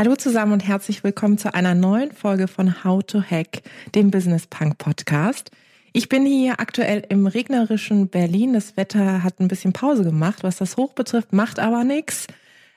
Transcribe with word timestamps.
Hallo 0.00 0.16
zusammen 0.16 0.54
und 0.54 0.66
herzlich 0.66 1.04
willkommen 1.04 1.36
zu 1.36 1.52
einer 1.52 1.74
neuen 1.74 2.10
Folge 2.10 2.48
von 2.48 2.84
How 2.84 3.04
to 3.04 3.20
Hack, 3.20 3.60
dem 3.94 4.10
Business 4.10 4.46
Punk 4.46 4.78
Podcast. 4.78 5.50
Ich 5.92 6.08
bin 6.08 6.24
hier 6.24 6.58
aktuell 6.58 7.04
im 7.10 7.26
regnerischen 7.26 8.08
Berlin. 8.08 8.54
Das 8.54 8.78
Wetter 8.78 9.22
hat 9.22 9.40
ein 9.40 9.48
bisschen 9.48 9.74
Pause 9.74 10.04
gemacht, 10.04 10.38
was 10.42 10.56
das 10.56 10.78
Hoch 10.78 10.94
betrifft, 10.94 11.34
macht 11.34 11.58
aber 11.58 11.84
nichts. 11.84 12.28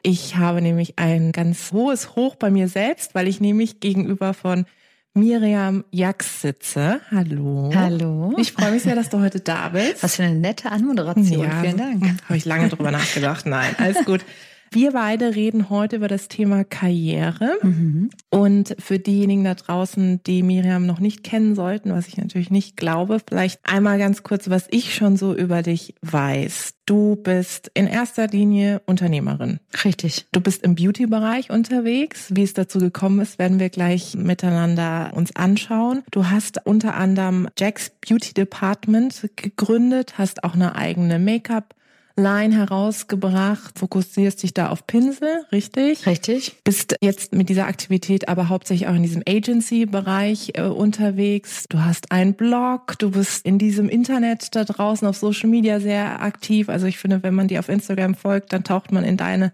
Ich 0.01 0.35
habe 0.35 0.62
nämlich 0.62 0.99
ein 0.99 1.31
ganz 1.31 1.71
hohes 1.71 2.17
Hoch 2.17 2.35
bei 2.35 2.51
mir 2.51 2.67
selbst, 2.67 3.15
weil 3.15 3.29
ich 3.29 3.40
nämlich 3.40 3.79
gegenüber 3.79 4.34
von 4.34 4.65
Miriam 5.13 5.85
Jax 5.91 6.41
sitze. 6.41 6.99
Hallo. 7.09 7.71
Hallo. 7.73 8.35
Ich 8.37 8.51
freue 8.51 8.71
mich 8.71 8.84
sehr, 8.84 8.95
dass 8.95 9.09
du 9.09 9.21
heute 9.21 9.40
da 9.40 9.70
bist. 9.70 10.03
Was 10.03 10.17
für 10.17 10.23
eine 10.23 10.35
nette 10.35 10.73
Anmoderation. 10.73 11.45
Ja, 11.45 11.62
Vielen 11.62 11.77
Dank. 11.77 12.03
Habe 12.26 12.35
ich 12.35 12.43
lange 12.43 12.67
drüber 12.67 12.91
nachgedacht. 12.91 13.45
Nein, 13.45 13.73
alles 13.77 14.03
gut. 14.03 14.26
Wir 14.73 14.94
beide 14.94 15.36
reden 15.36 15.70
heute 15.70 15.98
über 15.98 16.08
das 16.08 16.30
Thema 16.30 16.63
Karriere. 16.63 17.58
Mhm. 17.62 18.09
Und 18.32 18.76
für 18.80 18.98
diejenigen 18.98 19.44
da 19.44 19.54
draußen, 19.54 20.24
die 20.24 20.41
Miriam 20.41 20.88
noch 20.88 20.99
nicht 20.99 21.24
kennen 21.24 21.54
sollten, 21.54 21.91
was 21.91 22.07
ich 22.07 22.18
natürlich 22.18 22.49
nicht 22.49 22.76
glaube, 22.76 23.20
vielleicht 23.27 23.60
einmal 23.63 23.99
ganz 23.99 24.24
kurz, 24.24 24.49
was 24.49 24.68
ich 24.71 24.96
schon 24.96 25.15
so 25.15 25.35
über 25.35 25.62
dich 25.62 25.93
weiß. 26.02 26.74
Du 26.88 27.15
bist 27.15 27.70
in 27.76 27.85
erster 27.85 28.26
Linie 28.27 28.82
Unternehmerin. 28.88 29.60
Richtig. 29.85 30.26
Du 30.32 30.41
bist 30.41 30.63
im 30.63 30.74
Beauty-Bereich 30.74 31.52
unterwegs. 31.52 32.30
Wie 32.32 32.43
es 32.43 32.54
dazu 32.54 32.80
gekommen 32.80 33.20
ist, 33.20 33.37
werden 33.37 33.60
wir 33.60 33.70
gleich 33.70 34.15
miteinander 34.15 35.12
uns 35.13 35.35
anschauen. 35.35 36.02
Du 36.10 36.32
hast 36.32 36.65
unter 36.65 36.96
anderem 36.96 37.48
Jack's 37.60 37.91
Beauty 38.02 38.34
Department 38.34 39.30
gegründet, 39.35 40.18
hast 40.18 40.43
auch 40.43 40.55
eine 40.55 40.76
eigene 40.76 41.20
Make-up 41.20 41.76
Line 42.15 42.55
herausgebracht, 42.55 43.79
fokussierst 43.79 44.43
dich 44.43 44.53
da 44.53 44.69
auf 44.69 44.85
Pinsel, 44.85 45.45
richtig? 45.51 46.05
Richtig. 46.05 46.57
Bist 46.63 46.95
jetzt 47.01 47.33
mit 47.33 47.49
dieser 47.49 47.65
Aktivität 47.65 48.27
aber 48.27 48.49
hauptsächlich 48.49 48.87
auch 48.87 48.93
in 48.93 49.01
diesem 49.01 49.23
Agency-Bereich 49.27 50.51
äh, 50.53 50.61
unterwegs. 50.63 51.65
Du 51.69 51.79
hast 51.79 52.11
einen 52.11 52.35
Blog, 52.35 52.99
du 52.99 53.11
bist 53.11 53.45
in 53.45 53.57
diesem 53.57 53.89
Internet 53.89 54.55
da 54.55 54.63
draußen 54.63 55.07
auf 55.07 55.17
Social 55.17 55.49
Media 55.49 55.79
sehr 55.79 56.21
aktiv. 56.21 56.69
Also 56.69 56.85
ich 56.85 56.99
finde, 56.99 57.23
wenn 57.23 57.34
man 57.34 57.47
dir 57.47 57.59
auf 57.59 57.69
Instagram 57.69 58.13
folgt, 58.13 58.53
dann 58.53 58.63
taucht 58.63 58.91
man 58.91 59.03
in 59.03 59.17
deine 59.17 59.51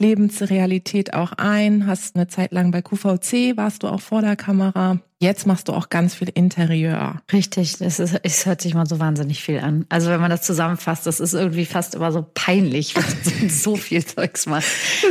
Lebensrealität 0.00 1.12
auch 1.12 1.32
ein, 1.36 1.86
hast 1.86 2.16
eine 2.16 2.26
Zeit 2.26 2.52
lang 2.52 2.70
bei 2.70 2.80
QVC, 2.80 3.56
warst 3.56 3.82
du 3.82 3.88
auch 3.88 4.00
vor 4.00 4.22
der 4.22 4.34
Kamera. 4.34 4.98
Jetzt 5.18 5.46
machst 5.46 5.68
du 5.68 5.74
auch 5.74 5.90
ganz 5.90 6.14
viel 6.14 6.30
Interieur. 6.32 7.20
Richtig, 7.30 7.78
es, 7.80 7.98
ist, 8.00 8.18
es 8.22 8.46
hört 8.46 8.62
sich 8.62 8.72
mal 8.72 8.86
so 8.86 8.98
wahnsinnig 8.98 9.42
viel 9.42 9.58
an. 9.58 9.84
Also 9.90 10.08
wenn 10.08 10.20
man 10.20 10.30
das 10.30 10.40
zusammenfasst, 10.40 11.06
das 11.06 11.20
ist 11.20 11.34
irgendwie 11.34 11.66
fast 11.66 11.94
immer 11.94 12.10
so 12.10 12.24
peinlich, 12.32 12.96
wenn 12.96 13.04
man 13.04 13.50
so 13.50 13.76
viel 13.76 14.02
Zeugs 14.02 14.46
macht. 14.46 14.64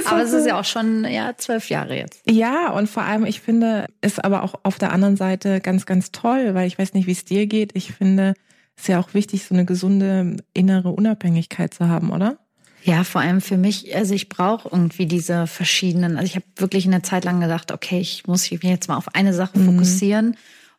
Aber 0.05 0.23
es 0.23 0.33
ist 0.33 0.47
ja 0.47 0.59
auch 0.59 0.65
schon 0.65 1.05
ja 1.05 1.33
zwölf 1.37 1.69
Jahre 1.69 1.95
jetzt. 1.95 2.23
Ja, 2.27 2.71
und 2.71 2.89
vor 2.89 3.03
allem, 3.03 3.25
ich 3.25 3.41
finde, 3.41 3.85
ist 4.01 4.25
aber 4.25 4.41
auch 4.41 4.55
auf 4.63 4.79
der 4.79 4.91
anderen 4.91 5.15
Seite 5.15 5.61
ganz, 5.61 5.85
ganz 5.85 6.11
toll, 6.11 6.55
weil 6.55 6.65
ich 6.67 6.79
weiß 6.79 6.95
nicht, 6.95 7.05
wie 7.05 7.11
es 7.11 7.25
dir 7.25 7.45
geht. 7.45 7.75
Ich 7.75 7.93
finde, 7.93 8.33
es 8.75 8.83
ist 8.83 8.87
ja 8.87 8.99
auch 8.99 9.13
wichtig, 9.13 9.45
so 9.45 9.53
eine 9.53 9.65
gesunde 9.65 10.37
innere 10.55 10.89
Unabhängigkeit 10.89 11.75
zu 11.75 11.87
haben, 11.87 12.11
oder? 12.11 12.39
Ja, 12.83 13.03
vor 13.03 13.21
allem 13.21 13.41
für 13.41 13.57
mich, 13.57 13.95
also 13.95 14.13
ich 14.13 14.29
brauche 14.29 14.69
irgendwie 14.69 15.05
diese 15.05 15.47
verschiedenen, 15.47 16.17
also 16.17 16.25
ich 16.25 16.35
habe 16.35 16.45
wirklich 16.55 16.85
eine 16.85 17.01
Zeit 17.01 17.25
lang 17.25 17.41
gedacht, 17.41 17.71
okay, 17.71 17.99
ich 17.99 18.25
muss 18.25 18.49
mich 18.49 18.63
jetzt 18.63 18.87
mal 18.87 18.97
auf 18.97 19.13
eine 19.15 19.33
Sache 19.33 19.59
mhm. 19.59 19.65
fokussieren, 19.65 20.37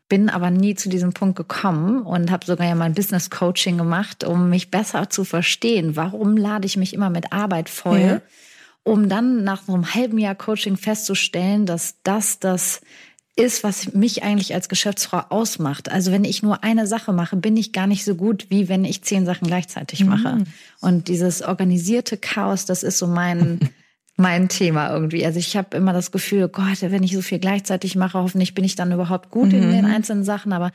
bin 0.08 0.28
aber 0.28 0.50
nie 0.50 0.74
zu 0.74 0.88
diesem 0.88 1.12
Punkt 1.12 1.36
gekommen 1.36 2.02
und 2.02 2.30
habe 2.30 2.44
sogar 2.44 2.66
ja 2.66 2.74
mal 2.74 2.86
ein 2.86 2.94
Business 2.94 3.30
Coaching 3.30 3.78
gemacht, 3.78 4.24
um 4.24 4.48
mich 4.48 4.70
besser 4.70 5.10
zu 5.10 5.24
verstehen, 5.24 5.94
warum 5.94 6.36
lade 6.36 6.66
ich 6.66 6.76
mich 6.76 6.94
immer 6.94 7.10
mit 7.10 7.32
Arbeit 7.32 7.68
voll, 7.68 8.00
ja. 8.00 8.22
um 8.82 9.08
dann 9.08 9.44
nach 9.44 9.62
so 9.62 9.74
einem 9.74 9.94
halben 9.94 10.18
Jahr 10.18 10.34
Coaching 10.34 10.76
festzustellen, 10.76 11.66
dass 11.66 11.96
das 12.02 12.40
das 12.40 12.80
ist, 13.36 13.64
was 13.64 13.92
mich 13.94 14.22
eigentlich 14.22 14.54
als 14.54 14.68
Geschäftsfrau 14.68 15.22
ausmacht. 15.28 15.90
Also 15.90 16.12
wenn 16.12 16.24
ich 16.24 16.42
nur 16.42 16.62
eine 16.62 16.86
Sache 16.86 17.12
mache, 17.12 17.36
bin 17.36 17.56
ich 17.56 17.72
gar 17.72 17.86
nicht 17.86 18.04
so 18.04 18.14
gut, 18.14 18.46
wie 18.50 18.68
wenn 18.68 18.84
ich 18.84 19.02
zehn 19.02 19.24
Sachen 19.24 19.46
gleichzeitig 19.46 20.04
mache. 20.04 20.36
Mhm. 20.36 20.44
Und 20.80 21.08
dieses 21.08 21.42
organisierte 21.42 22.16
Chaos, 22.16 22.66
das 22.66 22.82
ist 22.82 22.98
so 22.98 23.06
mein 23.06 23.60
mein 24.20 24.48
Thema 24.48 24.92
irgendwie. 24.92 25.24
Also 25.24 25.38
ich 25.38 25.56
habe 25.56 25.76
immer 25.76 25.92
das 25.92 26.12
Gefühl, 26.12 26.48
Gott, 26.48 26.82
wenn 26.82 27.02
ich 27.02 27.14
so 27.14 27.22
viel 27.22 27.38
gleichzeitig 27.38 27.96
mache, 27.96 28.18
hoffentlich 28.18 28.54
bin 28.54 28.64
ich 28.64 28.76
dann 28.76 28.92
überhaupt 28.92 29.30
gut 29.30 29.48
mhm. 29.48 29.62
in 29.62 29.70
den 29.72 29.84
einzelnen 29.86 30.24
Sachen. 30.24 30.52
Aber 30.52 30.72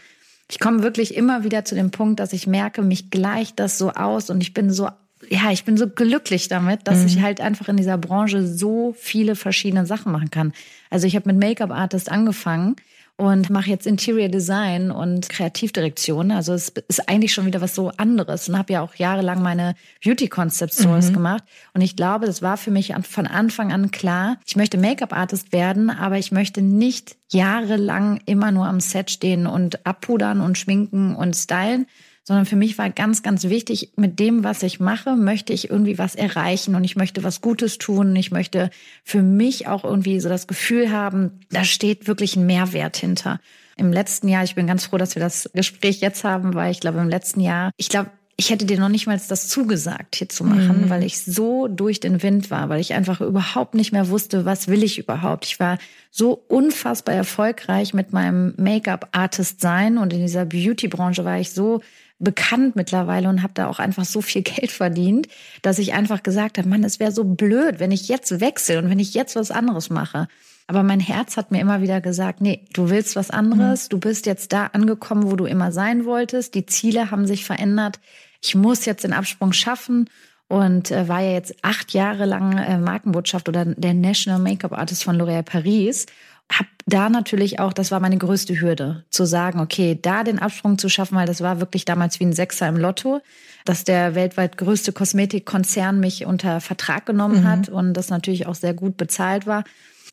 ich 0.49 0.59
komme 0.59 0.83
wirklich 0.83 1.16
immer 1.16 1.43
wieder 1.43 1.63
zu 1.63 1.75
dem 1.75 1.91
Punkt, 1.91 2.19
dass 2.19 2.33
ich 2.33 2.47
merke, 2.47 2.81
mich 2.81 3.11
gleicht 3.11 3.59
das 3.59 3.77
so 3.77 3.91
aus 3.91 4.29
und 4.29 4.41
ich 4.41 4.53
bin 4.53 4.72
so 4.72 4.89
ja, 5.30 5.52
ich 5.52 5.64
bin 5.64 5.78
so 5.78 5.88
glücklich 5.88 6.48
damit, 6.48 6.88
dass 6.88 7.00
mhm. 7.00 7.08
ich 7.08 7.22
halt 7.22 7.42
einfach 7.42 7.68
in 7.68 7.78
dieser 7.78 7.98
Branche 7.98 8.46
so 8.46 8.94
viele 8.98 9.36
verschiedene 9.36 9.86
Sachen 9.86 10.12
machen 10.12 10.30
kann. 10.30 10.53
Also 10.90 11.08
ich 11.08 11.16
habe 11.16 11.31
mit 11.31 11.40
Make-up 11.40 11.72
Artist 11.72 12.12
angefangen 12.12 12.76
und 13.18 13.50
mache 13.50 13.70
jetzt 13.70 13.88
Interior 13.88 14.28
Design 14.28 14.92
und 14.92 15.30
Kreativdirektion. 15.30 16.31
Also 16.31 16.53
es 16.53 16.70
ist 16.90 17.08
eigentlich 17.08 17.34
schon 17.34 17.46
wieder 17.46 17.62
was 17.62 17.74
so 17.74 17.92
anderes 17.96 18.50
und 18.50 18.58
habe 18.58 18.74
ja 18.74 18.81
auch 18.81 18.96
jahrelang 18.96 19.42
meine 19.42 19.76
Beauty 20.03 20.28
Concept 20.28 20.74
Stores 20.74 21.09
mhm. 21.09 21.14
gemacht. 21.14 21.44
Und 21.74 21.82
ich 21.82 21.96
glaube, 21.96 22.26
das 22.26 22.42
war 22.42 22.58
für 22.58 22.72
mich 22.72 22.94
von 23.03 23.26
Anfang 23.26 23.72
an 23.72 23.92
klar, 23.92 24.38
ich 24.46 24.58
möchte 24.58 24.78
Make-up 24.78 25.14
Artist 25.14 25.53
werden, 25.53 25.90
aber 25.90 26.18
ich 26.18 26.34
möchte 26.34 26.62
nicht 26.62 27.16
jahrelang 27.32 28.20
immer 28.26 28.52
nur 28.52 28.68
am 28.68 28.82
Set 28.82 29.09
stehen 29.09 29.47
und 29.47 29.86
abpudern 29.86 30.42
und 30.42 30.58
schminken 30.58 31.16
und 31.16 31.36
stylen, 31.36 31.88
sondern 32.25 32.47
für 32.47 32.56
mich 32.56 32.78
war 32.80 32.90
ganz, 32.90 33.22
ganz 33.22 33.46
wichtig, 33.46 33.91
mit 33.96 34.19
dem, 34.19 34.44
was 34.44 34.63
ich 34.63 34.80
mache, 34.80 35.16
möchte 35.16 35.53
ich 35.53 35.69
irgendwie 35.69 36.00
was 36.00 36.16
erreichen 36.16 36.74
und 36.74 36.84
ich 36.84 36.96
möchte 36.96 37.24
was 37.24 37.40
Gutes 37.40 37.78
tun. 37.78 38.16
Ich 38.16 38.31
möchte 38.31 38.72
für 39.03 39.22
mich 39.22 39.68
auch 39.68 39.84
irgendwie 39.84 40.19
so 40.19 40.28
das 40.28 40.47
Gefühl 40.47 40.91
haben, 40.91 41.40
da 41.52 41.64
steht 41.64 42.08
wirklich 42.08 42.35
ein 42.35 42.47
Mehrwert 42.47 42.97
hinter. 42.97 43.40
Im 43.78 43.94
letzten 43.94 44.28
Jahr, 44.28 44.44
ich 44.44 44.56
bin 44.56 44.66
ganz 44.66 44.85
froh, 44.85 44.97
dass 44.97 45.16
wir 45.16 45.22
das 45.22 45.52
Gespräch 45.53 46.02
jetzt 46.02 46.24
haben, 46.24 46.56
weil 46.56 46.72
ich 46.72 46.80
glaube, 46.80 46.97
im 46.97 47.09
letzten 47.09 47.41
Jahr, 47.41 47.69
ich 47.78 47.90
glaube, 47.90 48.09
ich 48.38 48.50
hätte 48.50 48.66
dir 48.66 48.80
noch 48.80 48.90
nicht 48.90 49.08
mal 49.08 49.19
das 49.30 49.47
zugesagt, 49.47 50.16
hier 50.16 50.28
zu 50.28 50.44
machen, 50.44 50.85
mhm. 50.85 50.90
weil 50.90 51.03
ich 51.03 51.24
so 51.24 51.68
durch 51.68 52.00
den 52.00 52.22
Wind 52.22 52.52
war, 52.52 52.68
weil 52.69 52.81
ich 52.81 52.94
einfach 52.94 53.22
überhaupt 53.22 53.75
nicht 53.75 53.94
mehr 53.94 54.09
wusste, 54.09 54.44
was 54.44 54.68
will 54.68 54.84
ich 54.84 54.97
überhaupt. 54.97 55.46
Ich 55.46 55.59
war 55.59 55.78
so 56.12 56.44
unfassbar 56.50 57.16
erfolgreich 57.16 57.94
mit 57.94 58.12
meinem 58.12 58.53
Make-up-Artist 58.58 59.62
sein 59.62 59.97
und 59.97 60.12
in 60.12 60.19
dieser 60.19 60.46
Beauty-Branche 60.46 61.24
war 61.24 61.40
ich 61.40 61.52
so 61.52 61.81
bekannt 62.20 62.76
mittlerweile 62.76 63.30
und 63.30 63.44
habe 63.44 63.53
da 63.53 63.68
auch 63.68 63.80
einfach 63.80 64.06
so 64.06 64.22
viel 64.22 64.42
Geld 64.44 64.72
verdient, 64.72 65.28
dass 65.62 65.80
ich 65.80 65.94
einfach 65.94 66.24
gesagt 66.24 66.58
habe, 66.58 66.70
Mann, 66.70 66.84
es 66.84 67.00
wäre 67.00 67.12
so 67.12 67.24
blöd, 67.24 67.80
wenn 67.80 67.92
ich 67.92 68.08
jetzt 68.08 68.40
wechsle 68.40 68.80
und 68.80 68.90
wenn 68.90 69.00
ich 69.00 69.14
jetzt 69.14 69.36
was 69.36 69.52
anderes 69.52 69.90
mache. 69.90 70.28
Aber 70.68 70.81
mein 70.81 71.00
Herz 71.00 71.38
hat 71.38 71.52
mir 71.52 71.62
immer 71.62 71.81
wieder 71.81 72.02
gesagt, 72.02 72.42
nee, 72.42 72.66
du 72.74 72.90
willst 72.90 73.16
was 73.16 73.30
anderes, 73.30 73.86
mhm. 73.86 73.90
du 73.90 74.00
bist 74.00 74.26
jetzt 74.26 74.52
da 74.52 74.68
angekommen, 74.68 75.30
wo 75.30 75.36
du 75.36 75.46
immer 75.46 75.72
sein 75.72 76.06
wolltest, 76.06 76.56
die 76.56 76.66
Ziele 76.66 77.12
haben 77.12 77.28
sich 77.28 77.46
verändert, 77.46 78.00
ich 78.42 78.56
muss 78.56 78.86
jetzt 78.86 79.03
den 79.03 79.14
Absprung 79.14 79.53
schaffen 79.53 80.09
und 80.47 80.92
äh, 80.92 81.08
war 81.08 81.22
ja 81.22 81.32
jetzt 81.32 81.56
acht 81.64 81.94
Jahre 81.94 82.26
lang 82.26 82.58
äh, 82.58 82.78
Markenbotschaft 82.78 83.50
oder 83.50 83.66
der 83.66 83.94
National 83.94 84.40
Make-up 84.40 84.74
Artist 84.74 85.03
von 85.03 85.20
L'Oréal 85.20 85.44
Paris 85.44 86.06
habe 86.52 86.70
da 86.86 87.09
natürlich 87.09 87.59
auch, 87.59 87.74
das 87.74 87.92
war 87.92 88.00
meine 88.00 88.18
größte 88.18 88.59
Hürde, 88.59 89.03
zu 89.09 89.26
sagen, 89.26 89.59
okay, 89.59 89.97
da 90.00 90.24
den 90.24 90.40
Absprung 90.40 90.78
zu 90.78 90.90
schaffen, 90.90 91.16
weil 91.18 91.26
das 91.26 91.42
war 91.42 91.59
wirklich 91.59 91.86
damals 91.86 92.20
wie 92.20 92.26
ein 92.26 92.34
Sechser 92.34 92.68
im 92.68 92.78
Lotto, 92.78 93.22
dass 93.66 93.84
der 93.84 94.14
weltweit 94.14 94.58
größte 94.58 94.94
Kosmetikkonzern 94.94 96.00
mich 96.00 96.26
unter 96.26 96.62
Vertrag 96.62 97.06
genommen 97.06 97.42
mhm. 97.42 97.47
hat 97.47 97.70
und 97.70 97.94
das 97.94 98.09
natürlich 98.09 98.46
auch 98.46 98.56
sehr 98.56 98.74
gut 98.74 98.97
bezahlt 98.97 99.47
war. 99.47 99.64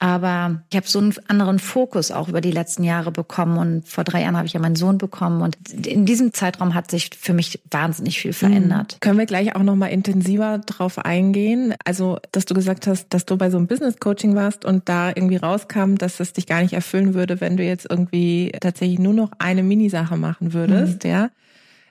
Aber 0.03 0.63
ich 0.69 0.77
habe 0.77 0.89
so 0.89 0.99
einen 0.99 1.15
anderen 1.29 1.61
Fokus 1.61 2.11
auch 2.11 2.29
über 2.29 2.41
die 2.41 2.51
letzten 2.51 2.83
Jahre 2.83 3.13
bekommen. 3.13 3.57
Und 3.57 3.89
vor 3.89 4.03
drei 4.03 4.23
Jahren 4.23 4.37
habe 4.37 4.49
ich 4.49 4.53
ja 4.53 4.59
meinen 4.59 4.75
Sohn 4.75 4.99
bekommen. 4.99 5.43
Und 5.43 5.57
in 5.87 6.07
diesem 6.07 6.33
Zeitraum 6.33 6.75
hat 6.75 6.91
sich 6.91 7.11
für 7.17 7.33
mich 7.33 7.63
wahnsinnig 7.71 8.19
viel 8.19 8.33
verändert. 8.33 8.95
Mhm. 8.95 9.01
Können 9.01 9.19
wir 9.21 9.27
gleich 9.27 9.55
auch 9.55 9.63
noch 9.63 9.77
mal 9.77 9.87
intensiver 9.87 10.59
drauf 10.59 10.99
eingehen? 10.99 11.77
Also, 11.85 12.19
dass 12.33 12.47
du 12.47 12.55
gesagt 12.55 12.89
hast, 12.89 13.15
dass 13.15 13.27
du 13.27 13.37
bei 13.37 13.49
so 13.49 13.59
einem 13.59 13.69
Business 13.69 14.01
Coaching 14.01 14.35
warst 14.35 14.65
und 14.65 14.89
da 14.89 15.11
irgendwie 15.11 15.37
rauskam, 15.37 15.95
dass 15.95 16.19
es 16.19 16.33
dich 16.33 16.49
gar 16.49 16.63
nicht 16.63 16.73
erfüllen 16.73 17.15
würde, 17.15 17.41
wenn 17.41 17.57
du 17.57 17.63
jetzt 17.63 17.87
irgendwie 17.89 18.51
tatsächlich 18.61 18.99
nur 18.99 19.15
noch 19.15 19.31
eine 19.39 19.63
Minisache 19.63 20.17
machen 20.17 20.53
würdest, 20.53 21.05
mhm. 21.05 21.11
ja? 21.11 21.31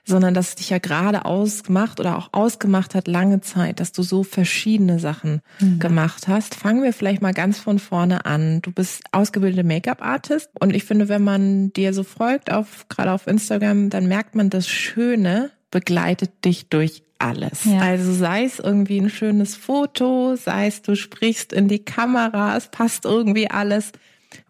Sondern 0.04 0.34
dass 0.34 0.48
es 0.48 0.54
dich 0.56 0.70
ja 0.70 0.78
gerade 0.78 1.24
ausgemacht 1.24 2.00
oder 2.00 2.18
auch 2.18 2.30
ausgemacht 2.32 2.94
hat 2.94 3.06
lange 3.06 3.40
Zeit, 3.40 3.80
dass 3.80 3.92
du 3.92 4.02
so 4.02 4.24
verschiedene 4.24 4.98
Sachen 4.98 5.40
mhm. 5.60 5.78
gemacht 5.78 6.28
hast. 6.28 6.54
Fangen 6.54 6.82
wir 6.82 6.92
vielleicht 6.92 7.22
mal 7.22 7.34
ganz 7.34 7.58
von 7.58 7.78
vorne 7.78 8.24
an. 8.26 8.60
Du 8.62 8.72
bist 8.72 9.02
ausgebildete 9.12 9.64
Make-up-Artist 9.64 10.50
und 10.58 10.74
ich 10.74 10.84
finde, 10.84 11.08
wenn 11.08 11.22
man 11.22 11.72
dir 11.72 11.94
so 11.94 12.02
folgt, 12.02 12.52
auf, 12.52 12.86
gerade 12.88 13.12
auf 13.12 13.26
Instagram, 13.26 13.90
dann 13.90 14.06
merkt 14.06 14.34
man, 14.34 14.50
das 14.50 14.68
Schöne 14.68 15.50
begleitet 15.70 16.44
dich 16.44 16.68
durch 16.68 17.02
alles. 17.18 17.64
Ja. 17.64 17.78
Also 17.78 18.12
sei 18.12 18.44
es 18.44 18.58
irgendwie 18.58 19.00
ein 19.00 19.10
schönes 19.10 19.54
Foto, 19.54 20.34
sei 20.36 20.66
es 20.66 20.82
du 20.82 20.96
sprichst 20.96 21.52
in 21.52 21.68
die 21.68 21.84
Kamera, 21.84 22.56
es 22.56 22.68
passt 22.68 23.04
irgendwie 23.04 23.50
alles. 23.50 23.92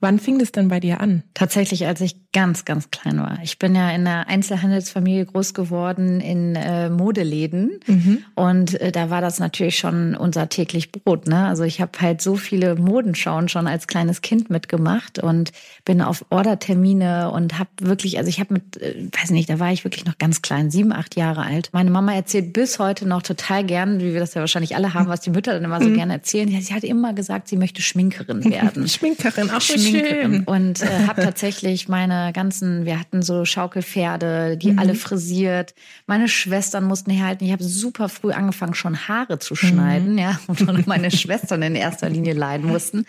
Wann 0.00 0.19
fing 0.19 0.38
das 0.38 0.52
denn 0.52 0.69
bei 0.69 0.81
dir 0.81 1.00
an? 1.00 1.23
Tatsächlich, 1.34 1.87
als 1.87 2.00
ich 2.00 2.17
ganz, 2.32 2.64
ganz 2.64 2.90
klein 2.90 3.19
war. 3.19 3.38
Ich 3.43 3.58
bin 3.58 3.75
ja 3.75 3.90
in 3.90 4.06
einer 4.06 4.26
Einzelhandelsfamilie 4.26 5.26
groß 5.26 5.52
geworden 5.52 6.20
in 6.20 6.56
äh, 6.56 6.88
Modeläden 6.88 7.81
mhm. 7.87 8.25
und 8.34 8.81
äh, 8.81 8.90
da 8.90 9.11
war 9.11 9.20
das 9.20 9.38
natürlich 9.38 9.76
schon 9.76 10.17
unser 10.17 10.49
täglich 10.49 10.93
Brot. 10.93 11.26
Ne? 11.26 11.46
Also 11.46 11.64
ich 11.64 11.81
habe 11.81 11.93
halt 12.00 12.23
so 12.23 12.37
viele 12.37 12.76
Modenschauen 12.76 13.49
schon 13.49 13.67
als 13.67 13.87
kleines 13.87 14.23
Kind 14.23 14.49
mitgemacht 14.49 15.19
und 15.19 15.52
bin 15.84 16.00
auf 16.00 16.25
Ordertermine 16.31 17.31
und 17.31 17.58
habe 17.58 17.70
wirklich, 17.81 18.17
also 18.17 18.31
ich 18.31 18.40
habe 18.40 18.55
mit, 18.55 18.81
äh, 18.81 19.08
weiß 19.12 19.31
nicht, 19.31 19.50
da 19.50 19.58
war 19.58 19.73
ich 19.73 19.84
wirklich 19.84 20.06
noch 20.06 20.17
ganz 20.17 20.40
klein, 20.40 20.70
sieben, 20.70 20.93
acht 20.93 21.17
Jahre 21.17 21.43
alt. 21.43 21.69
Meine 21.73 21.90
Mama 21.90 22.14
erzählt 22.14 22.55
bis 22.55 22.79
heute 22.79 23.06
noch 23.06 23.23
total 23.23 23.64
gern, 23.64 24.00
wie 24.00 24.14
wir 24.14 24.20
das 24.20 24.32
ja 24.32 24.40
wahrscheinlich 24.40 24.75
alle 24.75 24.94
haben, 24.94 25.08
was 25.08 25.20
die 25.20 25.31
Mütter 25.31 25.52
dann 25.52 25.64
immer 25.64 25.82
so 25.82 25.88
mhm. 25.88 25.96
gerne 25.96 26.14
erzählen. 26.14 26.49
Ja, 26.49 26.62
sie 26.62 26.73
hat 26.73 26.84
immer 26.84 27.12
gesagt, 27.12 27.49
sie 27.49 27.56
möchte 27.56 27.82
Schminkerin 27.82 28.43
werden. 28.50 28.88
Schminkerin, 28.88 29.50
auch 29.50 29.61
Schminkerin. 29.78 30.32
Schön. 30.32 30.44
Und 30.46 30.82
äh, 30.82 31.06
habe 31.06 31.22
tatsächlich 31.22 31.88
meine 31.88 32.32
ganzen, 32.32 32.84
wir 32.84 32.98
hatten 32.98 33.22
so 33.22 33.44
Schaukelpferde, 33.44 34.56
die 34.56 34.72
mhm. 34.72 34.78
alle 34.78 34.94
frisiert. 34.94 35.74
Meine 36.06 36.28
Schwestern 36.28 36.84
mussten 36.84 37.10
herhalten. 37.10 37.44
Ich 37.44 37.52
habe 37.52 37.64
super 37.64 38.08
früh 38.08 38.32
angefangen, 38.32 38.74
schon 38.74 39.08
Haare 39.08 39.38
zu 39.38 39.54
schneiden, 39.54 40.12
mhm. 40.12 40.19
ja, 40.19 40.40
und 40.46 40.86
meine 40.86 41.10
Schwestern 41.10 41.62
in 41.62 41.74
erster 41.74 42.08
Linie 42.08 42.34
leiden 42.34 42.66
mussten. 42.66 43.06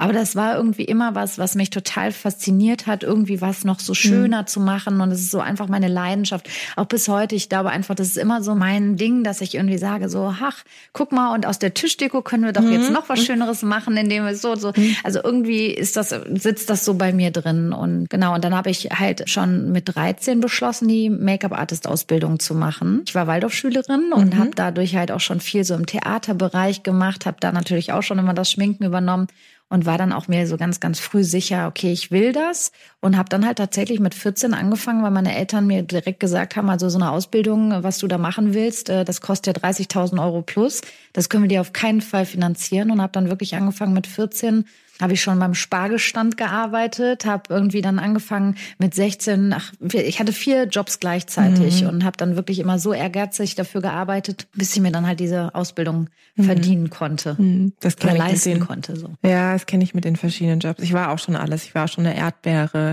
Aber 0.00 0.14
das 0.14 0.34
war 0.34 0.56
irgendwie 0.56 0.84
immer 0.84 1.14
was, 1.14 1.36
was 1.36 1.54
mich 1.54 1.68
total 1.68 2.10
fasziniert 2.10 2.86
hat, 2.86 3.02
irgendwie 3.02 3.42
was 3.42 3.64
noch 3.64 3.80
so 3.80 3.92
schöner 3.92 4.42
mhm. 4.42 4.46
zu 4.46 4.58
machen. 4.58 5.02
Und 5.02 5.10
es 5.12 5.20
ist 5.20 5.30
so 5.30 5.40
einfach 5.40 5.68
meine 5.68 5.88
Leidenschaft. 5.88 6.48
Auch 6.74 6.86
bis 6.86 7.06
heute. 7.06 7.34
Ich 7.34 7.50
glaube 7.50 7.68
einfach, 7.68 7.94
das 7.94 8.06
ist 8.06 8.16
immer 8.16 8.42
so 8.42 8.54
mein 8.54 8.96
Ding, 8.96 9.24
dass 9.24 9.42
ich 9.42 9.56
irgendwie 9.56 9.76
sage 9.76 10.08
so, 10.08 10.34
ach, 10.40 10.64
guck 10.94 11.12
mal, 11.12 11.34
und 11.34 11.44
aus 11.44 11.58
der 11.58 11.74
Tischdeko 11.74 12.22
können 12.22 12.44
wir 12.44 12.54
doch 12.54 12.62
mhm. 12.62 12.72
jetzt 12.72 12.90
noch 12.90 13.10
was 13.10 13.22
Schöneres 13.22 13.60
machen, 13.62 13.94
indem 13.98 14.24
wir 14.24 14.34
so, 14.34 14.56
so. 14.56 14.72
Mhm. 14.74 14.96
Also 15.04 15.20
irgendwie 15.22 15.66
ist 15.66 15.98
das, 15.98 16.14
sitzt 16.32 16.70
das 16.70 16.86
so 16.86 16.94
bei 16.94 17.12
mir 17.12 17.30
drin. 17.30 17.74
Und 17.74 18.08
genau. 18.08 18.34
Und 18.34 18.42
dann 18.42 18.54
habe 18.54 18.70
ich 18.70 18.88
halt 18.90 19.28
schon 19.28 19.70
mit 19.70 19.94
13 19.94 20.40
beschlossen, 20.40 20.88
die 20.88 21.10
Make-up-Artist-Ausbildung 21.10 22.38
zu 22.38 22.54
machen. 22.54 23.02
Ich 23.06 23.14
war 23.14 23.26
Waldorfschülerin 23.26 24.14
und 24.14 24.34
mhm. 24.34 24.38
habe 24.38 24.50
dadurch 24.54 24.96
halt 24.96 25.12
auch 25.12 25.20
schon 25.20 25.40
viel 25.40 25.64
so 25.64 25.74
im 25.74 25.84
Theaterbereich 25.84 26.82
gemacht, 26.82 27.26
habe 27.26 27.36
da 27.38 27.52
natürlich 27.52 27.92
auch 27.92 28.02
schon 28.02 28.18
immer 28.18 28.32
das 28.32 28.50
Schminken 28.50 28.84
übernommen 28.84 29.26
und 29.70 29.86
war 29.86 29.96
dann 29.96 30.12
auch 30.12 30.28
mir 30.28 30.46
so 30.46 30.56
ganz, 30.58 30.80
ganz 30.80 31.00
früh 31.00 31.24
sicher, 31.24 31.66
okay, 31.68 31.92
ich 31.92 32.10
will 32.10 32.32
das 32.32 32.72
und 33.00 33.16
habe 33.16 33.28
dann 33.28 33.46
halt 33.46 33.58
tatsächlich 33.58 34.00
mit 34.00 34.14
14 34.14 34.54
angefangen, 34.54 35.02
weil 35.02 35.10
meine 35.10 35.34
Eltern 35.36 35.66
mir 35.66 35.82
direkt 35.82 36.20
gesagt 36.20 36.56
haben, 36.56 36.68
also 36.68 36.88
so 36.88 36.98
eine 36.98 37.10
Ausbildung, 37.10 37.82
was 37.82 37.98
du 37.98 38.06
da 38.06 38.18
machen 38.18 38.54
willst, 38.54 38.90
äh, 38.90 39.04
das 39.04 39.20
kostet 39.20 39.56
ja 39.56 39.68
30.000 39.68 40.22
Euro 40.22 40.42
plus, 40.42 40.82
das 41.12 41.28
können 41.28 41.44
wir 41.44 41.48
dir 41.48 41.60
auf 41.60 41.72
keinen 41.72 42.00
Fall 42.00 42.26
finanzieren 42.26 42.90
und 42.90 43.00
habe 43.00 43.12
dann 43.12 43.28
wirklich 43.28 43.54
angefangen 43.54 43.94
mit 43.94 44.06
14 44.06 44.64
habe 45.00 45.14
ich 45.14 45.22
schon 45.22 45.38
beim 45.38 45.54
Spargelstand 45.54 46.36
gearbeitet, 46.36 47.24
habe 47.24 47.44
irgendwie 47.48 47.80
dann 47.80 47.98
angefangen 47.98 48.56
mit 48.78 48.94
16, 48.94 49.54
ach, 49.54 49.72
ich 49.92 50.20
hatte 50.20 50.32
vier 50.32 50.64
Jobs 50.64 51.00
gleichzeitig 51.00 51.82
mhm. 51.82 51.88
und 51.88 52.04
habe 52.04 52.16
dann 52.16 52.36
wirklich 52.36 52.58
immer 52.58 52.78
so 52.78 52.92
ehrgeizig 52.92 53.54
dafür 53.54 53.80
gearbeitet, 53.80 54.48
bis 54.54 54.74
ich 54.76 54.82
mir 54.82 54.92
dann 54.92 55.06
halt 55.06 55.20
diese 55.20 55.54
Ausbildung 55.54 56.08
mhm. 56.36 56.44
verdienen 56.44 56.90
konnte. 56.90 57.34
Mhm. 57.38 57.72
Das 57.80 57.96
kann 57.96 58.12
ich 58.12 58.18
leisten 58.18 58.50
den, 58.50 58.60
konnte 58.60 58.96
so. 58.96 59.10
Ja, 59.22 59.54
das 59.54 59.66
kenne 59.66 59.84
ich 59.84 59.94
mit 59.94 60.04
den 60.04 60.16
verschiedenen 60.16 60.60
Jobs. 60.60 60.82
Ich 60.82 60.92
war 60.92 61.10
auch 61.10 61.18
schon 61.18 61.36
alles. 61.36 61.64
Ich 61.64 61.74
war 61.74 61.88
schon 61.88 62.06
eine 62.06 62.16
Erdbeere, 62.16 62.89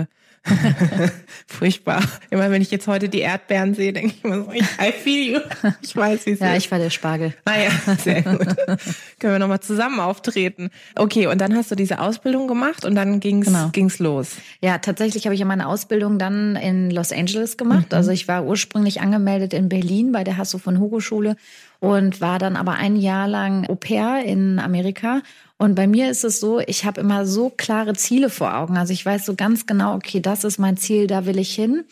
Furchtbar. 1.46 2.02
Immer 2.30 2.50
wenn 2.50 2.62
ich 2.62 2.70
jetzt 2.70 2.86
heute 2.86 3.08
die 3.08 3.20
Erdbeeren 3.20 3.74
sehe, 3.74 3.92
denke 3.92 4.14
ich 4.14 4.24
immer 4.24 4.44
so, 4.44 4.52
I 4.52 4.92
feel 4.92 5.34
you. 5.34 5.40
Ich 5.82 5.94
weiß, 5.94 6.26
wie 6.26 6.32
es 6.32 6.40
ja, 6.40 6.46
ist. 6.46 6.52
Ja, 6.52 6.56
ich 6.56 6.70
war 6.70 6.78
der 6.78 6.90
Spargel. 6.90 7.34
Ah 7.44 7.58
ja, 7.58 7.96
sehr 8.04 8.22
gut. 8.22 8.46
Können 9.18 9.34
wir 9.34 9.38
nochmal 9.38 9.60
zusammen 9.60 10.00
auftreten. 10.00 10.70
Okay, 10.94 11.26
und 11.26 11.40
dann 11.40 11.54
hast 11.54 11.70
du 11.70 11.74
diese 11.74 12.00
Ausbildung 12.00 12.48
gemacht 12.48 12.84
und 12.84 12.94
dann 12.94 13.20
ging's, 13.20 13.46
genau. 13.46 13.68
ging's 13.72 13.98
los. 13.98 14.36
Ja, 14.60 14.78
tatsächlich 14.78 15.24
habe 15.24 15.34
ich 15.34 15.40
ja 15.40 15.46
meine 15.46 15.68
Ausbildung 15.68 16.18
dann 16.18 16.56
in 16.56 16.90
Los 16.90 17.12
Angeles 17.12 17.56
gemacht. 17.56 17.92
Mhm. 17.92 17.96
Also 17.96 18.10
ich 18.10 18.28
war 18.28 18.44
ursprünglich 18.44 19.00
angemeldet 19.00 19.54
in 19.54 19.68
Berlin 19.68 20.12
bei 20.12 20.24
der 20.24 20.36
Hasso 20.36 20.58
von 20.58 20.78
Hugo 20.78 21.00
Schule 21.00 21.36
und 21.80 22.20
war 22.20 22.38
dann 22.38 22.56
aber 22.56 22.74
ein 22.74 22.96
Jahr 22.96 23.28
lang 23.28 23.68
Au 23.68 23.74
pair 23.74 24.24
in 24.24 24.58
Amerika 24.58 25.22
und 25.58 25.74
bei 25.74 25.88
mir 25.88 26.08
ist 26.08 26.24
es 26.24 26.38
so, 26.38 26.60
ich 26.60 26.84
habe 26.84 27.00
immer 27.00 27.26
so 27.26 27.50
klare 27.50 27.94
Ziele 27.94 28.30
vor 28.30 28.56
Augen. 28.56 28.76
Also 28.76 28.92
ich 28.92 29.04
weiß 29.04 29.26
so 29.26 29.34
ganz 29.34 29.66
genau, 29.66 29.96
okay, 29.96 30.20
das 30.20 30.44
ist 30.44 30.58
mein 30.58 30.76
Ziel, 30.76 31.08
da 31.08 31.26
will 31.26 31.38
ich 31.38 31.52
hin. 31.52 31.84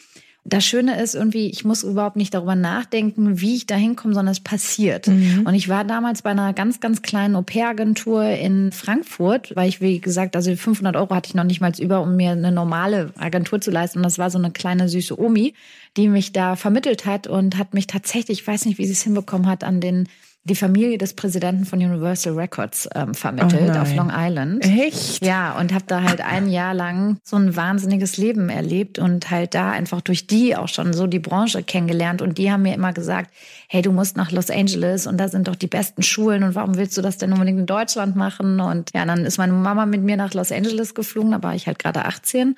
Das 0.44 0.64
Schöne 0.64 1.02
ist 1.02 1.16
irgendwie, 1.16 1.48
ich 1.48 1.64
muss 1.64 1.82
überhaupt 1.82 2.14
nicht 2.14 2.32
darüber 2.32 2.54
nachdenken, 2.54 3.40
wie 3.40 3.56
ich 3.56 3.66
da 3.66 3.74
hinkomme, 3.74 4.14
sondern 4.14 4.30
es 4.30 4.38
passiert. 4.38 5.08
Mhm. 5.08 5.42
Und 5.44 5.54
ich 5.54 5.68
war 5.68 5.82
damals 5.82 6.22
bei 6.22 6.30
einer 6.30 6.52
ganz, 6.52 6.78
ganz 6.78 7.02
kleinen 7.02 7.34
Au-pair-Agentur 7.34 8.24
in 8.26 8.70
Frankfurt, 8.70 9.56
weil 9.56 9.68
ich, 9.68 9.80
wie 9.80 10.00
gesagt, 10.00 10.36
also 10.36 10.54
500 10.54 10.94
Euro 10.94 11.12
hatte 11.12 11.30
ich 11.30 11.34
noch 11.34 11.42
nicht 11.42 11.60
mal 11.60 11.72
über, 11.80 12.00
um 12.00 12.14
mir 12.14 12.30
eine 12.30 12.52
normale 12.52 13.12
Agentur 13.18 13.60
zu 13.60 13.72
leisten. 13.72 13.98
Und 13.98 14.04
das 14.04 14.20
war 14.20 14.30
so 14.30 14.38
eine 14.38 14.52
kleine 14.52 14.88
süße 14.88 15.18
Omi, 15.20 15.54
die 15.96 16.06
mich 16.06 16.32
da 16.32 16.54
vermittelt 16.54 17.06
hat 17.06 17.26
und 17.26 17.58
hat 17.58 17.74
mich 17.74 17.88
tatsächlich, 17.88 18.42
ich 18.42 18.46
weiß 18.46 18.66
nicht, 18.66 18.78
wie 18.78 18.86
sie 18.86 18.92
es 18.92 19.02
hinbekommen 19.02 19.48
hat, 19.48 19.64
an 19.64 19.80
den 19.80 20.08
die 20.46 20.54
Familie 20.54 20.96
des 20.96 21.14
Präsidenten 21.14 21.64
von 21.64 21.80
Universal 21.80 22.34
Records 22.34 22.88
ähm, 22.94 23.14
vermittelt 23.14 23.72
oh 23.74 23.78
auf 23.78 23.92
Long 23.94 24.12
Island. 24.14 24.64
Echt? 24.64 25.24
Ja, 25.24 25.58
und 25.58 25.74
habe 25.74 25.84
da 25.88 26.04
halt 26.04 26.20
ein 26.20 26.48
Jahr 26.48 26.72
lang 26.72 27.18
so 27.24 27.36
ein 27.36 27.56
wahnsinniges 27.56 28.16
Leben 28.16 28.48
erlebt 28.48 29.00
und 29.00 29.28
halt 29.30 29.54
da 29.54 29.72
einfach 29.72 30.00
durch 30.00 30.28
die 30.28 30.54
auch 30.54 30.68
schon 30.68 30.92
so 30.92 31.08
die 31.08 31.18
Branche 31.18 31.64
kennengelernt. 31.64 32.22
Und 32.22 32.38
die 32.38 32.52
haben 32.52 32.62
mir 32.62 32.74
immer 32.74 32.92
gesagt, 32.92 33.34
hey, 33.68 33.82
du 33.82 33.90
musst 33.90 34.16
nach 34.16 34.30
Los 34.30 34.48
Angeles 34.48 35.08
und 35.08 35.18
da 35.18 35.26
sind 35.26 35.48
doch 35.48 35.56
die 35.56 35.66
besten 35.66 36.04
Schulen 36.04 36.44
und 36.44 36.54
warum 36.54 36.76
willst 36.76 36.96
du 36.96 37.02
das 37.02 37.18
denn 37.18 37.32
unbedingt 37.32 37.58
in 37.58 37.66
Deutschland 37.66 38.14
machen? 38.14 38.60
Und 38.60 38.92
ja, 38.94 39.04
dann 39.04 39.24
ist 39.24 39.38
meine 39.38 39.52
Mama 39.52 39.84
mit 39.84 40.02
mir 40.02 40.16
nach 40.16 40.32
Los 40.32 40.52
Angeles 40.52 40.94
geflogen, 40.94 41.32
da 41.32 41.42
war 41.42 41.56
ich 41.56 41.66
halt 41.66 41.78
gerade 41.78 42.04
18 42.04 42.54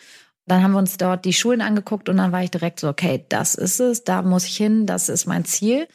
dann 0.46 0.62
haben 0.62 0.73
wir 0.73 0.79
uns 0.79 0.96
dort 0.96 1.26
die 1.26 1.35
Schulen 1.35 1.61
angeguckt 1.61 2.08
und 2.08 2.17
dann 2.17 2.32
war 2.32 2.43
ich 2.43 2.50
direkt 2.50 2.81
so, 2.81 2.88
okay, 2.88 3.23
das 3.29 3.55
ist 3.55 3.81
es, 3.81 4.05
da 4.05 4.23
muss 4.23 4.46
ich 4.46 4.56
hin, 4.56 4.87
das 4.87 5.11
ist 5.11 5.26
mein 5.26 5.44
Ziel 5.44 5.87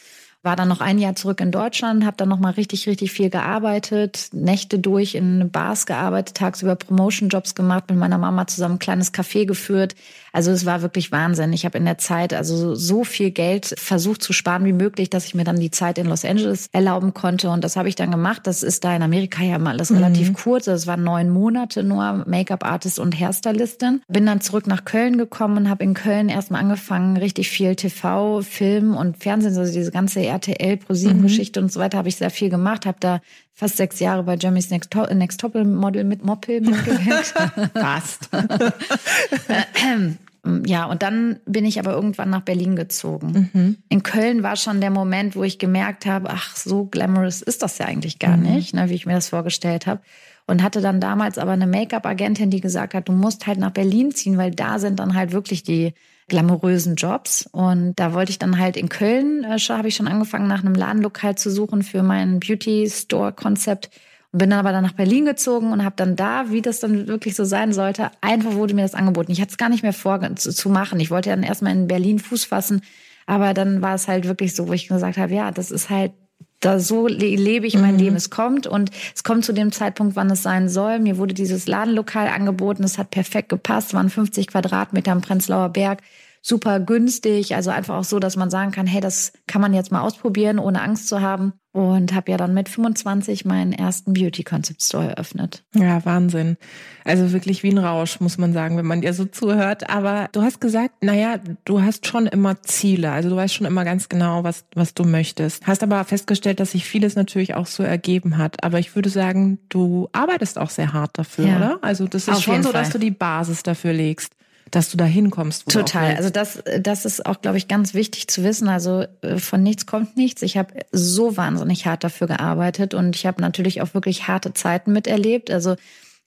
war 0.43 0.55
dann 0.57 0.67
noch 0.67 0.81
ein 0.81 0.99
Jahr 0.99 1.15
zurück 1.15 1.39
in 1.41 1.51
Deutschland, 1.51 2.05
habe 2.05 2.17
dann 2.17 2.29
noch 2.29 2.39
mal 2.39 2.51
richtig, 2.51 2.87
richtig 2.87 3.11
viel 3.13 3.29
gearbeitet, 3.29 4.29
Nächte 4.33 4.77
durch 4.77 5.15
in 5.15 5.49
Bars 5.51 5.85
gearbeitet, 5.85 6.35
tagsüber 6.37 6.75
Promotion-Jobs 6.75 7.55
gemacht, 7.55 7.85
mit 7.89 7.97
meiner 7.97 8.17
Mama 8.17 8.45
zusammen 8.47 8.75
ein 8.75 8.79
kleines 8.79 9.13
Café 9.13 9.45
geführt. 9.45 9.95
Also 10.33 10.51
es 10.51 10.65
war 10.65 10.81
wirklich 10.81 11.11
Wahnsinn. 11.11 11.53
Ich 11.53 11.63
habe 11.63 11.77
in 11.77 11.85
der 11.85 11.99
Zeit 11.99 12.33
also 12.33 12.73
so 12.73 13.03
viel 13.03 13.29
Geld 13.29 13.75
versucht 13.77 14.23
zu 14.23 14.33
sparen 14.33 14.65
wie 14.65 14.73
möglich, 14.73 15.11
dass 15.11 15.25
ich 15.25 15.35
mir 15.35 15.43
dann 15.43 15.59
die 15.59 15.69
Zeit 15.69 15.99
in 15.99 16.07
Los 16.07 16.25
Angeles 16.25 16.69
erlauben 16.71 17.13
konnte. 17.13 17.51
Und 17.51 17.63
das 17.63 17.75
habe 17.75 17.87
ich 17.87 17.93
dann 17.93 18.09
gemacht. 18.09 18.41
Das 18.45 18.63
ist 18.63 18.83
da 18.83 18.95
in 18.95 19.03
Amerika 19.03 19.43
ja 19.43 19.59
mal 19.59 19.71
alles 19.71 19.91
mhm. 19.91 19.97
relativ 19.97 20.33
kurz. 20.33 20.65
Das 20.65 20.87
waren 20.87 21.03
neun 21.03 21.29
Monate 21.29 21.83
nur 21.83 22.25
Make-up-Artist 22.27 22.97
und 22.97 23.17
Hairstylistin. 23.17 24.01
Bin 24.07 24.25
dann 24.25 24.41
zurück 24.41 24.65
nach 24.65 24.85
Köln 24.85 25.19
gekommen 25.19 25.57
und 25.57 25.69
habe 25.69 25.83
in 25.83 25.93
Köln 25.93 26.29
erstmal 26.29 26.61
angefangen, 26.61 27.15
richtig 27.17 27.49
viel 27.49 27.75
TV, 27.75 28.41
Film 28.41 28.97
und 28.97 29.17
Fernsehen, 29.17 29.55
also 29.55 29.71
diese 29.71 29.91
ganze 29.91 30.25
RTL, 30.25 30.77
ProSieben-Geschichte 30.77 31.59
mhm. 31.59 31.65
und 31.65 31.71
so 31.71 31.79
weiter, 31.79 31.99
habe 31.99 32.09
ich 32.09 32.15
sehr 32.15 32.31
viel 32.31 32.49
gemacht, 32.49 32.87
habe 32.87 32.97
da 32.99 33.21
fast 33.53 33.77
sechs 33.77 33.99
Jahre 33.99 34.23
bei 34.23 34.35
Jeremy's 34.35 34.71
Next, 34.71 34.91
Top, 34.91 35.13
Next 35.13 35.39
Top 35.39 35.53
Model 35.53 36.03
mit 36.03 36.25
Moppel 36.25 36.61
mitgewirkt. 36.61 37.33
Fast. 37.73 38.29
ja, 40.65 40.85
und 40.85 41.01
dann 41.03 41.39
bin 41.45 41.63
ich 41.63 41.79
aber 41.79 41.93
irgendwann 41.93 42.29
nach 42.29 42.41
Berlin 42.41 42.75
gezogen. 42.75 43.49
Mhm. 43.53 43.77
In 43.87 44.03
Köln 44.03 44.43
war 44.43 44.57
schon 44.57 44.81
der 44.81 44.89
Moment, 44.89 45.37
wo 45.37 45.43
ich 45.43 45.57
gemerkt 45.57 46.05
habe, 46.05 46.29
ach, 46.29 46.57
so 46.57 46.85
glamorous 46.85 47.41
ist 47.41 47.61
das 47.61 47.77
ja 47.77 47.85
eigentlich 47.85 48.19
gar 48.19 48.35
mhm. 48.35 48.43
nicht, 48.43 48.73
ne, 48.73 48.89
wie 48.89 48.95
ich 48.95 49.05
mir 49.05 49.13
das 49.13 49.29
vorgestellt 49.29 49.87
habe. 49.87 50.01
Und 50.45 50.61
hatte 50.61 50.81
dann 50.81 50.99
damals 50.99 51.37
aber 51.37 51.53
eine 51.53 51.67
Make-up-Agentin, 51.67 52.49
die 52.49 52.59
gesagt 52.59 52.93
hat, 52.93 53.07
du 53.07 53.13
musst 53.13 53.47
halt 53.47 53.59
nach 53.59 53.71
Berlin 53.71 54.11
ziehen, 54.11 54.37
weil 54.37 54.51
da 54.51 54.77
sind 54.79 54.99
dann 54.99 55.13
halt 55.13 55.31
wirklich 55.31 55.63
die 55.63 55.93
glamourösen 56.27 56.95
Jobs. 56.95 57.47
Und 57.51 57.93
da 57.95 58.13
wollte 58.13 58.31
ich 58.31 58.39
dann 58.39 58.59
halt 58.59 58.75
in 58.75 58.89
Köln, 58.89 59.45
äh, 59.45 59.57
habe 59.57 59.87
ich 59.87 59.95
schon 59.95 60.09
angefangen, 60.09 60.47
nach 60.47 60.61
einem 60.61 60.75
Ladenlokal 60.75 61.35
zu 61.35 61.49
suchen 61.49 61.83
für 61.83 62.03
mein 62.03 62.41
Beauty-Store-Konzept. 62.41 63.89
Bin 64.35 64.49
dann 64.49 64.59
aber 64.59 64.71
dann 64.71 64.83
nach 64.83 64.93
Berlin 64.93 65.25
gezogen 65.25 65.71
und 65.71 65.85
habe 65.85 65.95
dann 65.95 66.15
da, 66.15 66.49
wie 66.49 66.63
das 66.63 66.79
dann 66.79 67.07
wirklich 67.07 67.35
so 67.35 67.43
sein 67.43 67.71
sollte, 67.71 68.09
einfach 68.19 68.53
wurde 68.53 68.73
mir 68.73 68.81
das 68.81 68.95
angeboten. 68.95 69.31
Ich 69.31 69.39
hatte 69.39 69.51
es 69.51 69.57
gar 69.57 69.69
nicht 69.69 69.83
mehr 69.83 69.93
vor 69.93 70.19
zu, 70.35 70.51
zu 70.51 70.69
machen. 70.69 70.99
Ich 70.99 71.11
wollte 71.11 71.29
dann 71.29 71.43
erstmal 71.43 71.71
in 71.73 71.87
Berlin 71.87 72.17
Fuß 72.17 72.45
fassen. 72.45 72.81
Aber 73.27 73.53
dann 73.53 73.83
war 73.83 73.93
es 73.93 74.07
halt 74.07 74.27
wirklich 74.27 74.55
so, 74.55 74.67
wo 74.67 74.73
ich 74.73 74.87
gesagt 74.87 75.17
habe, 75.17 75.33
ja, 75.33 75.51
das 75.51 75.69
ist 75.69 75.91
halt 75.91 76.13
da 76.61 76.79
so 76.79 77.07
lebe 77.07 77.67
ich 77.67 77.75
mein 77.75 77.93
mhm. 77.93 77.99
Leben. 77.99 78.15
Es 78.15 78.29
kommt 78.31 78.65
und 78.65 78.89
es 79.13 79.23
kommt 79.23 79.45
zu 79.45 79.53
dem 79.53 79.71
Zeitpunkt, 79.71 80.15
wann 80.15 80.31
es 80.31 80.41
sein 80.41 80.67
soll. 80.67 80.99
Mir 80.99 81.17
wurde 81.17 81.33
dieses 81.33 81.67
Ladenlokal 81.67 82.27
angeboten. 82.27 82.83
Es 82.83 82.97
hat 82.97 83.11
perfekt 83.11 83.49
gepasst. 83.49 83.89
Es 83.89 83.93
waren 83.93 84.09
50 84.09 84.47
Quadratmeter 84.47 85.11
am 85.11 85.21
Prenzlauer 85.21 85.69
Berg. 85.69 86.01
super 86.41 86.79
günstig. 86.79 87.55
Also 87.55 87.69
einfach 87.69 87.97
auch 87.97 88.03
so, 88.03 88.17
dass 88.19 88.35
man 88.35 88.49
sagen 88.49 88.71
kann, 88.71 88.87
hey, 88.87 89.01
das 89.01 89.33
kann 89.45 89.61
man 89.61 89.73
jetzt 89.73 89.91
mal 89.91 90.01
ausprobieren, 90.01 90.57
ohne 90.57 90.81
Angst 90.81 91.07
zu 91.07 91.21
haben 91.21 91.53
und 91.73 92.13
habe 92.13 92.31
ja 92.31 92.37
dann 92.37 92.53
mit 92.53 92.69
25 92.69 93.45
meinen 93.45 93.73
ersten 93.73 94.13
Beauty 94.13 94.43
Concept 94.43 94.83
Store 94.83 95.09
eröffnet. 95.09 95.63
Ja, 95.73 96.05
Wahnsinn. 96.05 96.55
Also 97.03 97.33
wirklich 97.33 97.63
wie 97.63 97.71
ein 97.71 97.79
Rausch, 97.79 98.19
muss 98.19 98.37
man 98.37 98.53
sagen, 98.53 98.77
wenn 98.77 98.85
man 98.85 99.01
dir 99.01 99.13
so 99.13 99.25
zuhört. 99.25 99.89
Aber 99.89 100.29
du 100.33 100.43
hast 100.43 100.61
gesagt, 100.61 101.03
naja, 101.03 101.39
du 101.65 101.81
hast 101.81 102.05
schon 102.05 102.27
immer 102.27 102.61
Ziele. 102.61 103.11
Also 103.11 103.29
du 103.29 103.35
weißt 103.35 103.55
schon 103.55 103.65
immer 103.65 103.83
ganz 103.85 104.07
genau, 104.07 104.43
was, 104.43 104.65
was 104.75 104.93
du 104.93 105.03
möchtest. 105.03 105.65
Hast 105.65 105.81
aber 105.81 106.03
festgestellt, 106.05 106.59
dass 106.59 106.73
sich 106.73 106.85
vieles 106.85 107.15
natürlich 107.15 107.55
auch 107.55 107.65
so 107.65 107.81
ergeben 107.81 108.37
hat. 108.37 108.63
Aber 108.63 108.77
ich 108.77 108.93
würde 108.95 109.09
sagen, 109.09 109.57
du 109.69 110.09
arbeitest 110.11 110.59
auch 110.59 110.69
sehr 110.69 110.93
hart 110.93 111.17
dafür, 111.17 111.47
ja. 111.47 111.57
oder? 111.57 111.79
Also 111.81 112.07
das 112.07 112.27
ist 112.27 112.35
Auf 112.35 112.43
schon 112.43 112.61
so, 112.61 112.71
dass 112.71 112.91
du 112.91 112.99
die 112.99 113.11
Basis 113.11 113.63
dafür 113.63 113.93
legst 113.93 114.31
dass 114.71 114.89
du 114.89 114.97
da 114.97 115.05
hinkommst. 115.05 115.69
Total. 115.69 116.15
Also 116.15 116.29
das, 116.29 116.63
das 116.79 117.05
ist 117.05 117.25
auch, 117.25 117.41
glaube 117.41 117.57
ich, 117.57 117.67
ganz 117.67 117.93
wichtig 117.93 118.27
zu 118.27 118.43
wissen. 118.43 118.67
Also 118.67 119.05
äh, 119.21 119.37
von 119.37 119.61
nichts 119.61 119.85
kommt 119.85 120.17
nichts. 120.17 120.41
Ich 120.41 120.57
habe 120.57 120.73
so 120.91 121.37
wahnsinnig 121.37 121.85
hart 121.85 122.03
dafür 122.03 122.27
gearbeitet 122.27 122.93
und 122.93 123.15
ich 123.15 123.25
habe 123.25 123.41
natürlich 123.41 123.81
auch 123.81 123.93
wirklich 123.93 124.27
harte 124.27 124.53
Zeiten 124.53 124.91
miterlebt. 124.91 125.51
Also 125.51 125.75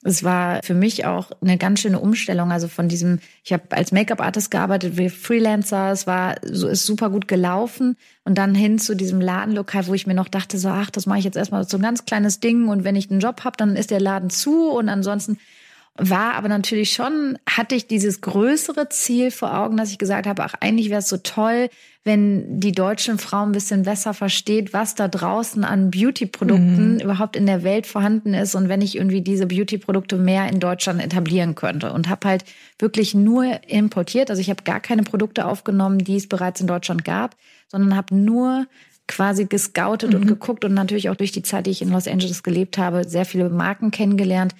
es 0.03 0.23
war 0.23 0.61
für 0.63 0.75
mich 0.75 1.05
auch 1.05 1.31
eine 1.41 1.57
ganz 1.57 1.81
schöne 1.81 1.99
Umstellung. 1.99 2.51
Also 2.51 2.67
von 2.67 2.87
diesem, 2.87 3.19
ich 3.43 3.51
habe 3.51 3.63
als 3.71 3.91
Make-up-Artist 3.91 4.51
gearbeitet, 4.51 4.97
wie 4.97 5.09
Freelancer, 5.09 5.91
es 5.91 6.05
war 6.05 6.35
so 6.43 6.67
ist 6.67 6.85
super 6.85 7.09
gut 7.09 7.27
gelaufen 7.27 7.97
und 8.23 8.37
dann 8.37 8.53
hin 8.53 8.77
zu 8.77 8.95
diesem 8.95 9.19
Ladenlokal, 9.19 9.87
wo 9.87 9.93
ich 9.93 10.07
mir 10.07 10.13
noch 10.13 10.27
dachte, 10.27 10.59
so 10.59 10.69
ach, 10.69 10.91
das 10.91 11.07
mache 11.07 11.19
ich 11.19 11.25
jetzt 11.25 11.37
erstmal 11.37 11.67
so 11.67 11.77
ein 11.77 11.81
ganz 11.81 12.05
kleines 12.05 12.39
Ding 12.39 12.67
und 12.67 12.83
wenn 12.83 12.95
ich 12.95 13.09
einen 13.09 13.19
Job 13.19 13.43
habe, 13.43 13.57
dann 13.57 13.75
ist 13.75 13.89
der 13.89 13.99
Laden 13.99 14.29
zu 14.29 14.69
und 14.69 14.87
ansonsten 14.87 15.39
war 15.97 16.35
aber 16.35 16.47
natürlich 16.47 16.93
schon, 16.93 17.37
hatte 17.49 17.75
ich 17.75 17.87
dieses 17.87 18.21
größere 18.21 18.89
Ziel 18.89 19.31
vor 19.31 19.57
Augen, 19.57 19.77
dass 19.77 19.91
ich 19.91 19.97
gesagt 19.97 20.27
habe, 20.27 20.43
ach, 20.43 20.53
eigentlich 20.59 20.89
wäre 20.89 20.99
es 20.99 21.09
so 21.09 21.17
toll, 21.17 21.69
wenn 22.03 22.59
die 22.59 22.71
deutschen 22.71 23.17
Frauen 23.17 23.49
ein 23.49 23.51
bisschen 23.51 23.83
besser 23.83 24.13
versteht, 24.13 24.71
was 24.71 24.95
da 24.95 25.07
draußen 25.07 25.63
an 25.63 25.91
Beauty-Produkten 25.91 26.93
mhm. 26.93 26.99
überhaupt 26.99 27.35
in 27.35 27.45
der 27.45 27.63
Welt 27.63 27.85
vorhanden 27.85 28.33
ist 28.33 28.55
und 28.55 28.69
wenn 28.69 28.81
ich 28.81 28.95
irgendwie 28.95 29.21
diese 29.21 29.45
Beauty-Produkte 29.45 30.17
mehr 30.17 30.47
in 30.47 30.59
Deutschland 30.59 31.03
etablieren 31.03 31.55
könnte. 31.55 31.91
Und 31.91 32.07
habe 32.07 32.27
halt 32.27 32.45
wirklich 32.79 33.13
nur 33.13 33.59
importiert. 33.67 34.29
Also 34.29 34.39
ich 34.39 34.49
habe 34.49 34.63
gar 34.63 34.79
keine 34.79 35.03
Produkte 35.03 35.45
aufgenommen, 35.45 35.99
die 35.99 36.15
es 36.15 36.29
bereits 36.29 36.61
in 36.61 36.67
Deutschland 36.67 37.03
gab, 37.03 37.35
sondern 37.67 37.95
habe 37.95 38.15
nur 38.15 38.67
quasi 39.07 39.45
gescoutet 39.45 40.11
mhm. 40.11 40.21
und 40.21 40.27
geguckt 40.27 40.63
und 40.63 40.73
natürlich 40.73 41.09
auch 41.09 41.15
durch 41.15 41.31
die 41.31 41.43
Zeit, 41.43 41.65
die 41.65 41.71
ich 41.71 41.81
in 41.81 41.91
Los 41.91 42.07
Angeles 42.07 42.43
gelebt 42.43 42.77
habe, 42.77 43.07
sehr 43.07 43.25
viele 43.25 43.49
Marken 43.49 43.91
kennengelernt, 43.91 44.53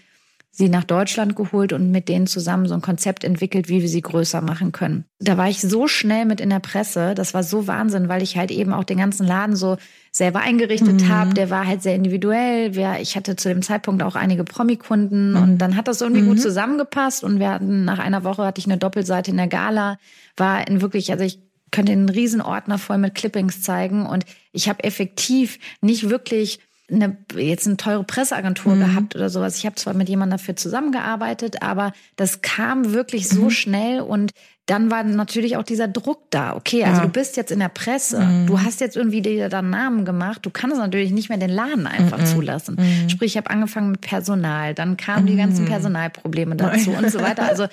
sie 0.57 0.69
nach 0.69 0.85
Deutschland 0.85 1.35
geholt 1.35 1.71
und 1.71 1.91
mit 1.91 2.09
denen 2.09 2.25
zusammen 2.25 2.65
so 2.65 2.73
ein 2.73 2.81
Konzept 2.81 3.23
entwickelt, 3.23 3.69
wie 3.69 3.81
wir 3.81 3.89
sie 3.89 4.01
größer 4.01 4.41
machen 4.41 4.71
können. 4.71 5.05
Da 5.19 5.37
war 5.37 5.47
ich 5.47 5.61
so 5.61 5.87
schnell 5.87 6.25
mit 6.25 6.41
in 6.41 6.49
der 6.49 6.59
Presse, 6.59 7.13
das 7.13 7.35
war 7.35 7.43
so 7.43 7.67
Wahnsinn, 7.67 8.09
weil 8.09 8.23
ich 8.23 8.37
halt 8.37 8.49
eben 8.49 8.73
auch 8.73 8.83
den 8.83 8.97
ganzen 8.97 9.27
Laden 9.27 9.55
so 9.55 9.77
selber 10.11 10.39
eingerichtet 10.39 11.03
mhm. 11.03 11.09
habe. 11.09 11.35
Der 11.35 11.51
war 11.51 11.67
halt 11.67 11.83
sehr 11.83 11.93
individuell. 11.93 12.75
Ich 12.99 13.15
hatte 13.15 13.35
zu 13.35 13.49
dem 13.49 13.61
Zeitpunkt 13.61 14.01
auch 14.01 14.15
einige 14.15 14.43
Promi-Kunden 14.43 15.31
mhm. 15.31 15.37
und 15.37 15.57
dann 15.59 15.75
hat 15.75 15.87
das 15.87 16.01
irgendwie 16.01 16.23
mhm. 16.23 16.29
gut 16.29 16.41
zusammengepasst 16.41 17.23
und 17.23 17.39
wir 17.39 17.51
hatten 17.51 17.85
nach 17.85 17.99
einer 17.99 18.23
Woche 18.23 18.43
hatte 18.43 18.57
ich 18.57 18.65
eine 18.65 18.79
Doppelseite 18.79 19.29
in 19.29 19.37
der 19.37 19.47
Gala, 19.47 19.99
war 20.37 20.67
in 20.67 20.81
wirklich, 20.81 21.11
also 21.11 21.23
ich 21.23 21.39
könnte 21.69 21.91
einen 21.91 22.09
Riesenordner 22.09 22.79
voll 22.79 22.97
mit 22.97 23.13
Clippings 23.13 23.61
zeigen 23.61 24.07
und 24.07 24.25
ich 24.51 24.69
habe 24.69 24.83
effektiv 24.83 25.59
nicht 25.81 26.09
wirklich 26.09 26.59
eine, 26.89 27.17
jetzt 27.35 27.67
eine 27.67 27.77
teure 27.77 28.03
Presseagentur 28.03 28.75
mhm. 28.75 28.79
gehabt 28.79 29.15
oder 29.15 29.29
sowas. 29.29 29.57
Ich 29.57 29.65
habe 29.65 29.75
zwar 29.75 29.93
mit 29.93 30.07
jemandem 30.07 30.37
dafür 30.37 30.55
zusammengearbeitet, 30.55 31.61
aber 31.61 31.91
das 32.15 32.41
kam 32.41 32.93
wirklich 32.93 33.27
so 33.27 33.45
mhm. 33.45 33.49
schnell 33.49 34.01
und 34.01 34.31
dann 34.67 34.91
war 34.91 35.03
natürlich 35.03 35.55
auch 35.55 35.63
dieser 35.63 35.87
Druck 35.87 36.29
da. 36.29 36.55
Okay, 36.55 36.83
also 36.83 37.01
ja. 37.01 37.05
du 37.07 37.11
bist 37.11 37.37
jetzt 37.37 37.51
in 37.51 37.59
der 37.59 37.69
Presse, 37.69 38.19
mhm. 38.19 38.47
du 38.47 38.61
hast 38.61 38.81
jetzt 38.81 38.97
irgendwie 38.97 39.21
dir 39.21 39.47
deinen 39.47 39.69
Namen 39.69 40.03
gemacht, 40.03 40.45
du 40.45 40.49
kannst 40.49 40.77
natürlich 40.77 41.11
nicht 41.11 41.29
mehr 41.29 41.37
den 41.37 41.49
Laden 41.49 41.87
einfach 41.87 42.19
mhm. 42.19 42.25
zulassen. 42.25 42.77
Mhm. 42.77 43.09
Sprich, 43.09 43.31
ich 43.31 43.37
habe 43.37 43.49
angefangen 43.49 43.91
mit 43.91 44.01
Personal, 44.01 44.73
dann 44.73 44.97
kamen 44.97 45.25
die 45.25 45.37
ganzen 45.37 45.65
mhm. 45.65 45.69
Personalprobleme 45.69 46.55
dazu 46.55 46.91
und 46.91 47.09
so 47.09 47.19
weiter. 47.21 47.43
Also 47.43 47.67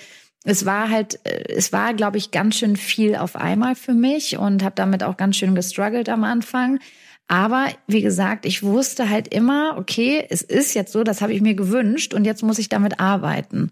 es 0.45 0.67
war 0.67 0.89
halt, 0.91 1.19
äh, 1.25 1.53
es 1.53 1.73
war, 1.73 1.95
glaube 1.95 2.19
ich, 2.19 2.31
ganz 2.31 2.57
schön 2.57 2.77
viel 2.77 3.17
auf 3.17 3.35
einmal 3.35 3.75
für 3.75 3.95
mich 3.95 4.39
und 4.39 4.63
habe 4.63 4.75
damit 4.77 5.03
auch 5.03 5.17
ganz 5.17 5.37
schön 5.37 5.55
gestruggelt 5.55 6.09
am 6.09 6.23
Anfang. 6.23 6.79
Aber 7.27 7.69
wie 7.87 8.03
gesagt, 8.03 8.45
ich 8.45 8.63
wusste 8.63 9.09
halt 9.09 9.33
immer, 9.33 9.77
okay, 9.79 10.25
es 10.29 10.43
ist 10.43 10.75
jetzt 10.75 10.93
so, 10.93 11.05
das 11.05 11.23
habe 11.23 11.33
ich 11.33 11.41
mir 11.41 11.55
gewünscht 11.55 12.13
und 12.13 12.25
jetzt 12.25 12.43
muss 12.43 12.59
ich 12.59 12.69
damit 12.69 13.01
arbeiten. 13.01 13.71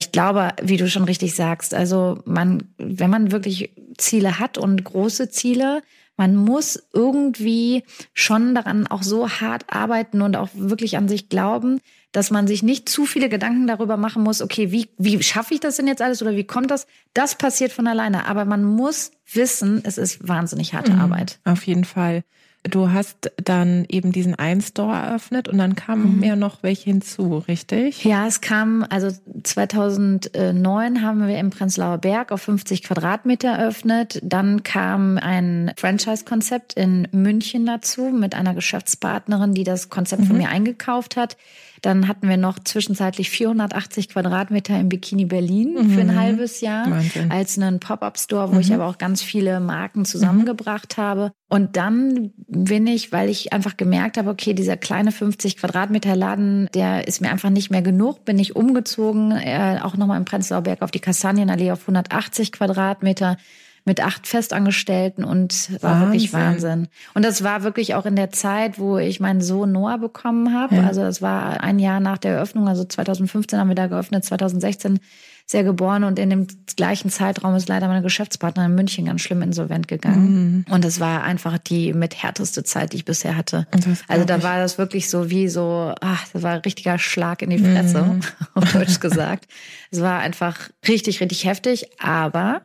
Ich 0.00 0.12
glaube, 0.12 0.50
wie 0.62 0.76
du 0.76 0.88
schon 0.88 1.04
richtig 1.04 1.34
sagst, 1.34 1.74
also 1.74 2.20
man, 2.24 2.64
wenn 2.78 3.10
man 3.10 3.32
wirklich 3.32 3.70
Ziele 3.98 4.38
hat 4.38 4.58
und 4.58 4.82
große 4.84 5.30
Ziele, 5.30 5.82
man 6.16 6.36
muss 6.36 6.82
irgendwie 6.92 7.84
schon 8.12 8.54
daran 8.54 8.86
auch 8.86 9.02
so 9.02 9.28
hart 9.28 9.64
arbeiten 9.68 10.22
und 10.22 10.36
auch 10.36 10.48
wirklich 10.54 10.96
an 10.96 11.08
sich 11.08 11.28
glauben, 11.28 11.80
dass 12.12 12.30
man 12.30 12.46
sich 12.46 12.62
nicht 12.62 12.88
zu 12.88 13.06
viele 13.06 13.28
Gedanken 13.28 13.66
darüber 13.66 13.96
machen 13.96 14.22
muss, 14.22 14.42
okay, 14.42 14.70
wie, 14.70 14.90
wie 14.98 15.22
schaffe 15.22 15.54
ich 15.54 15.60
das 15.60 15.76
denn 15.76 15.86
jetzt 15.86 16.02
alles 16.02 16.20
oder 16.20 16.36
wie 16.36 16.44
kommt 16.44 16.70
das? 16.70 16.86
Das 17.14 17.36
passiert 17.36 17.72
von 17.72 17.86
alleine. 17.86 18.26
Aber 18.26 18.44
man 18.44 18.62
muss 18.62 19.12
wissen, 19.32 19.80
es 19.84 19.96
ist 19.96 20.28
wahnsinnig 20.28 20.74
harte 20.74 20.92
mhm, 20.92 21.00
Arbeit. 21.00 21.40
Auf 21.44 21.66
jeden 21.66 21.84
Fall. 21.84 22.22
Du 22.64 22.92
hast 22.92 23.32
dann 23.42 23.84
eben 23.88 24.12
diesen 24.12 24.36
einen 24.36 24.60
Store 24.60 24.94
eröffnet 24.94 25.48
und 25.48 25.58
dann 25.58 25.74
kamen 25.74 26.18
mhm. 26.18 26.22
ja 26.22 26.36
noch 26.36 26.62
welche 26.62 26.84
hinzu, 26.84 27.38
richtig? 27.48 28.04
Ja, 28.04 28.28
es 28.28 28.40
kam, 28.40 28.86
also 28.88 29.08
2009 29.42 31.02
haben 31.02 31.26
wir 31.26 31.38
im 31.38 31.50
Prenzlauer 31.50 31.98
Berg 31.98 32.30
auf 32.30 32.42
50 32.42 32.84
Quadratmeter 32.84 33.48
eröffnet. 33.48 34.20
Dann 34.22 34.62
kam 34.62 35.18
ein 35.18 35.72
Franchise-Konzept 35.76 36.74
in 36.74 37.08
München 37.10 37.66
dazu 37.66 38.10
mit 38.10 38.36
einer 38.36 38.54
Geschäftspartnerin, 38.54 39.54
die 39.54 39.64
das 39.64 39.88
Konzept 39.88 40.22
mhm. 40.22 40.26
von 40.26 40.36
mir 40.38 40.48
eingekauft 40.48 41.16
hat. 41.16 41.36
Dann 41.82 42.06
hatten 42.06 42.28
wir 42.28 42.36
noch 42.36 42.60
zwischenzeitlich 42.60 43.28
480 43.30 44.08
Quadratmeter 44.08 44.78
im 44.78 44.88
Bikini 44.88 45.24
Berlin 45.24 45.74
mhm. 45.74 45.90
für 45.90 46.00
ein 46.00 46.18
halbes 46.18 46.60
Jahr 46.60 46.88
Wahnsinn. 46.88 47.30
als 47.30 47.58
einen 47.58 47.80
Pop-up-Store, 47.80 48.50
wo 48.50 48.54
mhm. 48.54 48.60
ich 48.60 48.72
aber 48.72 48.86
auch 48.86 48.98
ganz 48.98 49.20
viele 49.20 49.58
Marken 49.58 50.04
zusammengebracht 50.04 50.96
mhm. 50.96 51.02
habe. 51.02 51.32
Und 51.48 51.76
dann 51.76 52.30
bin 52.46 52.86
ich, 52.86 53.10
weil 53.10 53.28
ich 53.28 53.52
einfach 53.52 53.76
gemerkt 53.76 54.16
habe, 54.16 54.30
okay, 54.30 54.54
dieser 54.54 54.76
kleine 54.76 55.10
50 55.10 55.56
Quadratmeter 55.56 56.14
Laden, 56.14 56.68
der 56.72 57.08
ist 57.08 57.20
mir 57.20 57.30
einfach 57.30 57.50
nicht 57.50 57.70
mehr 57.70 57.82
genug, 57.82 58.24
bin 58.24 58.38
ich 58.38 58.54
umgezogen, 58.54 59.32
äh, 59.32 59.80
auch 59.82 59.96
nochmal 59.96 60.18
im 60.18 60.24
Prenzlauer 60.24 60.62
Berg 60.62 60.82
auf 60.82 60.92
die 60.92 61.00
Kastanienallee 61.00 61.72
auf 61.72 61.82
180 61.82 62.52
Quadratmeter 62.52 63.36
mit 63.84 64.00
acht 64.00 64.26
Festangestellten 64.26 65.24
und 65.24 65.70
war 65.82 65.92
Wahnsinn. 65.92 66.08
wirklich 66.08 66.32
Wahnsinn. 66.32 66.88
Und 67.14 67.24
das 67.24 67.42
war 67.42 67.62
wirklich 67.62 67.94
auch 67.94 68.06
in 68.06 68.16
der 68.16 68.30
Zeit, 68.30 68.78
wo 68.78 68.98
ich 68.98 69.20
meinen 69.20 69.40
Sohn 69.40 69.72
Noah 69.72 69.98
bekommen 69.98 70.54
habe. 70.54 70.76
Ja. 70.76 70.86
Also 70.86 71.02
das 71.02 71.20
war 71.20 71.60
ein 71.60 71.78
Jahr 71.78 72.00
nach 72.00 72.18
der 72.18 72.34
Eröffnung, 72.34 72.68
also 72.68 72.84
2015 72.84 73.58
haben 73.58 73.68
wir 73.68 73.74
da 73.74 73.88
geöffnet, 73.88 74.24
2016 74.24 75.00
ist 75.46 75.54
er 75.54 75.64
geboren 75.64 76.04
und 76.04 76.18
in 76.18 76.30
dem 76.30 76.46
gleichen 76.76 77.10
Zeitraum 77.10 77.54
ist 77.56 77.68
leider 77.68 77.88
meine 77.88 78.02
Geschäftspartnerin 78.02 78.70
in 78.70 78.76
München 78.76 79.04
ganz 79.06 79.22
schlimm 79.22 79.42
insolvent 79.42 79.88
gegangen. 79.88 80.64
Mhm. 80.66 80.72
Und 80.72 80.84
es 80.84 81.00
war 81.00 81.24
einfach 81.24 81.58
die 81.58 81.92
mit 81.92 82.22
härteste 82.22 82.64
Zeit, 82.64 82.92
die 82.92 82.98
ich 82.98 83.04
bisher 83.04 83.36
hatte. 83.36 83.66
Also 84.08 84.24
da 84.24 84.42
war 84.42 84.58
das 84.58 84.78
wirklich 84.78 85.10
so 85.10 85.30
wie 85.30 85.48
so, 85.48 85.94
ach, 86.00 86.26
das 86.32 86.42
war 86.42 86.52
ein 86.52 86.60
richtiger 86.60 86.98
Schlag 86.98 87.42
in 87.42 87.50
die 87.50 87.58
Fresse, 87.58 88.02
mhm. 88.02 88.20
auf 88.54 88.72
Deutsch 88.72 89.00
gesagt. 89.00 89.46
Es 89.90 90.00
war 90.00 90.20
einfach 90.20 90.70
richtig, 90.86 91.20
richtig 91.20 91.44
heftig, 91.44 91.86
aber 92.00 92.62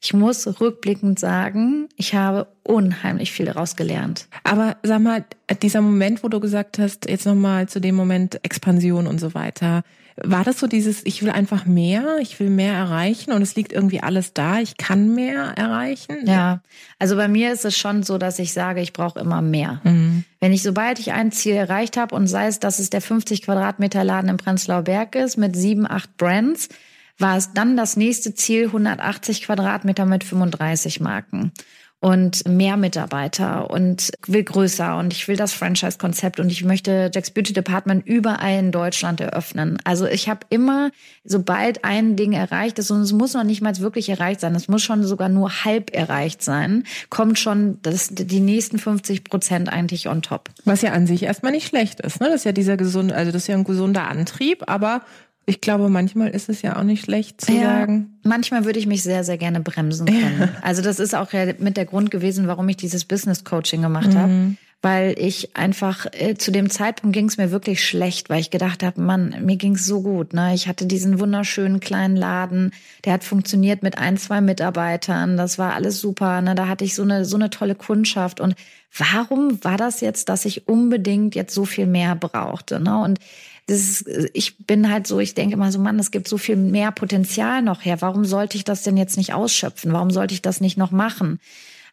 ich 0.00 0.14
muss 0.14 0.60
rückblickend 0.60 1.18
sagen, 1.18 1.88
ich 1.96 2.14
habe 2.14 2.46
unheimlich 2.62 3.32
viel 3.32 3.46
daraus 3.46 3.74
gelernt. 3.74 4.28
Aber 4.44 4.76
sag 4.82 5.00
mal, 5.00 5.24
dieser 5.62 5.80
Moment, 5.80 6.22
wo 6.22 6.28
du 6.28 6.38
gesagt 6.38 6.78
hast, 6.78 7.08
jetzt 7.08 7.26
nochmal 7.26 7.68
zu 7.68 7.80
dem 7.80 7.96
Moment 7.96 8.38
Expansion 8.44 9.06
und 9.06 9.18
so 9.18 9.34
weiter, 9.34 9.82
war 10.22 10.44
das 10.44 10.58
so 10.58 10.66
dieses, 10.66 11.04
ich 11.04 11.22
will 11.22 11.30
einfach 11.30 11.64
mehr, 11.64 12.18
ich 12.20 12.38
will 12.40 12.50
mehr 12.50 12.72
erreichen 12.72 13.32
und 13.32 13.42
es 13.42 13.54
liegt 13.54 13.72
irgendwie 13.72 14.00
alles 14.00 14.32
da, 14.34 14.58
ich 14.58 14.76
kann 14.76 15.14
mehr 15.14 15.52
erreichen? 15.56 16.26
Ja, 16.26 16.60
also 16.98 17.16
bei 17.16 17.28
mir 17.28 17.52
ist 17.52 17.64
es 17.64 17.76
schon 17.76 18.02
so, 18.02 18.18
dass 18.18 18.38
ich 18.38 18.52
sage, 18.52 18.80
ich 18.80 18.92
brauche 18.92 19.20
immer 19.20 19.42
mehr. 19.42 19.80
Mhm. 19.84 20.24
Wenn 20.40 20.52
ich, 20.52 20.62
sobald 20.62 20.98
ich 20.98 21.12
ein 21.12 21.30
Ziel 21.30 21.54
erreicht 21.54 21.96
habe 21.96 22.14
und 22.14 22.26
sei 22.26 22.46
es, 22.46 22.58
dass 22.58 22.78
es 22.78 22.90
der 22.90 23.00
50 23.00 23.42
Quadratmeter 23.42 24.02
Laden 24.02 24.30
im 24.30 24.38
Prenzlauer 24.38 24.82
Berg 24.82 25.14
ist 25.14 25.36
mit 25.36 25.54
sieben, 25.54 25.88
acht 25.88 26.16
Brands, 26.16 26.68
war 27.18 27.36
es 27.36 27.52
dann 27.52 27.76
das 27.76 27.96
nächste 27.96 28.34
Ziel 28.34 28.66
180 28.66 29.42
Quadratmeter 29.42 30.06
mit 30.06 30.24
35 30.24 31.00
Marken 31.00 31.52
und 32.00 32.46
mehr 32.46 32.76
Mitarbeiter 32.76 33.70
und 33.70 34.12
will 34.28 34.44
größer 34.44 34.96
und 34.98 35.12
ich 35.12 35.26
will 35.26 35.36
das 35.36 35.52
Franchise-Konzept 35.52 36.38
und 36.38 36.52
ich 36.52 36.62
möchte 36.62 37.10
Jack's 37.12 37.32
Beauty 37.32 37.52
Department 37.52 38.06
überall 38.06 38.60
in 38.60 38.70
Deutschland 38.70 39.20
eröffnen. 39.20 39.78
Also 39.82 40.06
ich 40.06 40.28
habe 40.28 40.46
immer, 40.48 40.90
sobald 41.24 41.84
ein 41.84 42.14
Ding 42.14 42.34
erreicht 42.34 42.78
ist, 42.78 42.92
und 42.92 43.00
es 43.00 43.12
muss 43.12 43.34
noch 43.34 43.42
nicht 43.42 43.62
mal 43.62 43.76
wirklich 43.78 44.08
erreicht 44.08 44.38
sein, 44.38 44.54
es 44.54 44.68
muss 44.68 44.82
schon 44.82 45.02
sogar 45.02 45.28
nur 45.28 45.64
halb 45.64 45.92
erreicht 45.94 46.40
sein, 46.40 46.84
kommt 47.10 47.38
schon 47.38 47.78
das, 47.82 48.10
die 48.12 48.40
nächsten 48.40 48.78
50 48.78 49.24
Prozent 49.24 49.68
eigentlich 49.68 50.08
on 50.08 50.22
top. 50.22 50.50
Was 50.64 50.82
ja 50.82 50.92
an 50.92 51.08
sich 51.08 51.24
erstmal 51.24 51.50
nicht 51.50 51.66
schlecht 51.66 52.00
ist. 52.00 52.20
Ne? 52.20 52.28
Das 52.28 52.36
ist 52.36 52.44
ja 52.44 52.52
dieser 52.52 52.76
gesunde, 52.76 53.16
also 53.16 53.32
das 53.32 53.42
ist 53.42 53.48
ja 53.48 53.56
ein 53.56 53.64
gesunder 53.64 54.06
Antrieb, 54.06 54.62
aber 54.68 55.02
ich 55.48 55.60
glaube, 55.60 55.88
manchmal 55.88 56.28
ist 56.28 56.48
es 56.48 56.62
ja 56.62 56.76
auch 56.76 56.82
nicht 56.82 57.04
schlecht 57.04 57.40
zu 57.40 57.52
ja, 57.52 57.62
sagen. 57.62 58.18
Manchmal 58.22 58.66
würde 58.66 58.78
ich 58.78 58.86
mich 58.86 59.02
sehr, 59.02 59.24
sehr 59.24 59.38
gerne 59.38 59.60
bremsen 59.60 60.06
können. 60.06 60.50
also 60.62 60.82
das 60.82 61.00
ist 61.00 61.14
auch 61.14 61.32
mit 61.58 61.76
der 61.76 61.86
Grund 61.86 62.10
gewesen, 62.10 62.46
warum 62.46 62.68
ich 62.68 62.76
dieses 62.76 63.04
Business 63.04 63.44
Coaching 63.44 63.82
gemacht 63.82 64.12
mhm. 64.12 64.18
habe 64.18 64.56
weil 64.80 65.18
ich 65.18 65.56
einfach 65.56 66.06
äh, 66.12 66.36
zu 66.36 66.52
dem 66.52 66.70
Zeitpunkt 66.70 67.12
ging 67.12 67.26
es 67.26 67.36
mir 67.36 67.50
wirklich 67.50 67.84
schlecht, 67.84 68.30
weil 68.30 68.40
ich 68.40 68.50
gedacht 68.50 68.84
habe, 68.84 69.00
Mann, 69.00 69.34
mir 69.40 69.56
ging 69.56 69.74
es 69.74 69.84
so 69.84 70.02
gut. 70.02 70.34
Ne? 70.34 70.54
Ich 70.54 70.68
hatte 70.68 70.86
diesen 70.86 71.18
wunderschönen 71.18 71.80
kleinen 71.80 72.14
Laden, 72.14 72.72
der 73.04 73.14
hat 73.14 73.24
funktioniert 73.24 73.82
mit 73.82 73.98
ein, 73.98 74.16
zwei 74.18 74.40
Mitarbeitern, 74.40 75.36
das 75.36 75.58
war 75.58 75.74
alles 75.74 76.00
super. 76.00 76.40
Ne? 76.42 76.54
Da 76.54 76.68
hatte 76.68 76.84
ich 76.84 76.94
so 76.94 77.02
eine 77.02 77.24
so 77.24 77.36
eine 77.36 77.50
tolle 77.50 77.74
Kundschaft 77.74 78.38
und 78.38 78.54
warum 78.96 79.62
war 79.64 79.76
das 79.76 80.00
jetzt, 80.00 80.28
dass 80.28 80.44
ich 80.44 80.68
unbedingt 80.68 81.34
jetzt 81.34 81.54
so 81.54 81.64
viel 81.64 81.86
mehr 81.86 82.14
brauchte? 82.14 82.78
Ne? 82.78 82.98
Und 82.98 83.18
das 83.68 84.00
ist, 84.00 84.30
ich 84.32 84.56
bin 84.58 84.90
halt 84.90 85.06
so, 85.06 85.20
ich 85.20 85.34
denke 85.34 85.56
mal 85.56 85.70
so, 85.70 85.78
Mann, 85.78 85.98
es 85.98 86.10
gibt 86.10 86.26
so 86.26 86.38
viel 86.38 86.56
mehr 86.56 86.90
Potenzial 86.90 87.62
noch 87.62 87.84
her. 87.84 88.00
Warum 88.00 88.24
sollte 88.24 88.56
ich 88.56 88.64
das 88.64 88.82
denn 88.82 88.96
jetzt 88.96 89.16
nicht 89.16 89.34
ausschöpfen? 89.34 89.92
Warum 89.92 90.10
sollte 90.10 90.34
ich 90.34 90.42
das 90.42 90.60
nicht 90.60 90.78
noch 90.78 90.90
machen? 90.90 91.38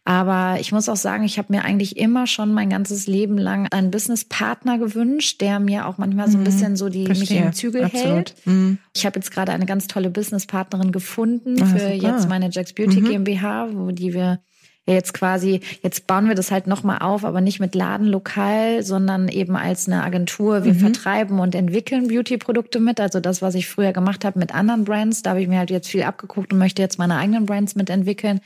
Aber 0.08 0.60
ich 0.60 0.72
muss 0.72 0.88
auch 0.88 0.96
sagen, 0.96 1.24
ich 1.24 1.38
habe 1.38 1.52
mir 1.52 1.66
eigentlich 1.66 1.98
immer 1.98 2.28
schon 2.28 2.54
mein 2.54 2.70
ganzes 2.70 3.08
Leben 3.08 3.38
lang 3.40 3.68
einen 3.72 3.92
Businesspartner 3.92 4.78
gewünscht, 4.78 5.42
der 5.42 5.60
mir 5.60 5.88
auch 5.88 5.98
manchmal 5.98 6.30
so 6.30 6.38
ein 6.38 6.42
mhm. 6.42 6.46
bisschen 6.46 6.76
so 6.76 6.90
die 6.90 7.08
Verstehe. 7.08 7.40
mich 7.40 7.46
im 7.48 7.54
Zügel 7.54 7.84
Absolut. 7.84 8.08
hält. 8.08 8.36
Mhm. 8.46 8.78
Ich 8.94 9.06
habe 9.06 9.20
jetzt 9.20 9.32
gerade 9.32 9.52
eine 9.52 9.66
ganz 9.66 9.88
tolle 9.88 10.12
Businesspartnerin 10.12 10.92
gefunden 10.92 11.62
ah, 11.62 11.66
für 11.66 11.80
super. 11.80 11.94
jetzt 11.94 12.30
meine 12.30 12.52
Jacks 12.52 12.74
Beauty 12.74 13.02
mhm. 13.02 13.10
GmbH, 13.10 13.70
wo 13.74 13.92
die 13.92 14.14
wir 14.14 14.40
ja 14.88 14.94
jetzt 14.94 15.14
quasi, 15.14 15.62
jetzt 15.82 16.08
bauen 16.08 16.28
wir 16.28 16.36
das 16.36 16.52
halt 16.52 16.68
nochmal 16.68 17.00
auf, 17.00 17.26
aber 17.26 17.42
nicht 17.42 17.60
mit 17.60 17.76
Laden 17.76 18.08
lokal, 18.08 18.84
sondern 18.84 19.28
eben 19.28 19.56
als 19.56 19.88
eine 19.88 20.04
Agentur. 20.04 20.64
Wir 20.64 20.74
mhm. 20.74 20.80
vertreiben 20.80 21.40
und 21.40 21.56
entwickeln 21.56 22.08
Beauty-Produkte 22.08 22.80
mit. 22.80 23.00
Also 23.00 23.20
das, 23.20 23.42
was 23.42 23.56
ich 23.56 23.68
früher 23.68 23.94
gemacht 23.94 24.24
habe 24.26 24.40
mit 24.40 24.54
anderen 24.54 24.86
Brands, 24.86 25.24
da 25.24 25.32
habe 25.32 25.42
ich 25.42 25.48
mir 25.48 25.60
halt 25.60 25.72
jetzt 25.72 25.90
viel 25.90 26.04
abgeguckt 26.04 26.54
und 26.54 26.60
möchte 26.60 26.82
jetzt 26.82 27.00
meine 27.00 27.18
eigenen 27.18 27.46
Brands 27.46 27.76
mitentwickeln. 27.76 28.42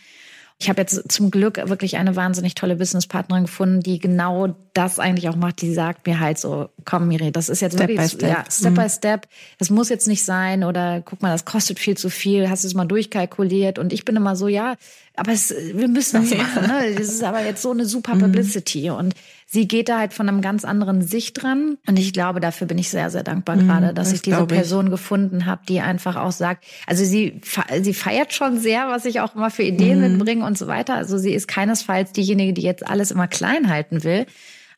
Ich 0.62 0.68
habe 0.68 0.82
jetzt 0.82 1.10
zum 1.10 1.32
Glück 1.32 1.70
wirklich 1.70 1.96
eine 1.96 2.18
wahnsinnig 2.18 2.54
tolle 2.54 2.76
Businesspartnerin 2.76 3.46
gefunden, 3.46 3.80
die 3.80 3.98
genau 3.98 4.56
das 4.74 5.00
eigentlich 5.00 5.30
auch 5.30 5.38
macht. 5.38 5.62
Die 5.62 5.74
sagt 5.74 6.06
mir 6.06 6.20
halt 6.20 6.38
so, 6.38 6.68
komm 6.84 7.08
Miri, 7.08 7.32
das 7.32 7.48
ist 7.48 7.62
jetzt 7.62 7.76
step 7.76 7.88
wirklich 7.88 8.12
step. 8.12 8.30
Ja, 8.30 8.44
Step 8.52 8.72
mhm. 8.72 8.76
by 8.76 8.90
Step. 8.90 9.28
Das 9.58 9.70
muss 9.70 9.88
jetzt 9.88 10.10
nicht 10.10 10.26
sein 10.26 10.66
oder 10.66 11.00
guck 11.00 11.22
mal, 11.22 11.32
das 11.32 11.46
kostet 11.46 11.80
viel 11.80 11.96
zu 11.96 12.10
viel. 12.10 12.50
Hast 12.50 12.66
du 12.66 12.68
es 12.68 12.74
mal 12.74 12.84
durchkalkuliert? 12.84 13.80
Und 13.80 13.94
ich 13.94 14.04
bin 14.04 14.18
immer 14.18 14.36
so, 14.36 14.50
ja, 14.50 14.76
aber 15.20 15.34
es, 15.34 15.54
wir 15.74 15.88
müssen 15.88 16.22
das 16.22 16.38
machen. 16.38 16.68
Ne? 16.68 16.96
Das 16.98 17.10
ist 17.10 17.24
aber 17.24 17.44
jetzt 17.44 17.62
so 17.62 17.72
eine 17.72 17.86
super 17.86 18.16
mhm. 18.16 18.22
Publicity. 18.22 18.90
Und 18.90 19.14
sie 19.46 19.68
geht 19.68 19.90
da 19.90 20.00
halt 20.00 20.14
von 20.14 20.28
einem 20.30 20.42
ganz 20.42 20.64
anderen 20.66 21.02
Sicht 21.02 21.42
dran. 21.42 21.78
Und 21.88 22.00
ich 22.00 22.14
glaube, 22.14 22.40
dafür 22.40 22.68
bin 22.68 22.78
ich 22.78 22.90
sehr, 22.90 23.10
sehr 23.10 23.24
dankbar 23.24 23.58
mhm, 23.58 23.68
gerade, 23.68 23.94
dass 23.94 24.10
das 24.10 24.16
ich 24.16 24.22
diese 24.22 24.46
Person 24.46 24.86
ich. 24.86 24.92
gefunden 24.92 25.46
habe, 25.46 25.62
die 25.68 25.82
einfach 25.82 26.16
auch 26.16 26.32
sagt, 26.32 26.66
also 26.88 27.04
sie, 27.04 27.42
sie 27.82 27.94
feiert 27.94 28.34
schon 28.34 28.60
sehr, 28.60 28.88
was 28.88 29.06
ich 29.06 29.20
auch 29.20 29.36
immer 29.36 29.52
für 29.52 29.64
Ideen 29.64 30.02
mhm. 30.02 30.18
mitbringe 30.18 30.46
und 30.46 30.58
so 30.58 30.68
weiter. 30.68 30.96
Also 30.96 31.18
sie 31.18 31.34
ist 31.34 31.48
keinesfalls 31.48 32.12
diejenige, 32.12 32.54
die 32.54 32.62
jetzt 32.62 32.88
alles 32.88 33.12
immer 33.12 33.28
klein 33.28 33.70
halten 33.70 34.04
will. 34.04 34.26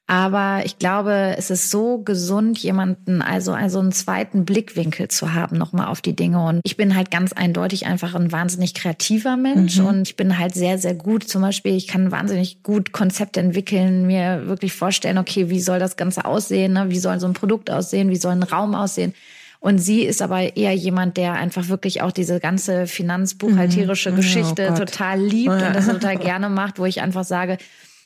Aber 0.08 0.63
ich 0.65 0.77
glaube, 0.77 1.36
es 1.38 1.50
ist 1.50 1.72
so 1.72 2.00
gesund, 2.00 2.58
jemanden, 2.58 3.22
also, 3.22 3.53
also 3.53 3.79
einen 3.79 3.93
zweiten 3.93 4.43
Blickwinkel 4.43 5.08
zu 5.08 5.34
haben, 5.34 5.58
nochmal 5.58 5.88
auf 5.88 6.01
die 6.01 6.15
Dinge. 6.15 6.43
Und 6.43 6.60
ich 6.63 6.75
bin 6.75 6.96
halt 6.98 7.12
ganz 7.12 7.31
eindeutig 7.31 7.86
einfach 7.86 8.13
ein 8.13 8.31
wahnsinnig 8.31 8.74
kreativer 8.74 9.38
Mensch 9.38 9.77
mhm. 9.77 9.86
und 9.86 10.10
ich 10.10 10.17
bin 10.17 10.38
halt 10.38 10.53
sehr, 10.53 10.77
sehr 10.77 10.96
gut. 10.96 11.24
Zum 11.29 11.41
Beispiel, 11.41 11.75
ich 11.75 11.88
kann 11.88 12.12
wahnsinnig 12.12 12.62
gut 12.62 12.91
Konzepte 12.91 13.39
entwickeln, 13.39 14.05
mir 14.05 14.48
wirklich 14.48 14.74
vorstellen, 14.74 15.17
okay, 15.17 15.50
wie 15.50 15.62
soll 15.62 15.79
das 15.79 15.96
Ganze 15.96 16.25
aussehen? 16.25 16.74
Ne? 16.74 16.89
Wie 16.89 17.00
soll 17.00 17.20
so 17.22 17.27
ein 17.27 17.34
Produkt 17.34 17.72
aussehen? 17.72 18.10
Wie 18.10 18.17
soll 18.17 18.34
ein 18.34 18.43
Raum 18.43 18.75
aussehen? 18.75 19.13
Und 19.62 19.77
sie 19.77 20.01
ist 20.01 20.24
aber 20.24 20.58
eher 20.58 20.74
jemand, 20.74 21.17
der 21.17 21.34
einfach 21.34 21.70
wirklich 21.70 22.01
auch 22.01 22.12
diese 22.12 22.39
ganze 22.39 22.88
finanzbuchhalterische 22.88 24.12
mhm. 24.12 24.15
Geschichte 24.15 24.72
oh 24.74 24.75
total 24.75 25.22
liebt 25.22 25.53
und 25.53 25.62
das 25.62 25.86
total 25.88 26.17
gerne 26.17 26.50
macht, 26.50 26.79
wo 26.79 26.86
ich 26.86 27.00
einfach 27.01 27.24
sage, 27.24 27.60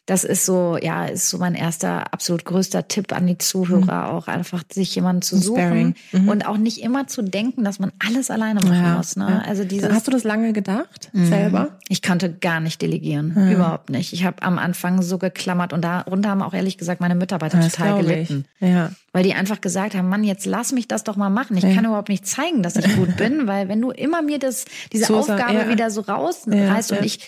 das 0.06 0.24
ist 0.24 0.46
so, 0.46 0.78
ja, 0.80 1.06
ist 1.06 1.30
so 1.30 1.40
mein 1.40 1.56
erster, 1.56 2.14
absolut 2.14 2.46
größter 2.46 2.88
Tipp 2.88 3.12
an 3.12 3.26
die 3.26 3.40
Zuhörer, 3.40 3.82
mhm. 3.82 4.16
auch 4.16 4.28
einfach 4.28 4.64
sich 4.72 4.94
jemanden 4.94 5.24
zu 5.24 5.36
suchen 5.36 5.96
mhm. 6.12 6.30
und 6.30 6.48
auch 6.48 6.58
nicht 6.58 6.84
immer 6.84 7.08
zu 7.08 7.24
denken, 7.24 7.64
dass 7.64 7.80
man 7.80 7.92
alles 7.98 8.30
alleine 8.30 8.62
machen 8.62 8.84
ja, 8.84 8.98
muss. 8.98 9.16
Ne? 9.16 9.28
Ja. 9.28 9.50
Also 9.50 9.64
dieses, 9.64 9.92
Hast 9.92 10.06
du 10.06 10.12
das 10.12 10.24
lange 10.24 10.54
gedacht, 10.54 11.10
mhm. 11.14 11.26
selber? 11.26 11.80
Ich 11.90 12.04
konnte 12.04 12.32
gar 12.32 12.60
nicht 12.60 12.84
delegieren, 12.84 13.34
ja. 13.36 13.52
überhaupt 13.52 13.90
nicht. 13.90 14.14
Ich 14.14 14.26
habe 14.26 14.44
am 14.44 14.60
Anfang 14.60 15.02
so 15.02 15.18
geklammert 15.18 15.74
und 15.74 15.82
darunter 15.82 16.30
haben 16.30 16.44
auch 16.44 16.54
ehrlich 16.54 16.78
gesagt 16.78 17.02
meine 17.02 17.16
Mitarbeiter 17.16 17.58
das 17.58 17.74
total 17.74 18.04
gelitten. 18.04 18.46
Ja. 18.60 18.92
Weil 19.12 19.24
die 19.24 19.34
einfach 19.34 19.60
gesagt 19.60 19.96
haben, 19.96 20.08
Mann, 20.08 20.24
jetzt 20.24 20.46
lass 20.46 20.72
mich 20.72 20.88
das 20.88 21.04
doch 21.04 21.16
mal 21.16 21.30
machen. 21.30 21.58
Ich 21.58 21.64
kann 21.64 21.86
überhaupt 21.86 22.10
nicht 22.10 22.28
zeigen, 22.28 22.62
dass 22.62 22.76
ich 22.76 22.96
gut 22.96 23.18
bin, 23.18 23.48
weil 23.48 23.70
wenn 23.70 23.82
du 23.82 23.90
immer 23.90 24.22
mir 24.22 24.38
das, 24.38 24.66
diese 24.92 25.06
so 25.06 25.18
Aufgabe 25.18 25.68
wieder 25.70 25.90
so 25.90 26.02
rausreißt 26.02 26.92
und 26.92 27.04
ich 27.04 27.22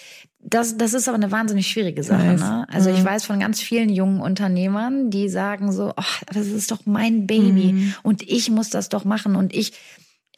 das, 0.50 0.78
das 0.78 0.94
ist 0.94 1.10
aber 1.10 1.16
eine 1.16 1.32
wahnsinnig 1.32 1.68
schwierige 1.68 2.04
Sache. 2.04 2.36
Ne? 2.36 2.66
Also 2.70 2.90
ich 2.90 3.02
mhm. 3.02 3.06
weiß 3.06 3.26
von 3.26 3.40
ganz 3.40 3.62
vielen 3.62 3.90
jungen 3.90 4.22
Unternehmern, 4.22 5.10
die 5.10 5.28
sagen 5.28 5.74
so, 5.74 5.94
oh, 5.96 6.26
das 6.34 6.48
ist 6.48 6.72
doch 6.72 6.86
mein 6.86 7.28
Baby 7.28 7.74
mhm. 7.74 7.94
und 8.02 8.24
ich 8.24 8.50
muss 8.50 8.70
das 8.70 8.88
doch 8.88 9.04
machen 9.04 9.36
und 9.36 9.54
ich 9.54 9.74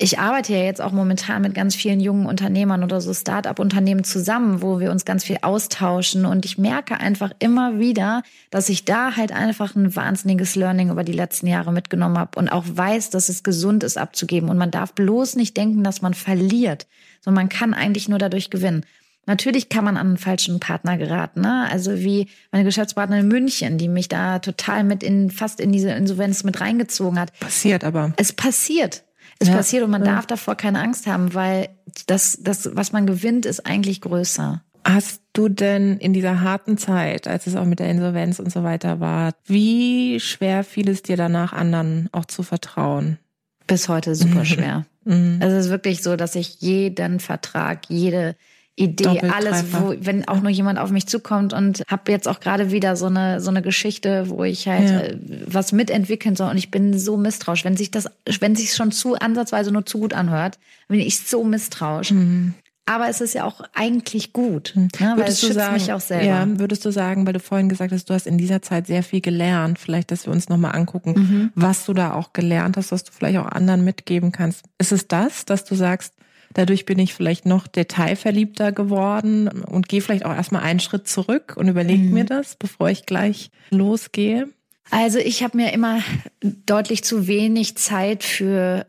ich 0.01 0.17
arbeite 0.17 0.53
ja 0.53 0.63
jetzt 0.63 0.79
auch 0.79 0.93
momentan 0.93 1.41
mit 1.41 1.53
ganz 1.53 1.75
vielen 1.75 1.99
jungen 1.99 2.25
Unternehmern 2.25 2.85
oder 2.85 3.01
so 3.01 3.13
Start-up-Unternehmen 3.13 4.05
zusammen, 4.05 4.61
wo 4.61 4.79
wir 4.79 4.91
uns 4.91 5.03
ganz 5.03 5.25
viel 5.25 5.39
austauschen. 5.41 6.25
Und 6.25 6.45
ich 6.45 6.57
merke 6.57 6.97
einfach 7.01 7.31
immer 7.39 7.79
wieder, 7.79 8.23
dass 8.49 8.69
ich 8.69 8.85
da 8.85 9.17
halt 9.17 9.33
einfach 9.33 9.75
ein 9.75 9.93
wahnsinniges 9.97 10.55
Learning 10.55 10.89
über 10.89 11.03
die 11.03 11.11
letzten 11.11 11.47
Jahre 11.47 11.73
mitgenommen 11.73 12.17
habe 12.17 12.39
und 12.39 12.47
auch 12.47 12.63
weiß, 12.65 13.09
dass 13.09 13.27
es 13.27 13.43
gesund 13.43 13.83
ist 13.83 13.97
abzugeben. 13.97 14.47
Und 14.47 14.57
man 14.57 14.71
darf 14.71 14.93
bloß 14.93 15.35
nicht 15.35 15.57
denken, 15.57 15.83
dass 15.83 16.01
man 16.01 16.13
verliert, 16.13 16.87
sondern 17.19 17.43
man 17.43 17.49
kann 17.49 17.73
eigentlich 17.73 18.07
nur 18.07 18.19
dadurch 18.19 18.49
gewinnen. 18.49 18.85
Natürlich 19.25 19.69
kann 19.69 19.85
man 19.85 19.97
an 19.97 20.07
einen 20.07 20.17
falschen 20.17 20.59
Partner 20.59 20.97
geraten, 20.97 21.41
ne? 21.41 21.67
Also 21.69 21.99
wie 21.99 22.27
meine 22.51 22.63
Geschäftspartnerin 22.63 23.25
in 23.25 23.27
München, 23.27 23.77
die 23.77 23.87
mich 23.87 24.07
da 24.07 24.39
total 24.39 24.83
mit 24.83 25.03
in 25.03 25.29
fast 25.29 25.59
in 25.59 25.71
diese 25.71 25.91
Insolvenz 25.91 26.43
mit 26.43 26.59
reingezogen 26.59 27.19
hat. 27.19 27.37
Passiert 27.39 27.83
aber. 27.83 28.13
Es 28.17 28.33
passiert. 28.33 29.03
Es 29.39 29.47
ja. 29.47 29.55
passiert 29.55 29.83
und 29.83 29.91
man 29.91 30.03
ja. 30.03 30.15
darf 30.15 30.25
davor 30.25 30.55
keine 30.55 30.81
Angst 30.81 31.07
haben, 31.07 31.33
weil 31.33 31.69
das, 32.07 32.39
das, 32.41 32.69
was 32.75 32.91
man 32.91 33.05
gewinnt, 33.07 33.45
ist 33.45 33.65
eigentlich 33.65 34.01
größer. 34.01 34.61
Hast 34.83 35.21
du 35.33 35.49
denn 35.49 35.97
in 35.97 36.13
dieser 36.13 36.41
harten 36.41 36.77
Zeit, 36.77 37.27
als 37.27 37.47
es 37.47 37.55
auch 37.55 37.65
mit 37.65 37.79
der 37.79 37.89
Insolvenz 37.89 38.39
und 38.39 38.51
so 38.51 38.63
weiter 38.63 38.99
war, 38.99 39.33
wie 39.45 40.19
schwer 40.19 40.63
fiel 40.63 40.89
es 40.89 41.03
dir 41.03 41.17
danach, 41.17 41.53
anderen 41.53 42.09
auch 42.11 42.25
zu 42.25 42.43
vertrauen? 42.43 43.19
Bis 43.67 43.87
heute 43.87 44.15
super 44.15 44.45
schwer. 44.45 44.85
Mhm. 45.05 45.37
Also 45.41 45.55
es 45.55 45.65
ist 45.65 45.71
wirklich 45.71 46.01
so, 46.01 46.15
dass 46.15 46.35
ich 46.35 46.61
jeden 46.61 47.19
Vertrag, 47.19 47.89
jede 47.89 48.35
Idee, 48.79 49.21
alles, 49.35 49.65
wo, 49.71 49.93
wenn 49.99 50.27
auch 50.27 50.41
nur 50.41 50.51
jemand 50.51 50.79
auf 50.79 50.89
mich 50.89 51.05
zukommt 51.05 51.53
und 51.53 51.83
habe 51.89 52.11
jetzt 52.11 52.27
auch 52.27 52.39
gerade 52.39 52.71
wieder 52.71 52.95
so 52.95 53.07
eine 53.07 53.41
so 53.41 53.49
eine 53.49 53.61
Geschichte, 53.61 54.29
wo 54.29 54.43
ich 54.43 54.67
halt 54.67 54.89
ja. 54.89 54.99
Äh, 55.01 55.17
was 55.45 55.71
mitentwickeln 55.71 56.35
soll 56.35 56.49
und 56.49 56.57
ich 56.57 56.71
bin 56.71 56.97
so 56.97 57.17
misstrauisch, 57.17 57.65
wenn 57.65 57.75
sich 57.75 57.91
das, 57.91 58.09
wenn 58.39 58.55
sich 58.55 58.73
schon 58.73 58.91
zu 58.91 59.15
ansatzweise 59.15 59.71
nur 59.71 59.85
zu 59.85 59.99
gut 59.99 60.13
anhört, 60.13 60.59
bin 60.87 61.01
ich 61.01 61.19
so 61.19 61.43
misstrauisch. 61.43 62.11
Mhm. 62.11 62.53
Aber 62.85 63.07
es 63.07 63.21
ist 63.21 63.35
ja 63.35 63.43
auch 63.43 63.61
eigentlich 63.75 64.33
gut, 64.33 64.73
mhm. 64.75 64.87
ne? 64.99 65.13
weil 65.15 65.29
es 65.29 65.41
schützt 65.41 65.53
sagen, 65.53 65.73
mich 65.73 65.93
auch 65.93 65.99
selber. 65.99 66.25
Ja, 66.25 66.47
würdest 66.57 66.83
du 66.85 66.91
sagen, 66.91 67.27
weil 67.27 67.33
du 67.33 67.39
vorhin 67.39 67.69
gesagt 67.69 67.91
hast, 67.91 68.09
du 68.09 68.15
hast 68.15 68.25
in 68.25 68.39
dieser 68.39 68.63
Zeit 68.63 68.87
sehr 68.87 69.03
viel 69.03 69.21
gelernt, 69.21 69.77
vielleicht, 69.77 70.09
dass 70.09 70.25
wir 70.25 70.33
uns 70.33 70.49
nochmal 70.49 70.73
angucken, 70.73 71.13
mhm. 71.13 71.51
was 71.53 71.85
du 71.85 71.93
da 71.93 72.13
auch 72.13 72.33
gelernt 72.33 72.77
hast, 72.77 72.91
was 72.91 73.03
du 73.03 73.11
vielleicht 73.11 73.37
auch 73.37 73.45
anderen 73.45 73.83
mitgeben 73.83 74.31
kannst. 74.31 74.63
Ist 74.79 74.91
es 74.91 75.07
das, 75.07 75.45
dass 75.45 75.65
du 75.65 75.75
sagst, 75.75 76.13
Dadurch 76.53 76.85
bin 76.85 76.99
ich 76.99 77.13
vielleicht 77.13 77.45
noch 77.45 77.67
detailverliebter 77.67 78.71
geworden 78.71 79.47
und 79.47 79.87
gehe 79.87 80.01
vielleicht 80.01 80.25
auch 80.25 80.33
erstmal 80.33 80.63
einen 80.63 80.79
Schritt 80.79 81.07
zurück 81.07 81.55
und 81.57 81.67
überlege 81.67 82.03
mhm. 82.03 82.13
mir 82.13 82.25
das, 82.25 82.55
bevor 82.55 82.89
ich 82.89 83.05
gleich 83.05 83.51
losgehe. 83.69 84.49
Also 84.91 85.19
ich 85.19 85.43
habe 85.43 85.57
mir 85.57 85.71
immer 85.73 85.99
deutlich 86.41 87.03
zu 87.03 87.27
wenig 87.27 87.77
Zeit 87.77 88.23
für 88.23 88.85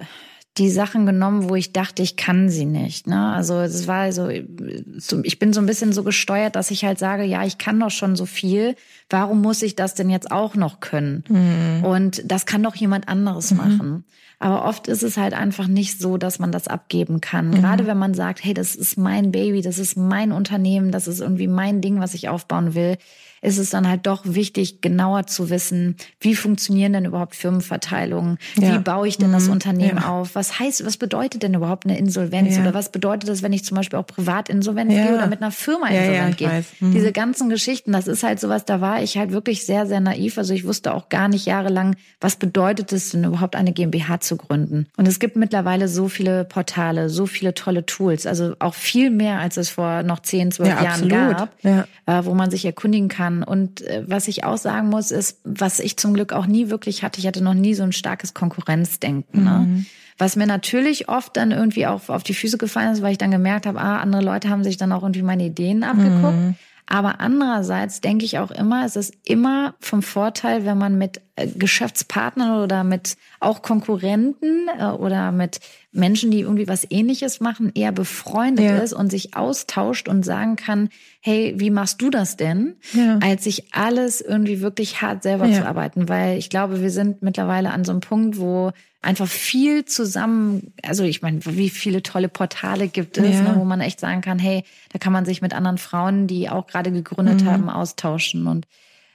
die 0.59 0.71
Sachen 0.71 1.07
genommen, 1.07 1.49
wo 1.49 1.55
ich 1.55 1.73
dachte, 1.73 2.03
ich 2.03 2.17
kann 2.17 2.49
sie 2.49 2.65
nicht. 2.65 3.07
Ne? 3.07 3.33
Also 3.33 3.61
es 3.61 3.87
war 3.87 4.13
so, 4.13 4.29
ich 4.29 5.39
bin 5.39 5.53
so 5.53 5.61
ein 5.61 5.67
bisschen 5.67 5.93
so 5.93 6.03
gesteuert, 6.03 6.57
dass 6.57 6.71
ich 6.71 6.85
halt 6.85 6.99
sage, 6.99 7.25
ja, 7.25 7.45
ich 7.45 7.57
kann 7.59 7.79
doch 7.79 7.91
schon 7.91 8.17
so 8.17 8.27
viel. 8.27 8.75
Warum 9.09 9.43
muss 9.43 9.63
ich 9.63 9.77
das 9.77 9.95
denn 9.95 10.11
jetzt 10.11 10.31
auch 10.31 10.57
noch 10.57 10.81
können? 10.81 11.25
Mhm. 11.29 11.85
Und 11.85 12.23
das 12.25 12.47
kann 12.47 12.63
doch 12.63 12.75
jemand 12.75 13.09
anderes 13.09 13.53
mhm. 13.53 13.57
machen. 13.57 14.05
Aber 14.41 14.65
oft 14.65 14.89
ist 14.89 15.03
es 15.03 15.19
halt 15.19 15.35
einfach 15.35 15.69
nicht 15.69 16.01
so, 16.01 16.17
dass 16.17 16.39
man 16.39 16.51
das 16.51 16.67
abgeben 16.67 17.21
kann. 17.21 17.49
Mhm. 17.51 17.55
Gerade 17.57 17.87
wenn 17.87 17.99
man 17.99 18.15
sagt, 18.15 18.43
hey, 18.43 18.55
das 18.55 18.75
ist 18.75 18.97
mein 18.97 19.31
Baby, 19.31 19.61
das 19.61 19.79
ist 19.79 19.97
mein 19.97 20.33
Unternehmen, 20.33 20.91
das 20.91 21.07
ist 21.07 21.21
irgendwie 21.21 21.47
mein 21.47 21.83
Ding, 21.83 22.01
was 22.01 22.15
ich 22.15 22.31
aufbauen 22.31 22.75
will 22.75 22.97
ist 23.43 23.59
es 23.59 23.71
dann 23.71 23.89
halt 23.89 24.07
doch 24.07 24.23
wichtig, 24.25 24.81
genauer 24.81 25.27
zu 25.27 25.49
wissen, 25.49 25.97
wie 26.21 26.35
funktionieren 26.35 26.93
denn 26.93 27.05
überhaupt 27.07 27.35
Firmenverteilungen? 27.35 28.39
Ja. 28.57 28.75
Wie 28.75 28.79
baue 28.79 29.09
ich 29.09 29.17
denn 29.17 29.33
das 29.33 29.47
mhm. 29.47 29.53
Unternehmen 29.53 29.99
ja. 29.99 30.09
auf? 30.09 30.35
Was 30.35 30.59
heißt, 30.59 30.85
was 30.85 30.99
bedeutet 30.99 31.43
denn 31.43 31.55
überhaupt 31.55 31.87
eine 31.87 31.99
Insolvenz? 31.99 32.57
Ja. 32.57 32.63
Oder 32.63 32.75
was 32.75 32.93
bedeutet 32.93 33.31
das, 33.31 33.43
wenn 33.43 33.53
ich 33.53 33.65
zum 33.65 33.77
Beispiel 33.77 33.99
auch 33.99 34.07
privat 34.07 34.49
insolvent 34.49 34.91
gehe 34.91 35.15
oder 35.15 35.27
mit 35.27 35.41
einer 35.41 35.51
Firma 35.51 35.89
insolvent 35.89 36.37
gehe? 36.37 36.65
Mhm. 36.81 36.93
Diese 36.93 37.13
ganzen 37.13 37.49
Geschichten, 37.49 37.93
das 37.93 38.07
ist 38.07 38.23
halt 38.23 38.41
sowas, 38.41 38.65
da 38.67 38.81
war 38.81 39.03
ich 39.03 39.17
halt 39.17 39.33
wirklich 39.33 39.65
sehr, 39.65 39.87
sehr 39.87 40.01
naiv. 40.01 40.37
Also 40.37 40.53
ich 40.53 40.67
wusste 40.67 40.93
auch 40.95 41.09
gar 41.09 41.29
nicht 41.29 41.47
jahrelang, 41.47 41.97
was 42.21 42.37
bedeutet 42.37 42.93
es 42.93 43.11
denn 43.11 43.25
überhaupt 43.25 43.57
eine 43.57 43.73
GmbH 43.73 44.21
zu 44.21 44.30
gründen? 44.37 44.87
Und 44.97 45.07
es 45.07 45.19
gibt 45.19 45.37
mittlerweile 45.37 45.89
so 45.89 46.09
viele 46.09 46.45
Portale, 46.45 47.09
so 47.09 47.27
viele 47.27 47.55
tolle 47.55 47.87
Tools, 47.87 48.27
also 48.27 48.55
auch 48.59 48.75
viel 48.75 49.11
mehr, 49.11 49.39
als 49.39 49.57
es 49.57 49.71
vor 49.71 50.03
noch 50.03 50.21
10, 50.21 50.53
12 50.53 50.69
Jahren 50.69 51.13
absolut. 51.13 51.37
gab, 51.37 51.65
äh, 52.07 52.25
wo 52.25 52.35
man 52.35 52.51
sich 52.51 52.65
erkundigen 52.65 53.09
kann. 53.09 53.43
Und 53.43 53.83
äh, 53.83 54.05
was 54.07 54.29
ich 54.29 54.45
auch 54.45 54.59
sagen 54.59 54.89
muss, 54.89 55.11
ist, 55.11 55.41
was 55.45 55.81
ich 55.81 55.97
zum 55.97 56.15
Glück 56.15 56.33
auch 56.33 56.47
nie 56.47 56.71
wirklich 56.71 57.03
hatte, 57.03 57.21
ich 57.21 57.27
hatte 57.27 57.43
noch 57.43 57.55
nie 57.55 57.75
so 57.75 57.83
ein 57.83 57.93
starkes 57.93 58.35
Konkurrenzdenken. 58.35 59.45
Ne? 59.45 59.51
Mhm. 59.51 59.75
Ne? 59.75 59.85
Was 60.19 60.37
mir 60.37 60.47
natürlich 60.47 61.09
oft 61.09 61.35
dann 61.39 61.51
irgendwie 61.51 61.87
auch 61.87 62.11
auf 62.11 62.23
die 62.23 62.35
Füße 62.35 62.59
gefallen 62.59 62.93
ist, 62.93 63.01
weil 63.01 63.13
ich 63.13 63.19
dann 63.19 63.31
gemerkt 63.31 63.65
habe, 63.65 63.81
ah, 63.81 64.01
andere 64.01 64.23
Leute 64.23 64.51
haben 64.51 64.63
sich 64.65 64.77
dann 64.77 64.93
auch 64.93 65.03
irgendwie 65.03 65.23
meine 65.23 65.45
Ideen 65.45 65.83
abgeguckt. 65.83 66.37
Mhm. 66.37 66.57
Aber 66.87 67.21
andererseits 67.21 68.01
denke 68.01 68.25
ich 68.25 68.39
auch 68.39 68.51
immer, 68.51 68.85
es 68.85 68.97
ist 68.97 69.15
immer 69.25 69.75
vom 69.79 70.03
Vorteil, 70.03 70.67
wenn 70.67 70.77
man 70.77 70.99
mit 70.99 71.23
Geschäftspartnern 71.47 72.63
oder 72.63 72.85
mit 72.85 73.17
auch 73.41 73.63
Konkurrenten 73.63 74.69
äh, 74.79 74.85
oder 74.87 75.33
mit 75.33 75.61
Menschen, 75.93 76.31
die 76.31 76.41
irgendwie 76.41 76.69
was 76.69 76.87
ähnliches 76.89 77.41
machen, 77.41 77.73
eher 77.75 77.93
befreundet 77.93 78.65
ja. 78.65 78.79
ist 78.79 78.93
und 78.93 79.11
sich 79.11 79.35
austauscht 79.35 80.09
und 80.09 80.25
sagen 80.25 80.57
kann, 80.57 80.89
hey, 81.21 81.55
wie 81.57 81.71
machst 81.71 82.01
du 82.01 82.11
das 82.11 82.37
denn? 82.37 82.77
Ja. 82.93 83.19
Als 83.21 83.45
sich 83.45 83.75
alles 83.75 84.21
irgendwie 84.21 84.61
wirklich 84.61 85.03
hart 85.03 85.23
selber 85.23 85.47
ja. 85.47 85.59
zu 85.59 85.67
arbeiten. 85.67 86.09
Weil 86.09 86.39
ich 86.39 86.51
glaube, 86.51 86.81
wir 86.81 86.91
sind 86.91 87.23
mittlerweile 87.23 87.71
an 87.71 87.85
so 87.85 87.93
einem 87.93 88.01
Punkt, 88.01 88.39
wo 88.39 88.73
einfach 89.03 89.27
viel 89.27 89.85
zusammen, 89.85 90.73
also 90.83 91.05
ich 91.05 91.23
meine, 91.23 91.41
wie 91.45 91.71
viele 91.71 92.03
tolle 92.03 92.29
Portale 92.29 92.89
gibt 92.89 93.19
es, 93.19 93.35
ja. 93.35 93.43
ne, 93.43 93.55
wo 93.57 93.65
man 93.65 93.81
echt 93.81 93.99
sagen 93.99 94.21
kann, 94.21 94.39
hey, 94.39 94.65
da 94.93 94.99
kann 94.99 95.13
man 95.13 95.25
sich 95.25 95.43
mit 95.43 95.55
anderen 95.55 95.79
Frauen, 95.79 96.27
die 96.27 96.51
auch 96.51 96.67
gerade 96.67 96.93
gegründet 96.93 97.43
mhm. 97.43 97.47
haben, 97.47 97.71
austauschen. 97.71 98.47
Und 98.47 98.67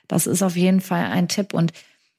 das 0.07 0.27
ist 0.27 0.41
auf 0.41 0.55
jeden 0.55 0.81
Fall 0.81 1.05
ein 1.05 1.27
Tipp. 1.27 1.53
Und 1.53 1.71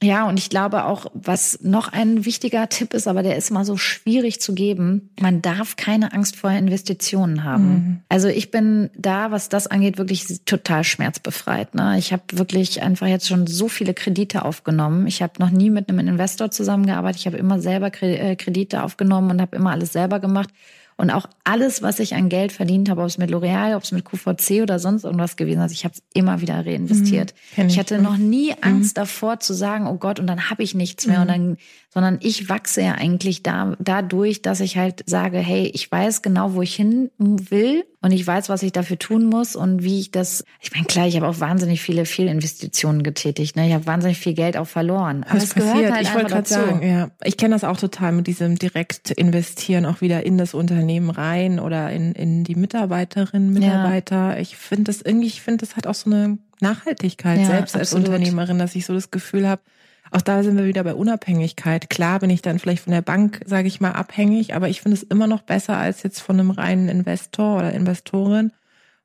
ja, 0.02 0.28
und 0.28 0.38
ich 0.38 0.50
glaube 0.50 0.84
auch, 0.84 1.06
was 1.14 1.60
noch 1.62 1.90
ein 1.90 2.26
wichtiger 2.26 2.68
Tipp 2.68 2.92
ist, 2.92 3.08
aber 3.08 3.22
der 3.22 3.36
ist 3.36 3.50
mal 3.50 3.64
so 3.64 3.78
schwierig 3.78 4.42
zu 4.42 4.54
geben, 4.54 5.10
man 5.18 5.40
darf 5.40 5.76
keine 5.76 6.12
Angst 6.12 6.36
vor 6.36 6.50
Investitionen 6.50 7.44
haben. 7.44 7.68
Mhm. 7.68 8.00
Also 8.10 8.28
ich 8.28 8.50
bin 8.50 8.90
da, 8.94 9.30
was 9.30 9.48
das 9.48 9.66
angeht, 9.66 9.96
wirklich 9.96 10.44
total 10.44 10.84
schmerzbefreit. 10.84 11.74
Ne? 11.74 11.96
Ich 11.98 12.12
habe 12.12 12.22
wirklich 12.32 12.82
einfach 12.82 13.06
jetzt 13.06 13.26
schon 13.26 13.46
so 13.46 13.68
viele 13.68 13.94
Kredite 13.94 14.44
aufgenommen. 14.44 15.06
Ich 15.06 15.22
habe 15.22 15.32
noch 15.38 15.50
nie 15.50 15.70
mit 15.70 15.88
einem 15.88 16.06
Investor 16.06 16.50
zusammengearbeitet. 16.50 17.20
Ich 17.20 17.26
habe 17.26 17.38
immer 17.38 17.58
selber 17.58 17.90
äh, 18.02 18.36
Kredite 18.36 18.82
aufgenommen 18.82 19.30
und 19.30 19.40
habe 19.40 19.56
immer 19.56 19.70
alles 19.70 19.94
selber 19.94 20.20
gemacht. 20.20 20.50
Und 20.98 21.10
auch 21.10 21.26
alles, 21.44 21.82
was 21.82 21.98
ich 21.98 22.14
an 22.14 22.30
Geld 22.30 22.52
verdient 22.52 22.88
habe, 22.88 23.02
ob 23.02 23.06
es 23.06 23.18
mit 23.18 23.30
L'Oreal, 23.30 23.76
ob 23.76 23.82
es 23.82 23.92
mit 23.92 24.06
QVC 24.06 24.62
oder 24.62 24.78
sonst 24.78 25.04
irgendwas 25.04 25.36
gewesen 25.36 25.60
ist, 25.60 25.72
ich 25.72 25.84
habe 25.84 25.92
es 25.94 26.02
immer 26.14 26.40
wieder 26.40 26.64
reinvestiert. 26.64 27.34
Mhm, 27.56 27.66
ich. 27.66 27.74
ich. 27.74 27.78
hatte 27.78 27.98
noch 27.98 28.16
nie 28.16 28.52
mhm. 28.52 28.56
Angst 28.62 28.96
mhm. 28.96 29.00
davor 29.00 29.38
zu 29.40 29.52
sagen, 29.52 29.86
oh 29.86 29.96
Gott, 29.96 30.18
und 30.18 30.26
dann 30.26 30.48
habe 30.48 30.62
ich 30.62 30.74
nichts 30.74 31.06
mehr. 31.06 31.18
Mhm. 31.18 31.22
Und 31.22 31.28
dann 31.28 31.56
sondern 31.96 32.18
ich 32.20 32.50
wachse 32.50 32.82
ja 32.82 32.92
eigentlich 32.92 33.42
da, 33.42 33.74
dadurch, 33.78 34.42
dass 34.42 34.60
ich 34.60 34.76
halt 34.76 35.02
sage, 35.06 35.38
hey, 35.38 35.70
ich 35.72 35.90
weiß 35.90 36.20
genau, 36.20 36.52
wo 36.52 36.60
ich 36.60 36.74
hin 36.74 37.10
will 37.16 37.86
und 38.02 38.10
ich 38.10 38.26
weiß, 38.26 38.50
was 38.50 38.62
ich 38.62 38.72
dafür 38.72 38.98
tun 38.98 39.24
muss 39.24 39.56
und 39.56 39.82
wie 39.82 40.00
ich 40.00 40.10
das. 40.10 40.44
Ich 40.60 40.74
meine, 40.74 40.84
klar, 40.84 41.06
ich 41.06 41.16
habe 41.16 41.26
auch 41.26 41.40
wahnsinnig 41.40 41.80
viele 41.80 42.04
Fehlinvestitionen 42.04 43.02
getätigt. 43.02 43.56
Ne? 43.56 43.66
Ich 43.66 43.72
habe 43.72 43.86
wahnsinnig 43.86 44.18
viel 44.18 44.34
Geld 44.34 44.58
auch 44.58 44.66
verloren. 44.66 45.24
Aber 45.26 45.38
es 45.38 45.54
gehört 45.54 45.90
halt 45.90 46.02
ich 46.02 46.12
wollte 46.12 46.34
gerade 46.34 46.46
sagen, 46.46 46.86
ja, 46.86 47.08
ich 47.24 47.38
kenne 47.38 47.54
das 47.54 47.64
auch 47.64 47.78
total 47.78 48.12
mit 48.12 48.26
diesem 48.26 48.58
direkt 48.58 49.12
investieren 49.12 49.86
auch 49.86 50.02
wieder 50.02 50.26
in 50.26 50.36
das 50.36 50.52
Unternehmen 50.52 51.08
rein 51.08 51.58
oder 51.58 51.90
in 51.92 52.12
in 52.12 52.44
die 52.44 52.56
Mitarbeiterinnen, 52.56 53.54
Mitarbeiter. 53.54 54.34
Ja. 54.34 54.36
Ich 54.36 54.58
finde 54.58 54.84
das 54.84 55.00
irgendwie, 55.00 55.28
ich 55.28 55.40
finde 55.40 55.64
das 55.64 55.76
hat 55.76 55.86
auch 55.86 55.94
so 55.94 56.10
eine 56.10 56.36
Nachhaltigkeit 56.60 57.40
ja, 57.40 57.46
selbst 57.46 57.74
als 57.74 57.94
absolut. 57.94 58.08
Unternehmerin, 58.08 58.58
dass 58.58 58.74
ich 58.74 58.84
so 58.84 58.92
das 58.92 59.10
Gefühl 59.10 59.48
habe, 59.48 59.62
auch 60.10 60.22
da 60.22 60.42
sind 60.42 60.56
wir 60.56 60.66
wieder 60.66 60.84
bei 60.84 60.94
Unabhängigkeit. 60.94 61.90
Klar 61.90 62.20
bin 62.20 62.30
ich 62.30 62.42
dann 62.42 62.58
vielleicht 62.58 62.84
von 62.84 62.92
der 62.92 63.02
Bank, 63.02 63.40
sage 63.46 63.68
ich 63.68 63.80
mal, 63.80 63.92
abhängig, 63.92 64.54
aber 64.54 64.68
ich 64.68 64.80
finde 64.80 64.96
es 64.96 65.02
immer 65.02 65.26
noch 65.26 65.42
besser 65.42 65.76
als 65.76 66.02
jetzt 66.02 66.20
von 66.20 66.38
einem 66.38 66.50
reinen 66.50 66.88
Investor 66.88 67.58
oder 67.58 67.72
Investorin, 67.72 68.52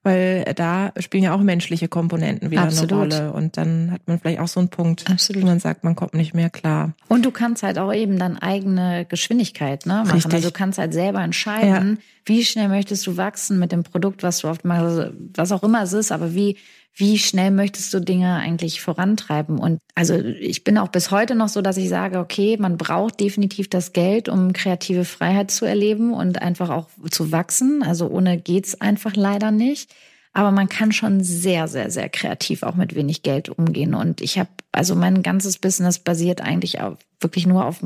weil 0.03 0.43
da 0.55 0.93
spielen 0.99 1.23
ja 1.23 1.33
auch 1.33 1.41
menschliche 1.41 1.87
Komponenten 1.87 2.49
wieder 2.49 2.63
Absolut. 2.63 2.91
eine 2.91 3.19
Rolle 3.19 3.33
und 3.33 3.57
dann 3.57 3.91
hat 3.91 4.07
man 4.07 4.19
vielleicht 4.19 4.39
auch 4.39 4.47
so 4.47 4.59
einen 4.59 4.69
Punkt, 4.69 5.09
Absolut. 5.09 5.43
wo 5.43 5.47
man 5.47 5.59
sagt, 5.59 5.83
man 5.83 5.95
kommt 5.95 6.13
nicht 6.13 6.33
mehr 6.33 6.49
klar. 6.49 6.93
Und 7.07 7.25
du 7.25 7.31
kannst 7.31 7.61
halt 7.63 7.77
auch 7.77 7.93
eben 7.93 8.17
dann 8.17 8.37
eigene 8.37 9.05
Geschwindigkeit 9.05 9.85
ne, 9.85 9.93
machen. 9.93 10.11
Richtig. 10.11 10.33
Also 10.33 10.49
du 10.49 10.53
kannst 10.53 10.79
halt 10.79 10.93
selber 10.93 11.21
entscheiden, 11.21 11.97
ja. 11.97 12.03
wie 12.25 12.43
schnell 12.43 12.67
möchtest 12.67 13.05
du 13.05 13.17
wachsen 13.17 13.59
mit 13.59 13.71
dem 13.71 13.83
Produkt, 13.83 14.23
was 14.23 14.39
du 14.39 14.47
oft 14.47 14.65
machst, 14.65 15.11
was 15.35 15.51
auch 15.51 15.63
immer 15.63 15.83
es 15.83 15.93
ist, 15.93 16.11
aber 16.11 16.33
wie 16.33 16.57
wie 16.93 17.17
schnell 17.17 17.51
möchtest 17.51 17.93
du 17.93 17.99
Dinge 17.99 18.35
eigentlich 18.35 18.81
vorantreiben? 18.81 19.57
Und 19.59 19.79
also 19.95 20.15
ich 20.15 20.63
bin 20.63 20.77
auch 20.77 20.89
bis 20.89 21.09
heute 21.11 21.35
noch 21.35 21.47
so, 21.47 21.61
dass 21.61 21.77
ich 21.77 21.89
sage, 21.89 22.19
okay, 22.19 22.57
man 22.59 22.77
braucht 22.77 23.19
definitiv 23.19 23.69
das 23.69 23.93
Geld, 23.93 24.27
um 24.29 24.53
kreative 24.53 25.05
Freiheit 25.05 25.51
zu 25.51 25.65
erleben 25.65 26.13
und 26.13 26.41
einfach 26.41 26.69
auch 26.69 26.89
zu 27.09 27.31
wachsen. 27.31 27.81
Also 27.83 28.07
ohne 28.07 28.37
geht's 28.37 28.79
einfach 28.81 29.15
leider 29.15 29.51
nicht. 29.51 29.93
Aber 30.33 30.51
man 30.51 30.69
kann 30.69 30.93
schon 30.93 31.23
sehr, 31.23 31.67
sehr, 31.67 31.91
sehr 31.91 32.07
kreativ 32.07 32.63
auch 32.63 32.75
mit 32.75 32.95
wenig 32.95 33.21
Geld 33.21 33.49
umgehen. 33.49 33.93
Und 33.93 34.21
ich 34.21 34.39
habe, 34.39 34.49
also 34.71 34.95
mein 34.95 35.23
ganzes 35.23 35.57
Business 35.57 35.99
basiert 35.99 36.39
eigentlich 36.39 36.79
auf 36.79 36.97
wirklich 37.19 37.45
nur 37.45 37.65
auf, 37.65 37.81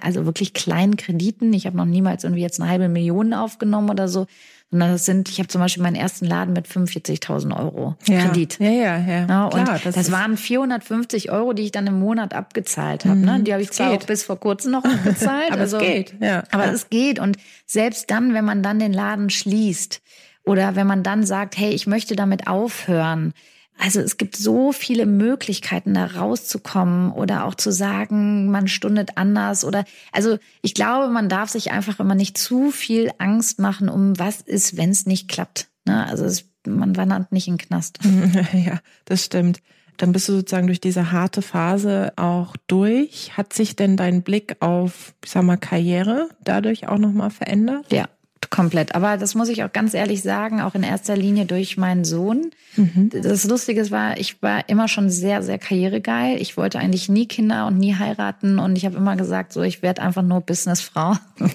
also 0.00 0.26
wirklich 0.26 0.52
kleinen 0.52 0.96
Krediten. 0.96 1.52
Ich 1.52 1.66
habe 1.66 1.76
noch 1.76 1.84
niemals 1.84 2.24
irgendwie 2.24 2.42
jetzt 2.42 2.60
eine 2.60 2.70
halbe 2.70 2.88
Million 2.88 3.32
aufgenommen 3.32 3.90
oder 3.90 4.08
so, 4.08 4.26
sondern 4.70 4.90
das 4.90 5.04
sind, 5.04 5.28
ich 5.28 5.38
habe 5.38 5.48
zum 5.48 5.60
Beispiel 5.60 5.82
meinen 5.82 5.94
ersten 5.94 6.24
Laden 6.26 6.52
mit 6.52 6.66
45.000 6.66 7.56
Euro 7.56 7.94
ja. 8.06 8.26
Kredit. 8.26 8.58
Ja, 8.58 8.70
ja, 8.70 8.98
ja. 8.98 9.26
ja 9.26 9.44
und 9.44 9.64
Klar, 9.64 9.80
das, 9.82 9.94
das 9.94 10.10
waren 10.10 10.36
450 10.36 11.30
Euro, 11.30 11.52
die 11.52 11.62
ich 11.62 11.72
dann 11.72 11.86
im 11.86 12.00
Monat 12.00 12.34
abgezahlt 12.34 13.04
habe. 13.04 13.18
Ne? 13.18 13.38
Mhm, 13.38 13.44
die 13.44 13.52
habe 13.52 13.62
ich 13.62 13.70
zwar 13.70 13.90
geht. 13.90 14.02
auch 14.02 14.06
bis 14.06 14.24
vor 14.24 14.40
kurzem 14.40 14.72
noch 14.72 14.84
abgezahlt. 14.84 15.48
aber 15.52 15.60
also, 15.60 15.76
es 15.76 15.82
geht, 15.82 16.14
ja. 16.20 16.42
Aber 16.50 16.66
ja. 16.66 16.72
es 16.72 16.90
geht. 16.90 17.20
Und 17.20 17.36
selbst 17.66 18.10
dann, 18.10 18.34
wenn 18.34 18.44
man 18.44 18.62
dann 18.62 18.78
den 18.78 18.92
Laden 18.92 19.30
schließt 19.30 20.02
oder 20.44 20.74
wenn 20.74 20.86
man 20.86 21.02
dann 21.02 21.24
sagt, 21.24 21.56
hey, 21.56 21.70
ich 21.70 21.86
möchte 21.86 22.16
damit 22.16 22.48
aufhören, 22.48 23.32
also 23.78 24.00
es 24.00 24.16
gibt 24.16 24.36
so 24.36 24.72
viele 24.72 25.04
Möglichkeiten, 25.04 25.94
da 25.94 26.06
rauszukommen 26.06 27.10
oder 27.12 27.44
auch 27.44 27.54
zu 27.54 27.70
sagen, 27.70 28.50
man 28.50 28.68
stundet 28.68 29.16
anders 29.16 29.64
oder 29.64 29.84
also 30.12 30.38
ich 30.62 30.74
glaube, 30.74 31.12
man 31.12 31.28
darf 31.28 31.50
sich 31.50 31.72
einfach 31.72 32.00
immer 32.00 32.14
nicht 32.14 32.38
zu 32.38 32.70
viel 32.70 33.10
Angst 33.18 33.58
machen, 33.58 33.88
um 33.88 34.18
was 34.18 34.40
ist, 34.40 34.76
wenn 34.76 34.90
es 34.90 35.06
nicht 35.06 35.28
klappt. 35.28 35.68
Ne? 35.84 36.06
Also 36.06 36.24
es, 36.24 36.48
man 36.66 36.96
wandert 36.96 37.32
nicht 37.32 37.48
in 37.48 37.54
den 37.54 37.66
Knast. 37.66 37.98
Ja, 38.52 38.80
das 39.04 39.24
stimmt. 39.24 39.60
Dann 39.96 40.12
bist 40.12 40.28
du 40.28 40.32
sozusagen 40.32 40.66
durch 40.66 40.80
diese 40.80 41.12
harte 41.12 41.40
Phase 41.42 42.12
auch 42.16 42.56
durch. 42.66 43.36
Hat 43.36 43.52
sich 43.52 43.76
denn 43.76 43.96
dein 43.96 44.22
Blick 44.22 44.56
auf, 44.60 45.14
ich 45.24 45.30
sag 45.30 45.44
mal, 45.44 45.56
Karriere 45.56 46.28
dadurch 46.42 46.88
auch 46.88 46.98
nochmal 46.98 47.30
verändert? 47.30 47.92
Ja, 47.92 48.08
komplett. 48.50 48.94
Aber 48.94 49.16
das 49.16 49.34
muss 49.34 49.48
ich 49.48 49.64
auch 49.64 49.72
ganz 49.72 49.94
ehrlich 49.94 50.22
sagen, 50.22 50.60
auch 50.60 50.74
in 50.74 50.82
erster 50.82 51.16
Linie 51.16 51.46
durch 51.46 51.76
meinen 51.76 52.04
Sohn. 52.04 52.50
Mhm. 52.76 53.10
Das 53.10 53.44
Lustige 53.44 53.90
war, 53.90 54.18
ich 54.18 54.42
war 54.42 54.68
immer 54.68 54.88
schon 54.88 55.10
sehr, 55.10 55.42
sehr 55.42 55.58
karrieregeil. 55.58 56.40
Ich 56.40 56.56
wollte 56.56 56.78
eigentlich 56.78 57.08
nie 57.08 57.26
Kinder 57.26 57.66
und 57.66 57.78
nie 57.78 57.94
heiraten 57.94 58.58
und 58.58 58.76
ich 58.76 58.84
habe 58.84 58.96
immer 58.96 59.16
gesagt, 59.16 59.52
so 59.52 59.62
ich 59.62 59.82
werde 59.82 60.02
einfach 60.02 60.22
nur 60.22 60.40
Businessfrau. 60.40 61.16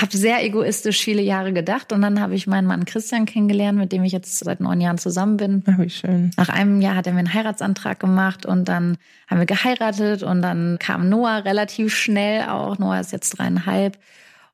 habe 0.00 0.16
sehr 0.16 0.44
egoistisch 0.44 1.02
viele 1.02 1.22
Jahre 1.22 1.52
gedacht 1.52 1.92
und 1.92 2.02
dann 2.02 2.20
habe 2.20 2.34
ich 2.34 2.46
meinen 2.46 2.66
Mann 2.66 2.84
Christian 2.84 3.26
kennengelernt, 3.26 3.78
mit 3.78 3.92
dem 3.92 4.04
ich 4.04 4.12
jetzt 4.12 4.38
seit 4.38 4.60
neun 4.60 4.80
Jahren 4.80 4.98
zusammen 4.98 5.36
bin. 5.36 5.62
Ach, 5.66 5.78
wie 5.78 5.90
schön. 5.90 6.30
Nach 6.36 6.48
einem 6.48 6.80
Jahr 6.80 6.96
hat 6.96 7.06
er 7.06 7.12
mir 7.12 7.20
einen 7.20 7.34
Heiratsantrag 7.34 7.98
gemacht 7.98 8.46
und 8.46 8.68
dann 8.68 8.96
haben 9.28 9.38
wir 9.38 9.46
geheiratet 9.46 10.22
und 10.22 10.42
dann 10.42 10.78
kam 10.78 11.08
Noah 11.08 11.38
relativ 11.44 11.94
schnell 11.94 12.48
auch. 12.48 12.78
Noah 12.78 13.00
ist 13.00 13.12
jetzt 13.12 13.38
dreieinhalb. 13.38 13.98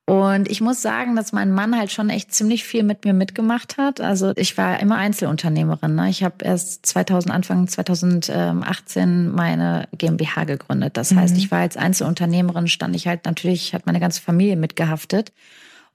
Und 0.07 0.51
ich 0.51 0.61
muss 0.61 0.83
sagen, 0.83 1.17
dass 1.17 1.33
mein 1.33 1.51
Mann 1.51 1.79
halt 1.79 1.91
schon 1.91 2.11
echt 2.11 2.35
ziemlich 2.35 2.65
viel 2.65 2.83
mit 2.83 3.07
mir 3.07 3.15
mitgemacht 3.15 3.79
hat. 3.79 4.03
Also 4.03 4.33
ich 4.37 4.59
war 4.59 4.79
immer 4.81 4.97
Einzelunternehmerin. 4.97 5.95
Ne? 5.95 6.11
Ich 6.11 6.23
habe 6.23 6.45
erst 6.45 6.85
2000, 6.85 7.33
Anfang 7.33 7.67
2018 7.67 9.33
meine 9.33 9.89
GmbH 9.97 10.45
gegründet. 10.45 10.99
Das 10.99 11.11
mhm. 11.11 11.21
heißt, 11.21 11.39
ich 11.39 11.51
war 11.51 11.61
als 11.61 11.79
Einzelunternehmerin, 11.79 12.69
stand 12.69 12.95
ich 12.95 13.07
halt 13.07 13.25
natürlich, 13.25 13.73
hat 13.73 13.87
meine 13.87 14.01
ganze 14.01 14.21
Familie 14.21 14.57
mitgehaftet. 14.57 15.33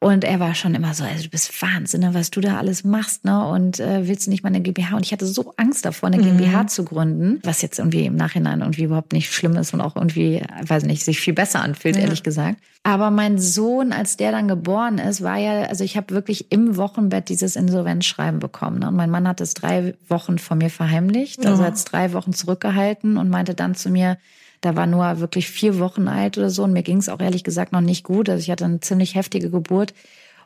Und 0.01 0.23
er 0.23 0.39
war 0.39 0.55
schon 0.55 0.75
immer 0.75 0.93
so, 0.93 1.03
also 1.03 1.23
du 1.23 1.29
bist 1.29 1.62
Wahnsinn, 1.62 1.99
ne, 1.99 2.13
was 2.13 2.31
du 2.31 2.39
da 2.39 2.57
alles 2.57 2.85
machst, 2.85 3.25
ne? 3.25 3.45
Und 3.45 3.81
äh, 3.81 4.07
willst 4.07 4.27
du 4.27 4.29
nicht 4.29 4.43
mal 4.43 4.47
eine 4.47 4.62
GmbH? 4.62 4.95
Und 4.95 5.05
ich 5.05 5.12
hatte 5.12 5.25
so 5.25 5.53
Angst 5.57 5.85
davor, 5.85 6.07
eine 6.07 6.17
mhm. 6.17 6.38
GmbH 6.38 6.67
zu 6.67 6.85
gründen, 6.85 7.41
was 7.43 7.62
jetzt 7.62 7.79
irgendwie 7.79 8.05
im 8.05 8.15
Nachhinein 8.15 8.62
irgendwie 8.62 8.83
überhaupt 8.83 9.12
nicht 9.12 9.33
schlimm 9.33 9.57
ist 9.57 9.73
und 9.73 9.81
auch 9.81 9.97
irgendwie, 9.97 10.41
weiß 10.65 10.83
nicht, 10.83 11.03
sich 11.03 11.19
viel 11.19 11.33
besser 11.33 11.62
anfühlt, 11.62 11.97
ja. 11.97 12.03
ehrlich 12.03 12.23
gesagt. 12.23 12.62
Aber 12.83 13.12
mein 13.12 13.39
Sohn, 13.39 13.91
als 13.91 14.15
der 14.15 14.31
dann 14.31 14.47
geboren 14.47 14.99
ist, 14.99 15.21
war 15.21 15.35
ja, 15.35 15.63
also 15.63 15.83
ich 15.83 15.97
habe 15.97 16.13
wirklich 16.13 16.49
im 16.49 16.77
Wochenbett 16.77 17.27
dieses 17.27 17.57
Insolvenzschreiben 17.57 18.39
bekommen. 18.39 18.79
Ne? 18.79 18.88
Und 18.88 18.95
mein 18.95 19.09
Mann 19.09 19.27
hat 19.27 19.41
es 19.41 19.53
drei 19.53 19.95
Wochen 20.07 20.39
von 20.39 20.59
mir 20.59 20.69
verheimlicht, 20.69 21.45
also 21.45 21.62
oh. 21.62 21.65
hat 21.65 21.73
es 21.73 21.83
drei 21.83 22.13
Wochen 22.13 22.31
zurückgehalten 22.31 23.17
und 23.17 23.29
meinte 23.29 23.53
dann 23.53 23.75
zu 23.75 23.89
mir, 23.89 24.17
Da 24.62 24.76
war 24.76 24.88
nur 24.88 25.19
wirklich 25.19 25.50
vier 25.50 25.80
Wochen 25.80 26.08
alt 26.08 26.38
oder 26.38 26.50
so 26.50 26.63
und 26.63 26.74
mir 26.74 26.84
ging 26.84 26.98
es 26.98 27.10
auch 27.10 27.19
ehrlich 27.19 27.43
gesagt 27.43 27.72
noch 27.72 27.82
nicht 27.82 28.04
gut. 28.04 28.30
Also 28.30 28.41
ich 28.41 28.52
hatte 28.52 28.65
eine 28.65 28.80
ziemlich 28.82 29.15
heftige 29.15 29.50
Geburt. 29.50 29.93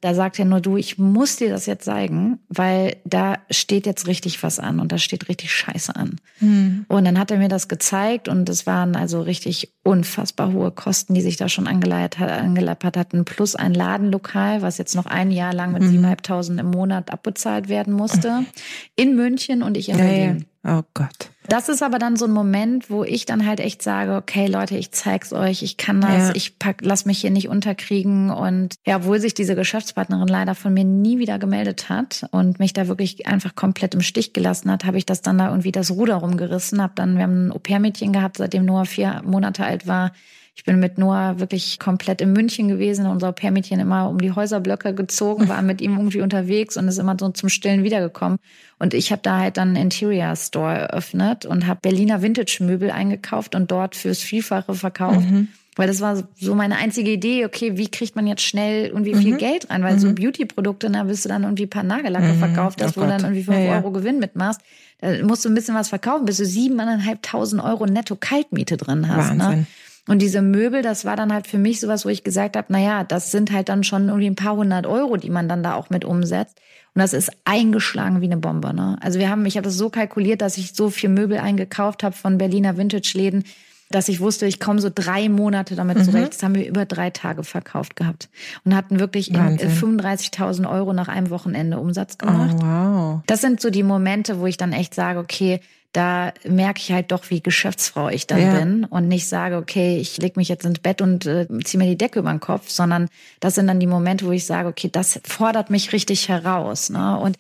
Da 0.04 0.14
sagt 0.14 0.38
er 0.38 0.44
nur, 0.44 0.60
du, 0.60 0.76
ich 0.76 0.98
muss 0.98 1.38
dir 1.38 1.50
das 1.50 1.66
jetzt 1.66 1.86
zeigen, 1.86 2.40
weil 2.50 2.98
da 3.06 3.38
steht 3.50 3.86
jetzt 3.86 4.06
richtig 4.06 4.44
was 4.44 4.60
an 4.60 4.82
und 4.82 4.92
da 4.92 4.98
steht 4.98 5.30
richtig 5.30 5.54
Scheiße 5.54 5.96
an. 5.96 6.18
Mhm. 6.42 6.86
Und 6.90 7.06
dann 7.06 7.18
hat 7.18 7.32
er 7.32 7.38
mir 7.38 7.48
das 7.48 7.70
gezeigt 7.70 8.28
und 8.28 8.50
es 8.50 8.68
waren 8.68 8.98
also 8.98 9.22
richtig 9.22 9.72
unfassbar 9.82 10.52
hohe 10.52 10.72
Kosten, 10.72 11.14
die 11.14 11.22
sich 11.22 11.38
da 11.38 11.48
schon 11.48 11.68
angeleiert 11.68 12.20
hatten, 12.20 13.24
plus 13.24 13.56
ein 13.56 13.74
Ladenlokal, 13.74 14.62
was 14.62 14.78
jetzt 14.78 14.94
noch 14.94 15.06
ein 15.06 15.32
Jahr 15.32 15.54
lang 15.54 15.72
mit 15.72 15.84
mhm. 15.84 16.04
7.500 16.04 16.60
im 16.60 16.72
Monat 16.72 17.10
abbezahlt 17.10 17.70
werden 17.70 17.94
musste, 17.94 18.44
in 18.98 19.16
München 19.16 19.64
und 19.64 19.78
ich 19.78 19.88
in 19.88 19.96
Berlin. 19.96 20.46
Oh 20.66 20.82
Gott. 20.94 21.30
Das 21.48 21.70
ist 21.70 21.84
aber 21.84 22.00
dann 22.00 22.16
so 22.16 22.26
ein 22.26 22.32
Moment, 22.32 22.90
wo 22.90 23.04
ich 23.04 23.26
dann 23.26 23.46
halt 23.46 23.60
echt 23.60 23.82
sage, 23.82 24.16
okay, 24.16 24.48
Leute, 24.48 24.78
ich 24.78 24.92
zeig's 24.92 25.34
euch, 25.34 25.64
ich 25.64 25.78
kann 25.78 26.02
das, 26.02 26.30
ja. 26.30 26.36
ich 26.36 26.58
pack, 26.60 26.78
lass 26.82 27.06
mich 27.06 27.20
hier 27.20 27.32
nicht 27.32 27.50
unterkriegen. 27.50 28.30
Und 28.30 28.76
ja, 28.86 28.98
obwohl 28.98 29.20
sich 29.20 29.34
diese 29.34 29.56
Geschäftspartnerin 29.56 30.28
leider 30.28 30.56
von 30.56 30.74
mir 30.74 30.86
nie 30.86 31.20
wieder 31.20 31.40
gemeldet 31.40 31.90
hat 31.90 32.26
und 32.32 32.60
mich 32.60 32.74
da 32.74 32.88
wirklich 32.88 33.28
einfach 33.28 33.56
komplett 33.56 33.94
im 33.94 34.02
Stich 34.02 34.34
gelassen 34.34 34.72
hat, 34.72 34.86
habe 34.86 34.98
ich 34.98 35.06
das 35.06 35.22
dann 35.22 35.38
da 35.38 35.50
irgendwie 35.50 35.72
das 35.72 35.92
Ruder 35.92 36.16
rumgerissen. 36.16 36.82
Hab 36.82 36.96
dann, 36.96 37.16
wir 37.18 37.24
haben 37.24 37.48
ein 37.48 37.52
Au-pair-Mädchen 37.52 38.14
gehabt, 38.14 38.38
seitdem 38.38 38.66
Noah 38.66 38.86
vier 38.86 39.22
Monate 39.26 39.66
alt 39.66 39.88
war 39.88 40.12
ich 40.56 40.64
bin 40.64 40.80
mit 40.80 41.00
Noah 41.00 41.40
wirklich 41.40 41.80
komplett 41.80 42.22
in 42.22 42.32
München 42.32 42.68
gewesen. 42.68 43.08
Unser 43.08 43.32
Pärmädchen 43.32 43.80
immer 43.80 44.08
um 44.08 44.20
die 44.20 44.32
Häuserblöcke 44.32 44.94
gezogen, 44.94 45.50
war 45.50 45.62
mit 45.64 45.82
ihm 45.82 45.98
irgendwie 45.98 46.22
unterwegs 46.22 46.78
und 46.78 46.88
ist 46.88 47.00
immer 47.00 47.16
so 47.20 47.30
zum 47.30 47.50
Stillen 47.50 47.84
wiedergekommen. 47.84 48.38
Und 48.78 48.94
ich 48.94 49.12
habe 49.12 49.22
da 49.24 49.40
halt 49.40 49.58
dann 49.58 49.70
einen 49.70 49.78
Interior 49.78 50.36
Store 50.36 50.74
eröffnet 50.74 51.46
und 51.46 51.66
habe 51.66 51.80
Berliner 51.82 52.22
Vintage-Möbel 52.22 52.92
eingekauft 52.92 53.56
und 53.56 53.72
dort 53.72 53.96
fürs 53.96 54.20
Vielfache 54.20 54.76
verkauft. 54.76 55.30
Mhm. 55.30 55.48
Weil 55.76 55.88
das 55.88 56.02
war 56.02 56.22
so 56.40 56.54
meine 56.54 56.76
einzige 56.76 57.12
Idee, 57.12 57.46
okay, 57.46 57.78
wie 57.78 57.88
kriegt 57.88 58.16
man 58.16 58.28
jetzt 58.28 58.44
schnell 58.44 58.88
irgendwie 58.88 59.16
viel 59.16 59.34
mhm. 59.34 59.40
Geld 59.40 59.72
rein? 59.72 59.82
Weil 59.82 59.96
mhm. 59.96 60.00
so 60.00 60.14
Beauty-Produkte, 60.14 60.88
da 60.92 61.04
bist 61.04 61.26
du 61.26 61.30
dann 61.30 61.44
irgendwie 61.44 61.64
ein 61.64 61.70
paar 61.70 61.82
Nagellacke 61.82 62.34
mhm. 62.34 62.40
verkauft, 62.40 62.80
das, 62.80 62.96
oh 62.96 63.02
wo 63.02 63.06
du 63.06 63.08
dann 63.08 63.22
irgendwie 63.22 63.44
fünf 63.44 63.58
ja, 63.58 63.78
Euro 63.78 63.90
Gewinn 63.90 64.20
mitmachst. 64.20 64.62
Da 65.02 65.24
musst 65.24 65.44
du 65.44 65.50
ein 65.50 65.56
bisschen 65.56 65.74
was 65.74 65.90
verkaufen, 65.90 66.26
bis 66.26 66.38
du 66.38 66.46
siebeneinhalbtausend 66.46 67.62
Euro 67.64 67.88
netto 67.88 68.16
Kaltmiete 68.16 68.78
drin 68.78 69.10
hast. 69.10 69.34
Ne? 69.34 69.40
Wahnsinn. 69.40 69.60
Ne? 69.62 69.66
Und 70.08 70.22
diese 70.22 70.42
Möbel, 70.42 70.82
das 70.82 71.06
war 71.06 71.16
dann 71.16 71.32
halt 71.32 71.48
für 71.48 71.58
mich 71.58 71.80
sowas, 71.80 72.06
wo 72.06 72.10
ich 72.10 72.24
gesagt 72.24 72.58
habe, 72.58 72.68
na 72.70 72.80
ja, 72.80 73.04
das 73.04 73.32
sind 73.32 73.52
halt 73.52 73.70
dann 73.70 73.84
schon 73.84 74.10
irgendwie 74.10 74.30
ein 74.30 74.36
paar 74.36 74.56
hundert 74.56 74.86
Euro, 74.86 75.16
die 75.16 75.30
man 75.30 75.48
dann 75.48 75.64
da 75.64 75.76
auch 75.76 75.90
mit 75.90 76.04
umsetzt. 76.04 76.60
Und 76.94 77.00
das 77.00 77.14
ist 77.14 77.32
eingeschlagen 77.46 78.22
wie 78.22 78.26
eine 78.26 78.38
Bombe. 78.38 78.74
Ne? 78.74 78.98
Also 79.02 79.18
wir 79.18 79.30
haben, 79.30 79.46
ich 79.46 79.56
habe 79.58 79.66
das 79.66 79.78
so 79.78 79.90
kalkuliert, 79.90 80.42
dass 80.42 80.58
ich 80.58 80.74
so 80.74 80.90
viel 80.90 81.10
Möbel 81.10 81.38
eingekauft 81.38 82.04
habe 82.04 82.16
von 82.16 82.38
Berliner 82.38 82.78
Vintage-Läden, 82.78 83.46
dass 83.90 84.10
ich 84.10 84.20
wusste, 84.20 84.46
ich 84.46 84.60
komme 84.60 84.82
so 84.82 84.90
drei 84.94 85.30
Monate 85.30 85.76
damit 85.76 85.98
mhm. 85.98 86.04
zurecht. 86.04 86.34
Das 86.34 86.44
haben 86.44 86.56
wir 86.56 86.68
über 86.68 86.86
drei 86.86 87.10
Tage 87.10 87.44
verkauft 87.44 87.96
gehabt 87.96 88.30
und 88.66 88.76
hatten 88.76 89.00
wirklich 89.00 89.32
35.000 89.32 90.70
Euro 90.70 90.94
nach 90.94 91.08
einem 91.08 91.30
Wochenende 91.30 91.80
Umsatz 91.80 92.18
gemacht. 92.18 92.58
Oh, 92.60 92.66
wow. 92.66 93.22
Das 93.28 93.42
sind 93.42 93.62
so 93.62 93.70
die 93.70 93.84
Momente, 93.84 94.40
wo 94.40 94.48
ich 94.48 94.58
dann 94.58 94.74
echt 94.74 94.94
sage, 94.94 95.20
okay, 95.20 95.62
da 95.94 96.34
merke 96.44 96.80
ich 96.80 96.92
halt 96.92 97.12
doch, 97.12 97.30
wie 97.30 97.42
Geschäftsfrau 97.42 98.10
ich 98.10 98.28
dann 98.28 98.42
ja. 98.42 98.60
bin 98.60 98.84
und 98.84 99.08
nicht 99.08 99.28
sage, 99.28 99.58
okay, 99.58 99.98
ich 99.98 100.18
leg 100.18 100.36
mich 100.36 100.50
jetzt 100.50 100.66
ins 100.66 100.80
Bett 100.80 101.02
und 101.02 101.26
äh, 101.28 101.48
ziehe 101.64 101.82
mir 101.82 101.90
die 101.90 101.98
Decke 101.98 102.20
über 102.20 102.32
den 102.32 102.40
Kopf, 102.40 102.70
sondern 102.70 103.10
das 103.40 103.56
sind 103.56 103.68
dann 103.68 103.80
die 103.80 103.88
Momente, 103.88 104.26
wo 104.26 104.32
ich 104.32 104.46
sage, 104.46 104.68
okay, 104.68 104.90
das 104.92 105.20
fordert 105.24 105.70
mich 105.70 105.94
richtig 105.94 106.30
heraus. 106.30 106.90
Ne? 106.90 107.18
Und 107.20 107.38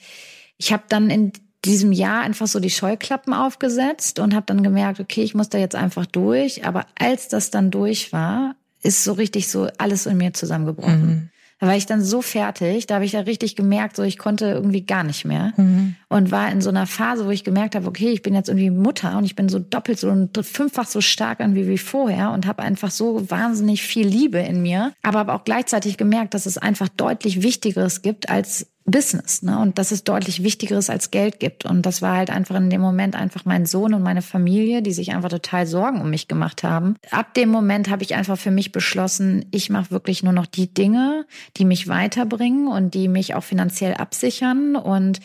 ich 0.57 0.71
habe 0.71 0.83
dann 0.87 1.09
in 1.09 1.33
diesem 1.65 1.91
Jahr 1.91 2.21
einfach 2.21 2.47
so 2.47 2.59
die 2.59 2.69
Scheuklappen 2.69 3.33
aufgesetzt 3.33 4.19
und 4.19 4.35
habe 4.35 4.45
dann 4.45 4.61
gemerkt, 4.61 4.99
okay, 4.99 5.23
ich 5.23 5.33
muss 5.33 5.49
da 5.49 5.57
jetzt 5.57 5.75
einfach 5.75 6.05
durch. 6.05 6.65
Aber 6.65 6.85
als 6.97 7.29
das 7.29 7.49
dann 7.49 7.71
durch 7.71 8.13
war, 8.13 8.55
ist 8.83 9.03
so 9.03 9.13
richtig 9.13 9.47
so 9.47 9.67
alles 9.77 10.05
in 10.05 10.17
mir 10.17 10.33
zusammengebrochen. 10.33 11.05
Mhm. 11.05 11.29
Da 11.63 11.69
war 11.69 11.77
ich 11.77 11.85
dann 11.85 12.03
so 12.03 12.21
fertig, 12.21 12.87
da 12.87 12.95
habe 12.95 13.05
ich 13.05 13.13
ja 13.13 13.21
richtig 13.21 13.55
gemerkt, 13.55 13.95
so 13.95 14.03
ich 14.03 14.17
konnte 14.17 14.47
irgendwie 14.47 14.85
gar 14.85 15.05
nicht 15.05 15.23
mehr 15.23 15.53
mhm. 15.55 15.95
und 16.09 16.29
war 16.29 16.51
in 16.51 16.59
so 16.59 16.69
einer 16.69 16.85
Phase, 16.87 17.25
wo 17.25 17.29
ich 17.29 17.45
gemerkt 17.45 17.75
habe, 17.75 17.87
okay, 17.87 18.09
ich 18.09 18.21
bin 18.21 18.35
jetzt 18.35 18.49
irgendwie 18.49 18.69
Mutter 18.69 19.17
und 19.17 19.23
ich 19.23 19.37
bin 19.37 19.47
so 19.47 19.59
doppelt 19.59 19.97
so 19.97 20.09
und 20.09 20.37
fünffach 20.45 20.87
so 20.87 20.99
stark 20.99 21.39
irgendwie 21.39 21.69
wie 21.69 21.77
vorher 21.77 22.31
und 22.31 22.47
habe 22.47 22.63
einfach 22.63 22.91
so 22.91 23.31
wahnsinnig 23.31 23.81
viel 23.81 24.05
Liebe 24.05 24.39
in 24.39 24.61
mir, 24.61 24.91
aber 25.03 25.19
habe 25.19 25.33
auch 25.33 25.45
gleichzeitig 25.45 25.95
gemerkt, 25.95 26.33
dass 26.33 26.47
es 26.47 26.57
einfach 26.57 26.89
deutlich 26.89 27.43
Wichtigeres 27.43 28.01
gibt 28.01 28.27
als 28.29 28.67
Business, 28.85 29.43
ne? 29.43 29.59
Und 29.59 29.77
dass 29.77 29.91
es 29.91 30.03
deutlich 30.03 30.43
Wichtigeres 30.43 30.89
als 30.89 31.09
Geld 31.09 31.39
gibt. 31.39 31.63
Und 31.65 31.85
das 31.85 32.01
war 32.01 32.17
halt 32.17 32.29
einfach 32.29 32.55
in 32.55 32.69
dem 32.69 32.81
Moment 32.81 33.15
einfach 33.15 33.45
mein 33.45 33.65
Sohn 33.65 33.93
und 33.93 34.03
meine 34.03 34.21
Familie, 34.21 34.81
die 34.81 34.91
sich 34.91 35.13
einfach 35.13 35.29
total 35.29 35.65
Sorgen 35.65 36.01
um 36.01 36.09
mich 36.09 36.27
gemacht 36.27 36.63
haben. 36.63 36.95
Ab 37.09 37.33
dem 37.33 37.49
Moment 37.49 37.89
habe 37.89 38.03
ich 38.03 38.15
einfach 38.15 38.37
für 38.37 38.51
mich 38.51 38.73
beschlossen, 38.73 39.45
ich 39.51 39.69
mache 39.69 39.91
wirklich 39.91 40.21
nur 40.21 40.33
noch 40.33 40.45
die 40.45 40.73
Dinge, 40.73 41.25
die 41.55 41.65
mich 41.65 41.87
weiterbringen 41.87 42.67
und 42.67 42.93
die 42.93 43.07
mich 43.07 43.35
auch 43.35 43.43
finanziell 43.43 43.93
absichern 43.93 44.75
und 44.75 45.21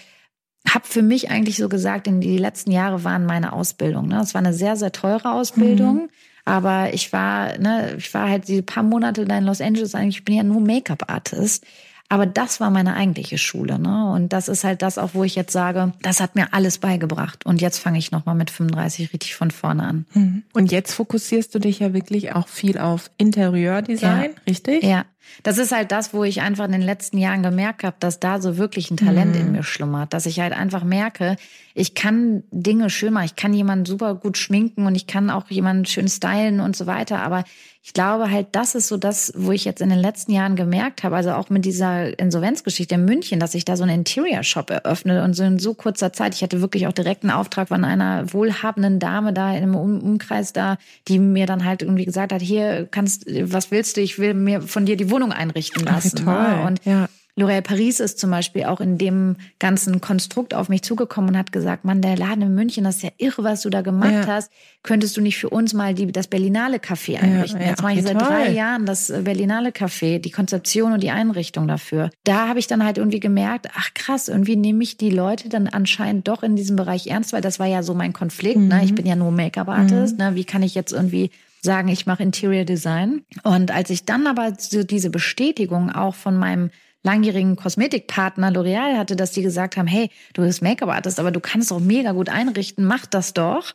habe 0.69 0.87
für 0.87 1.03
mich 1.03 1.31
eigentlich 1.31 1.57
so 1.57 1.69
gesagt, 1.69 2.07
in 2.07 2.21
die 2.21 2.39
letzten 2.39 2.71
Jahre 2.71 3.03
waren 3.03 3.27
meine 3.27 3.53
Ausbildung. 3.53 4.07
Ne? 4.07 4.21
Es 4.21 4.35
war 4.35 4.41
eine 4.41 4.55
sehr, 4.55 4.77
sehr 4.77 4.93
teure 4.93 5.33
Ausbildung. 5.33 6.03
Mhm. 6.03 6.09
Aber 6.45 6.95
ich 6.95 7.13
war, 7.13 7.59
ne, 7.59 7.97
ich 7.99 8.15
war 8.15 8.31
halt 8.31 8.49
die 8.49 8.63
paar 8.63 8.83
Monate 8.83 9.27
da 9.27 9.37
in 9.37 9.45
Los 9.45 9.61
Angeles 9.61 9.95
eigentlich, 9.95 10.19
ich 10.19 10.25
bin 10.25 10.35
ja 10.35 10.43
nur 10.43 10.63
Make-up-Artist. 10.63 11.67
Aber 12.11 12.25
das 12.25 12.59
war 12.59 12.71
meine 12.71 12.95
eigentliche 12.95 13.37
Schule, 13.37 13.79
ne? 13.79 14.11
Und 14.13 14.33
das 14.33 14.49
ist 14.49 14.65
halt 14.65 14.81
das 14.81 14.97
auch, 14.97 15.11
wo 15.13 15.25
ich 15.25 15.35
jetzt 15.35 15.53
sage, 15.53 15.93
das 16.01 16.21
hat 16.21 16.37
mir 16.37 16.55
alles 16.55 16.79
beigebracht. 16.79 17.45
Und 17.45 17.61
jetzt 17.61 17.79
fange 17.79 17.99
ich 17.99 18.13
nochmal 18.13 18.35
mit 18.35 18.51
35 18.51 19.13
richtig 19.13 19.35
von 19.35 19.51
vorne 19.51 19.83
an. 19.83 20.07
Mhm. 20.15 20.43
Und 20.55 20.73
jetzt 20.73 20.95
fokussierst 20.95 21.55
du 21.55 21.59
dich 21.59 21.81
ja 21.81 21.93
wirklich 21.93 22.33
auch 22.33 22.49
viel 22.49 22.79
auf 22.79 23.11
Interieurdesign, 23.19 24.31
ja. 24.31 24.43
richtig? 24.47 24.83
Ja. 24.83 25.05
Das 25.43 25.59
ist 25.59 25.73
halt 25.73 25.93
das, 25.93 26.13
wo 26.13 26.25
ich 26.25 26.41
einfach 26.41 26.65
in 26.65 26.73
den 26.73 26.83
letzten 26.83 27.19
Jahren 27.19 27.43
gemerkt 27.43 27.85
habe, 27.85 27.97
dass 28.01 28.21
da 28.21 28.41
so 28.41 28.57
wirklich 28.57 28.91
ein 28.91 28.97
Talent 28.97 29.35
mhm. 29.35 29.41
in 29.41 29.53
mir 29.53 29.63
schlummert. 29.63 30.13
Dass 30.13 30.27
ich 30.27 30.41
halt 30.41 30.53
einfach 30.53 30.85
merke, 30.85 31.37
ich 31.75 31.95
kann 31.95 32.43
Dinge 32.51 32.91
schön 32.91 33.13
machen. 33.13 33.27
Ich 33.27 33.37
kann 33.37 33.55
jemanden 33.55 33.85
super 33.85 34.15
gut 34.15 34.37
schminken 34.37 34.87
und 34.87 34.95
ich 34.95 35.07
kann 35.07 35.31
auch 35.31 35.49
jemanden 35.49 35.85
schön 35.85 36.09
stylen 36.09 36.61
und 36.61 36.77
so 36.77 36.87
weiter. 36.87 37.23
Aber 37.23 37.45
ich 37.89 37.95
glaube 37.95 38.31
halt, 38.31 38.49
das 38.53 38.75
ist 38.75 38.89
so 38.89 38.99
das, 38.99 39.33
wo 39.35 39.51
ich 39.51 39.65
jetzt 39.65 39.81
in 39.81 39.89
den 39.89 39.99
letzten 39.99 40.33
Jahren 40.33 40.57
gemerkt 40.57 41.05
habe, 41.05 41.17
also 41.17 41.31
auch 41.31 41.49
mit 41.49 41.65
dieser 41.65 42.19
Insolvenzgeschichte 42.19 42.97
in 42.97 43.07
München, 43.07 43.41
dass 43.41 43.55
ich 43.55 43.65
da 43.65 43.77
so 43.77 43.85
einen 43.85 44.01
Interior-Shop 44.01 44.69
eröffne 44.69 45.25
und 45.25 45.33
so 45.33 45.45
in 45.45 45.59
so 45.59 45.73
kurzer 45.73 46.13
Zeit. 46.13 46.35
Ich 46.35 46.43
hatte 46.43 46.61
wirklich 46.61 46.87
auch 46.87 46.93
direkt 46.93 47.23
einen 47.23 47.31
Auftrag 47.31 47.69
von 47.69 47.85
einer 47.85 48.31
wohlhabenden 48.31 48.99
Dame 48.99 49.33
da 49.33 49.53
in 49.53 49.63
einem 49.63 49.75
Umkreis 49.75 50.53
da, 50.53 50.77
die 51.09 51.19
mir 51.19 51.47
dann 51.47 51.65
halt 51.65 51.81
irgendwie 51.81 52.05
gesagt 52.05 52.33
hat, 52.33 52.43
hier 52.43 52.87
kannst, 52.91 53.25
was 53.27 53.71
willst 53.71 53.97
du? 53.97 54.03
Ich 54.03 54.19
will 54.19 54.35
mir 54.35 54.61
von 54.61 54.85
dir 54.85 54.99
die 54.99 55.11
Wohnung 55.11 55.18
einrichten 55.33 55.85
lassen. 55.85 56.13
Ach, 56.21 56.25
toll. 56.25 56.67
Und 56.67 56.85
ja. 56.85 57.09
L'Oréal 57.39 57.63
Paris 57.63 58.01
ist 58.01 58.19
zum 58.19 58.31
Beispiel 58.33 58.65
auch 58.65 58.81
in 58.81 58.99
dem 58.99 59.37
ganzen 59.61 60.01
Konstrukt 60.01 60.55
auf 60.55 60.69
mich 60.69 60.83
zugekommen 60.83 61.31
und 61.31 61.39
hat 61.39 61.53
gesagt, 61.53 61.85
Mann, 61.85 62.03
der 62.03 62.17
Laden 62.17 62.43
in 62.43 62.55
München, 62.55 62.83
das 62.83 62.97
ist 62.97 63.03
ja 63.03 63.11
irre, 63.17 63.45
was 63.45 63.63
du 63.63 63.71
da 63.71 63.83
gemacht 63.83 64.13
ja. 64.13 64.27
hast. 64.27 64.51
Könntest 64.83 65.17
du 65.17 65.21
nicht 65.21 65.39
für 65.39 65.49
uns 65.49 65.73
mal 65.73 65.95
die, 65.95 66.11
das 66.11 66.27
Berlinale 66.27 66.79
Café 66.79 67.17
einrichten? 67.21 67.61
Ja, 67.61 67.67
ja, 67.67 67.71
Jetzt 67.71 67.83
mache 67.83 67.95
ich 67.95 68.03
seit 68.03 68.19
toll. 68.19 68.27
drei 68.27 68.51
Jahren 68.51 68.87
das 68.87 69.13
Berlinale 69.23 69.71
Café, 69.71 70.19
die 70.19 70.31
Konzeption 70.33 70.93
und 70.93 71.01
die 71.01 71.11
Einrichtung 71.11 71.69
dafür. 71.69 72.11
Da 72.25 72.49
habe 72.49 72.59
ich 72.59 72.67
dann 72.67 72.85
halt 72.85 72.99
irgendwie 72.99 73.21
gemerkt, 73.21 73.69
ach 73.73 73.95
krass, 73.95 74.27
irgendwie 74.27 74.57
nehme 74.57 74.83
ich 74.83 74.97
die 74.97 75.11
Leute 75.11 75.49
dann 75.49 75.69
anscheinend 75.69 76.27
doch 76.27 76.43
in 76.43 76.57
diesem 76.57 76.75
Bereich 76.75 77.07
ernst, 77.07 77.33
weil 77.33 77.41
das 77.41 77.61
war 77.61 77.67
ja 77.67 77.85
so 77.85 77.95
mein 77.95 78.13
Konflikt. 78.13 78.59
Mhm. 78.59 78.69
Ne? 78.69 78.81
Ich 78.83 78.91
mhm. 78.91 78.97
bin 78.97 79.07
ja 79.07 79.15
nur 79.15 79.31
Make-up-Artist. 79.31 80.19
Mhm. 80.19 80.25
Ne? 80.25 80.35
Wie 80.35 80.45
kann 80.45 80.65
ich 80.65 80.75
jetzt 80.75 80.93
irgendwie 80.93 81.31
sagen, 81.63 81.89
ich 81.89 82.07
mache 82.07 82.23
Interior 82.23 82.65
Design? 82.65 83.23
Und 83.43 83.71
als 83.71 83.91
ich 83.91 84.05
dann 84.05 84.27
aber 84.27 84.55
so 84.59 84.85
diese 84.85 85.11
Bestätigung 85.11 85.91
auch 85.91 86.15
von 86.15 86.37
meinem 86.37 86.71
langjährigen 87.03 87.57
Kosmetikpartner 87.57 88.51
L'Oreal 88.51 88.97
hatte, 88.97 89.17
dass 89.17 89.33
die 89.33 89.43
gesagt 89.43 89.77
haben, 89.77 89.87
hey, 89.87 90.11
du 90.35 90.43
bist 90.43 90.63
Make-up-Artist, 90.63 91.21
aber 91.21 91.31
du 91.31 91.41
kannst 91.41 91.73
auch 91.73 91.81
mega 91.81 92.13
gut 92.13 92.29
einrichten, 92.29 92.85
mach 92.85 93.07
das 93.07 93.33
doch. 93.35 93.75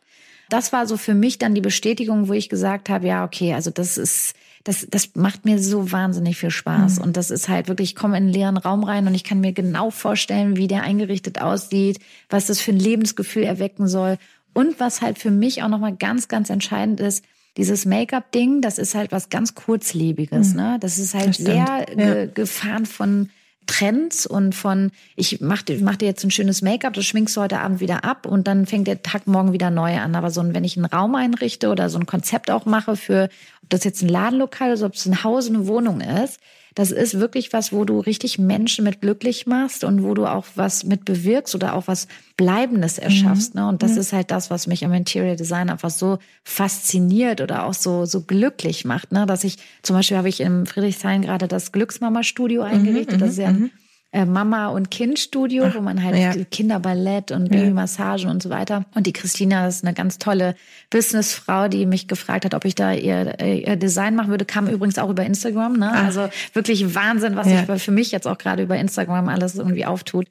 Das 0.50 0.74
war 0.74 0.88
so 0.88 0.98
für 0.98 1.14
mich 1.14 1.40
dann 1.40 1.56
die 1.56 1.62
Bestätigung, 1.62 2.28
wo 2.28 2.34
ich 2.34 2.50
gesagt 2.50 2.90
habe, 2.90 3.08
ja, 3.08 3.24
okay, 3.24 3.54
also 3.54 3.72
das 3.72 3.98
ist, 3.98 4.36
das, 4.64 4.86
das 4.90 5.16
macht 5.16 5.46
mir 5.46 5.58
so 5.58 5.92
wahnsinnig 5.92 6.38
viel 6.38 6.52
Spaß. 6.52 7.00
Mhm. 7.00 7.06
Und 7.06 7.18
das 7.18 7.32
ist 7.32 7.50
halt 7.50 7.70
wirklich, 7.70 7.92
ich 7.92 7.96
komme 7.96 8.18
in 8.18 8.24
einen 8.24 8.34
leeren 8.34 8.58
Raum 8.58 8.84
rein 8.84 9.08
und 9.08 9.16
ich 9.16 9.24
kann 9.24 9.40
mir 9.40 9.54
genau 9.54 9.90
vorstellen, 9.90 10.58
wie 10.58 10.68
der 10.68 10.84
eingerichtet 10.84 11.42
aussieht, 11.42 12.00
was 12.30 12.48
das 12.48 12.60
für 12.60 12.72
ein 12.72 12.80
Lebensgefühl 12.80 13.44
erwecken 13.44 13.88
soll. 13.88 14.18
Und 14.54 14.80
was 14.80 15.02
halt 15.02 15.18
für 15.18 15.32
mich 15.32 15.64
auch 15.64 15.70
nochmal 15.70 15.96
ganz, 15.96 16.28
ganz 16.28 16.52
entscheidend 16.52 17.00
ist, 17.00 17.26
dieses 17.58 17.86
Make-up-Ding, 17.86 18.62
das 18.62 18.78
ist 18.78 18.96
halt 18.96 19.12
was 19.12 19.30
ganz 19.30 19.56
kurzlebiges. 19.56 20.52
Mhm. 20.52 20.56
Ne? 20.56 20.78
Das 20.80 20.98
ist 20.98 21.14
halt 21.14 21.30
das 21.30 21.38
sehr 21.38 21.86
ja. 21.98 22.26
gefahren 22.26 22.86
von 22.86 23.30
Trends 23.66 24.26
und 24.26 24.56
von, 24.56 24.92
ich 25.16 25.40
mach, 25.40 25.64
mach 25.82 25.96
dir 25.96 26.06
jetzt 26.06 26.24
ein 26.24 26.32
schönes 26.32 26.62
Make-up, 26.62 26.94
das 26.94 27.06
schminkst 27.06 27.36
du 27.38 27.42
heute 27.42 27.60
Abend 27.60 27.80
wieder 27.80 28.04
ab 28.04 28.26
und 28.26 28.48
dann 28.48 28.66
fängt 28.66 28.88
der 28.88 29.04
Tag 29.04 29.28
morgen 29.28 29.54
wieder 29.54 29.70
neu 29.70 29.98
an. 29.98 30.16
Aber 30.16 30.32
so, 30.32 30.44
wenn 30.54 30.64
ich 30.64 30.78
einen 30.78 30.86
Raum 30.86 31.16
einrichte 31.16 31.70
oder 31.70 31.90
so 31.90 32.00
ein 32.00 32.06
Konzept 32.06 32.52
auch 32.52 32.66
mache 32.66 32.96
für, 32.96 33.30
ob 33.64 33.70
das 33.70 33.84
jetzt 33.84 34.02
ein 34.02 34.10
Ladenlokal 34.10 34.72
ist, 34.72 34.84
ob 34.84 34.96
es 34.96 35.06
ein 35.06 35.24
Haus, 35.24 35.48
eine 35.48 35.68
Wohnung 35.68 36.02
ist, 36.02 36.40
das 36.76 36.92
ist 36.92 37.20
wirklich 37.20 37.54
was, 37.54 37.72
wo 37.72 37.86
du 37.86 38.00
richtig 38.00 38.40
Menschen 38.40 38.84
mit 38.84 39.02
glücklich 39.02 39.46
machst 39.46 39.84
und 39.84 40.04
wo 40.04 40.14
du 40.14 40.26
auch 40.26 40.46
was 40.56 40.84
mit 40.84 41.06
bewirkst 41.06 41.54
oder 41.56 41.76
auch 41.76 41.88
was 41.88 42.08
Bleibendes 42.36 42.98
erschaffst. 42.98 43.54
Mhm. 43.54 43.62
Ne? 43.62 43.68
Und 43.68 43.84
das 43.84 43.94
mhm. 43.94 44.00
ist 44.00 44.14
halt 44.14 44.32
das, 44.32 44.50
was 44.50 44.68
mich 44.68 44.84
am 44.84 44.94
Interior 44.94 45.36
Design 45.36 45.70
einfach 45.70 45.92
so 45.92 46.18
fasziniert 46.44 47.42
oder 47.42 47.66
auch 47.66 47.74
so, 47.74 48.06
so 48.06 48.22
glücklich 48.22 48.86
macht. 48.86 49.12
Ne? 49.12 49.26
Dass 49.26 49.44
ich, 49.44 49.58
zum 49.84 49.96
Beispiel 49.96 50.18
habe 50.18 50.30
ich 50.30 50.40
im 50.42 50.66
Friedrichshain 50.66 51.22
gerade 51.22 51.48
das 51.48 51.72
Glücksmama-Studio 51.72 52.64
mhm, 52.64 52.68
eingerichtet. 52.68 53.22
das 53.22 53.32
ist 53.32 53.38
ja 53.38 53.50
ein 53.50 53.60
mhm. 53.60 53.72
Äh, 54.14 54.26
Mama- 54.26 54.68
und 54.68 54.92
Kind-Studio, 54.92 55.74
wo 55.74 55.82
man 55.82 56.04
halt 56.04 56.16
ja. 56.16 56.34
Kinderballett 56.52 57.32
und 57.32 57.50
Babymassagen 57.50 58.30
und 58.30 58.44
so 58.44 58.52
weiter. 58.52 58.86
Und 58.94 59.08
die 59.08 59.12
Christina 59.12 59.68
ist 59.68 59.84
eine 59.84 59.96
ganz 59.96 60.20
tolle 60.20 60.56
Businessfrau, 60.92 61.68
die 61.68 61.88
mich 61.88 62.08
gefragt 62.08 62.46
hat, 62.46 62.54
ob 62.54 62.64
ich 62.64 62.76
da 62.76 62.94
ihr, 62.94 63.40
ihr 63.40 63.76
Design 63.76 64.16
machen 64.16 64.30
würde. 64.30 64.46
Kam 64.46 64.68
übrigens 64.68 65.00
auch 65.00 65.10
über 65.10 65.26
Instagram. 65.26 65.80
Ne? 65.80 65.92
Also 65.92 66.30
wirklich 66.54 66.94
Wahnsinn, 66.94 67.36
was 67.36 67.48
sich 67.48 67.82
für 67.82 67.92
mich 67.92 68.12
jetzt 68.12 68.28
auch 68.28 68.38
gerade 68.38 68.62
über 68.62 68.78
Instagram 68.78 69.30
alles 69.30 69.56
irgendwie 69.56 69.88
auftut. 69.88 70.28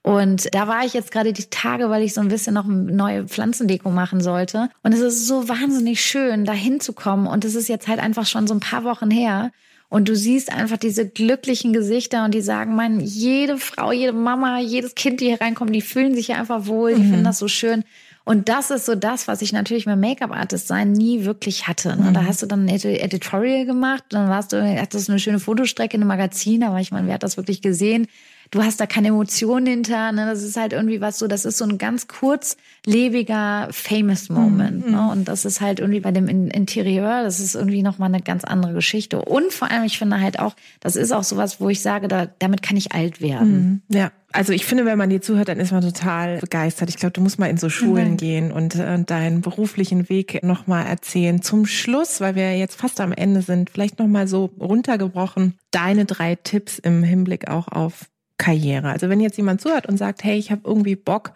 Und 0.00 0.54
da 0.54 0.66
war 0.66 0.86
ich 0.86 0.94
jetzt 0.94 1.10
gerade 1.10 1.34
die 1.34 1.50
Tage, 1.50 1.90
weil 1.90 2.02
ich 2.04 2.14
so 2.14 2.22
ein 2.22 2.28
bisschen 2.28 2.54
noch 2.54 2.64
eine 2.64 2.74
neue 2.74 3.26
Pflanzendeko 3.26 3.90
machen 3.90 4.22
sollte. 4.22 4.70
Und 4.82 4.94
es 4.94 5.00
ist 5.00 5.26
so 5.26 5.48
wahnsinnig 5.48 6.00
schön, 6.00 6.46
da 6.46 6.52
hinzukommen. 6.52 7.26
Und 7.26 7.44
es 7.44 7.54
ist 7.54 7.68
jetzt 7.68 7.86
halt 7.86 7.98
einfach 7.98 8.24
schon 8.24 8.46
so 8.46 8.54
ein 8.54 8.60
paar 8.60 8.84
Wochen 8.84 9.10
her. 9.10 9.50
Und 9.96 10.10
du 10.10 10.14
siehst 10.14 10.52
einfach 10.52 10.76
diese 10.76 11.08
glücklichen 11.08 11.72
Gesichter 11.72 12.26
und 12.26 12.34
die 12.34 12.42
sagen, 12.42 12.76
man, 12.76 13.00
jede 13.00 13.56
Frau, 13.56 13.92
jede 13.92 14.12
Mama, 14.12 14.60
jedes 14.60 14.94
Kind, 14.94 15.22
die 15.22 15.28
hier 15.28 15.40
reinkommt, 15.40 15.74
die 15.74 15.80
fühlen 15.80 16.14
sich 16.14 16.28
ja 16.28 16.36
einfach 16.36 16.66
wohl, 16.66 16.94
die 16.94 17.00
mhm. 17.00 17.08
finden 17.08 17.24
das 17.24 17.38
so 17.38 17.48
schön. 17.48 17.82
Und 18.22 18.50
das 18.50 18.70
ist 18.70 18.84
so 18.84 18.94
das, 18.94 19.26
was 19.26 19.40
ich 19.40 19.54
natürlich 19.54 19.86
mit 19.86 19.98
Make-up-Artist 19.98 20.68
sein 20.68 20.92
nie 20.92 21.24
wirklich 21.24 21.66
hatte. 21.66 21.96
Ne? 21.96 22.10
Mhm. 22.10 22.12
Da 22.12 22.26
hast 22.26 22.42
du 22.42 22.46
dann 22.46 22.66
ein 22.66 22.68
Editorial 22.68 23.64
gemacht, 23.64 24.04
dann 24.10 24.28
warst 24.28 24.52
du, 24.52 24.62
hattest 24.62 25.08
eine 25.08 25.18
schöne 25.18 25.40
Fotostrecke 25.40 25.96
in 25.96 26.02
einem 26.02 26.08
Magazin, 26.08 26.62
aber 26.62 26.78
ich 26.78 26.90
meine, 26.90 27.06
wer 27.06 27.14
hat 27.14 27.22
das 27.22 27.38
wirklich 27.38 27.62
gesehen? 27.62 28.06
Du 28.50 28.62
hast 28.62 28.80
da 28.80 28.86
keine 28.86 29.08
Emotionen 29.08 29.66
hinter. 29.66 30.12
Ne? 30.12 30.26
Das 30.26 30.42
ist 30.42 30.56
halt 30.56 30.72
irgendwie 30.72 31.00
was 31.00 31.18
so, 31.18 31.26
das 31.26 31.44
ist 31.44 31.58
so 31.58 31.64
ein 31.64 31.78
ganz 31.78 32.08
kurzlebiger 32.08 33.68
famous 33.70 34.28
Moment. 34.28 34.86
Mhm. 34.86 34.92
Ne? 34.92 35.10
Und 35.10 35.28
das 35.28 35.44
ist 35.44 35.60
halt 35.60 35.80
irgendwie 35.80 36.00
bei 36.00 36.12
dem 36.12 36.28
Interieur, 36.28 37.22
das 37.22 37.40
ist 37.40 37.54
irgendwie 37.54 37.82
nochmal 37.82 38.12
eine 38.12 38.22
ganz 38.22 38.44
andere 38.44 38.72
Geschichte. 38.72 39.22
Und 39.22 39.52
vor 39.52 39.70
allem, 39.70 39.84
ich 39.84 39.98
finde 39.98 40.20
halt 40.20 40.38
auch, 40.38 40.54
das 40.80 40.96
ist 40.96 41.12
auch 41.12 41.24
sowas, 41.24 41.60
wo 41.60 41.68
ich 41.68 41.80
sage, 41.80 42.08
da, 42.08 42.26
damit 42.38 42.62
kann 42.62 42.76
ich 42.76 42.92
alt 42.92 43.20
werden. 43.20 43.82
Mhm. 43.88 43.96
Ja. 43.96 44.12
Also 44.32 44.52
ich 44.52 44.66
finde, 44.66 44.84
wenn 44.84 44.98
man 44.98 45.08
dir 45.08 45.22
zuhört, 45.22 45.48
dann 45.48 45.58
ist 45.58 45.72
man 45.72 45.80
total 45.80 46.38
begeistert. 46.40 46.90
Ich 46.90 46.96
glaube, 46.96 47.12
du 47.12 47.22
musst 47.22 47.38
mal 47.38 47.48
in 47.48 47.56
so 47.56 47.70
Schulen 47.70 48.12
mhm. 48.12 48.16
gehen 48.18 48.52
und 48.52 48.74
äh, 48.74 49.02
deinen 49.02 49.40
beruflichen 49.40 50.10
Weg 50.10 50.42
nochmal 50.42 50.84
erzählen. 50.84 51.40
Zum 51.40 51.64
Schluss, 51.64 52.20
weil 52.20 52.34
wir 52.34 52.58
jetzt 52.58 52.78
fast 52.78 53.00
am 53.00 53.12
Ende 53.12 53.40
sind, 53.40 53.70
vielleicht 53.70 53.98
nochmal 53.98 54.28
so 54.28 54.50
runtergebrochen, 54.60 55.54
deine 55.70 56.04
drei 56.04 56.34
Tipps 56.34 56.78
im 56.78 57.02
Hinblick 57.02 57.48
auch 57.48 57.68
auf 57.68 58.10
Karriere. 58.38 58.90
Also 58.90 59.08
wenn 59.08 59.20
jetzt 59.20 59.36
jemand 59.36 59.60
zuhört 59.60 59.86
und 59.86 59.96
sagt, 59.96 60.24
hey, 60.24 60.38
ich 60.38 60.50
habe 60.50 60.62
irgendwie 60.64 60.96
Bock, 60.96 61.32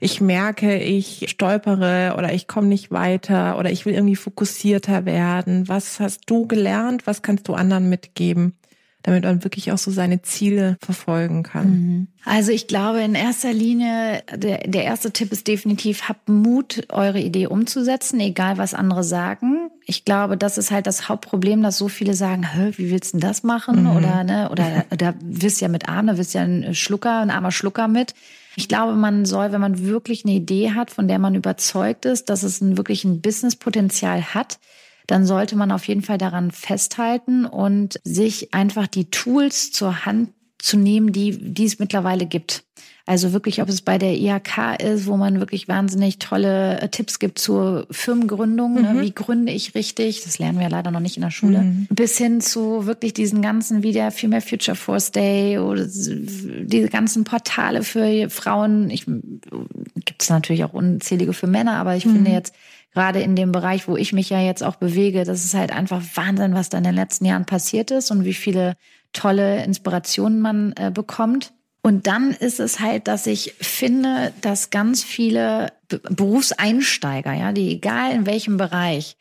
ich 0.00 0.20
merke, 0.20 0.76
ich 0.78 1.26
stolpere 1.30 2.14
oder 2.18 2.32
ich 2.32 2.46
komme 2.46 2.66
nicht 2.66 2.90
weiter 2.90 3.58
oder 3.58 3.70
ich 3.70 3.86
will 3.86 3.94
irgendwie 3.94 4.16
fokussierter 4.16 5.06
werden. 5.06 5.68
Was 5.68 6.00
hast 6.00 6.22
du 6.26 6.46
gelernt? 6.46 7.06
Was 7.06 7.22
kannst 7.22 7.48
du 7.48 7.54
anderen 7.54 7.88
mitgeben? 7.88 8.56
Damit 9.04 9.22
man 9.22 9.44
wirklich 9.44 9.70
auch 9.70 9.78
so 9.78 9.90
seine 9.90 10.22
Ziele 10.22 10.76
verfolgen 10.80 11.42
kann. 11.42 11.68
Mhm. 11.68 12.06
Also 12.24 12.52
ich 12.52 12.66
glaube 12.66 13.02
in 13.02 13.14
erster 13.14 13.52
Linie, 13.52 14.22
der, 14.34 14.66
der 14.66 14.84
erste 14.84 15.12
Tipp 15.12 15.30
ist 15.30 15.46
definitiv, 15.46 16.08
habt 16.08 16.28
Mut, 16.30 16.86
eure 16.88 17.20
Idee 17.20 17.46
umzusetzen, 17.46 18.18
egal 18.18 18.56
was 18.56 18.72
andere 18.72 19.04
sagen. 19.04 19.68
Ich 19.84 20.06
glaube, 20.06 20.38
das 20.38 20.56
ist 20.56 20.70
halt 20.70 20.86
das 20.86 21.10
Hauptproblem, 21.10 21.62
dass 21.62 21.76
so 21.76 21.88
viele 21.88 22.14
sagen, 22.14 22.46
wie 22.76 22.90
willst 22.90 23.12
du 23.12 23.18
denn 23.18 23.28
das 23.28 23.42
machen? 23.42 23.82
Mhm. 23.82 23.90
Oder, 23.90 24.24
ne, 24.24 24.48
oder 24.50 24.86
da 24.96 25.14
wirst 25.20 25.60
ja 25.60 25.68
mit 25.68 25.86
Arne, 25.86 26.16
wirst 26.16 26.32
ja 26.32 26.40
ein 26.40 26.74
Schlucker, 26.74 27.20
ein 27.20 27.30
armer 27.30 27.52
Schlucker 27.52 27.88
mit. 27.88 28.14
Ich 28.56 28.68
glaube, 28.68 28.94
man 28.94 29.26
soll, 29.26 29.52
wenn 29.52 29.60
man 29.60 29.84
wirklich 29.84 30.24
eine 30.24 30.34
Idee 30.34 30.70
hat, 30.70 30.90
von 30.90 31.08
der 31.08 31.18
man 31.18 31.34
überzeugt 31.34 32.06
ist, 32.06 32.30
dass 32.30 32.42
es 32.42 32.62
ein, 32.62 32.78
wirklich 32.78 33.04
ein 33.04 33.20
Businesspotenzial 33.20 34.34
hat, 34.34 34.58
dann 35.06 35.26
sollte 35.26 35.56
man 35.56 35.70
auf 35.70 35.86
jeden 35.86 36.02
Fall 36.02 36.18
daran 36.18 36.50
festhalten 36.50 37.44
und 37.44 38.00
sich 38.04 38.54
einfach 38.54 38.86
die 38.86 39.10
Tools 39.10 39.70
zur 39.70 40.06
Hand 40.06 40.30
zu 40.58 40.78
nehmen, 40.78 41.12
die, 41.12 41.52
die 41.52 41.64
es 41.64 41.78
mittlerweile 41.78 42.26
gibt. 42.26 42.64
Also 43.06 43.34
wirklich, 43.34 43.60
ob 43.60 43.68
es 43.68 43.82
bei 43.82 43.98
der 43.98 44.14
IHK 44.14 44.80
ist, 44.82 45.06
wo 45.06 45.18
man 45.18 45.38
wirklich 45.38 45.68
wahnsinnig 45.68 46.18
tolle 46.18 46.80
äh, 46.80 46.88
Tipps 46.88 47.18
gibt 47.18 47.38
zur 47.38 47.86
Firmengründung. 47.90 48.74
Ne? 48.74 48.80
Mhm. 48.80 48.96
Ne? 48.96 49.02
Wie 49.02 49.14
gründe 49.14 49.52
ich 49.52 49.74
richtig? 49.74 50.24
Das 50.24 50.38
lernen 50.38 50.56
wir 50.56 50.64
ja 50.64 50.70
leider 50.70 50.90
noch 50.90 51.00
nicht 51.00 51.16
in 51.16 51.22
der 51.22 51.30
Schule. 51.30 51.60
Mhm. 51.60 51.86
Bis 51.90 52.16
hin 52.16 52.40
zu 52.40 52.86
wirklich 52.86 53.12
diesen 53.12 53.42
ganzen, 53.42 53.82
wie 53.82 53.92
der 53.92 54.10
Female 54.10 54.40
Future 54.40 54.74
Force 54.74 55.12
Day 55.12 55.58
oder 55.58 55.84
diese 55.84 56.88
ganzen 56.88 57.24
Portale 57.24 57.82
für 57.82 58.30
Frauen. 58.30 58.88
Ich, 58.88 59.04
gibt 59.04 60.22
es 60.22 60.30
natürlich 60.30 60.64
auch 60.64 60.72
unzählige 60.72 61.34
für 61.34 61.46
Männer, 61.46 61.74
aber 61.74 61.96
ich 61.96 62.06
mhm. 62.06 62.14
finde 62.14 62.30
jetzt 62.30 62.54
gerade 62.94 63.20
in 63.20 63.36
dem 63.36 63.52
Bereich, 63.52 63.88
wo 63.88 63.96
ich 63.96 64.12
mich 64.12 64.30
ja 64.30 64.40
jetzt 64.40 64.62
auch 64.62 64.76
bewege, 64.76 65.24
das 65.24 65.44
ist 65.44 65.54
halt 65.54 65.72
einfach 65.72 66.02
Wahnsinn, 66.14 66.54
was 66.54 66.68
da 66.68 66.78
in 66.78 66.84
den 66.84 66.94
letzten 66.94 67.26
Jahren 67.26 67.44
passiert 67.44 67.90
ist 67.90 68.10
und 68.10 68.24
wie 68.24 68.34
viele 68.34 68.76
tolle 69.12 69.64
Inspirationen 69.64 70.40
man 70.40 70.72
äh, 70.76 70.90
bekommt. 70.92 71.52
Und 71.82 72.06
dann 72.06 72.30
ist 72.30 72.60
es 72.60 72.80
halt, 72.80 73.08
dass 73.08 73.26
ich 73.26 73.54
finde, 73.60 74.32
dass 74.40 74.70
ganz 74.70 75.04
viele 75.04 75.72
Berufseinsteiger, 75.88 77.34
ja, 77.34 77.52
die 77.52 77.72
egal 77.72 78.12
in 78.12 78.26
welchem 78.26 78.56
Bereich, 78.56 79.16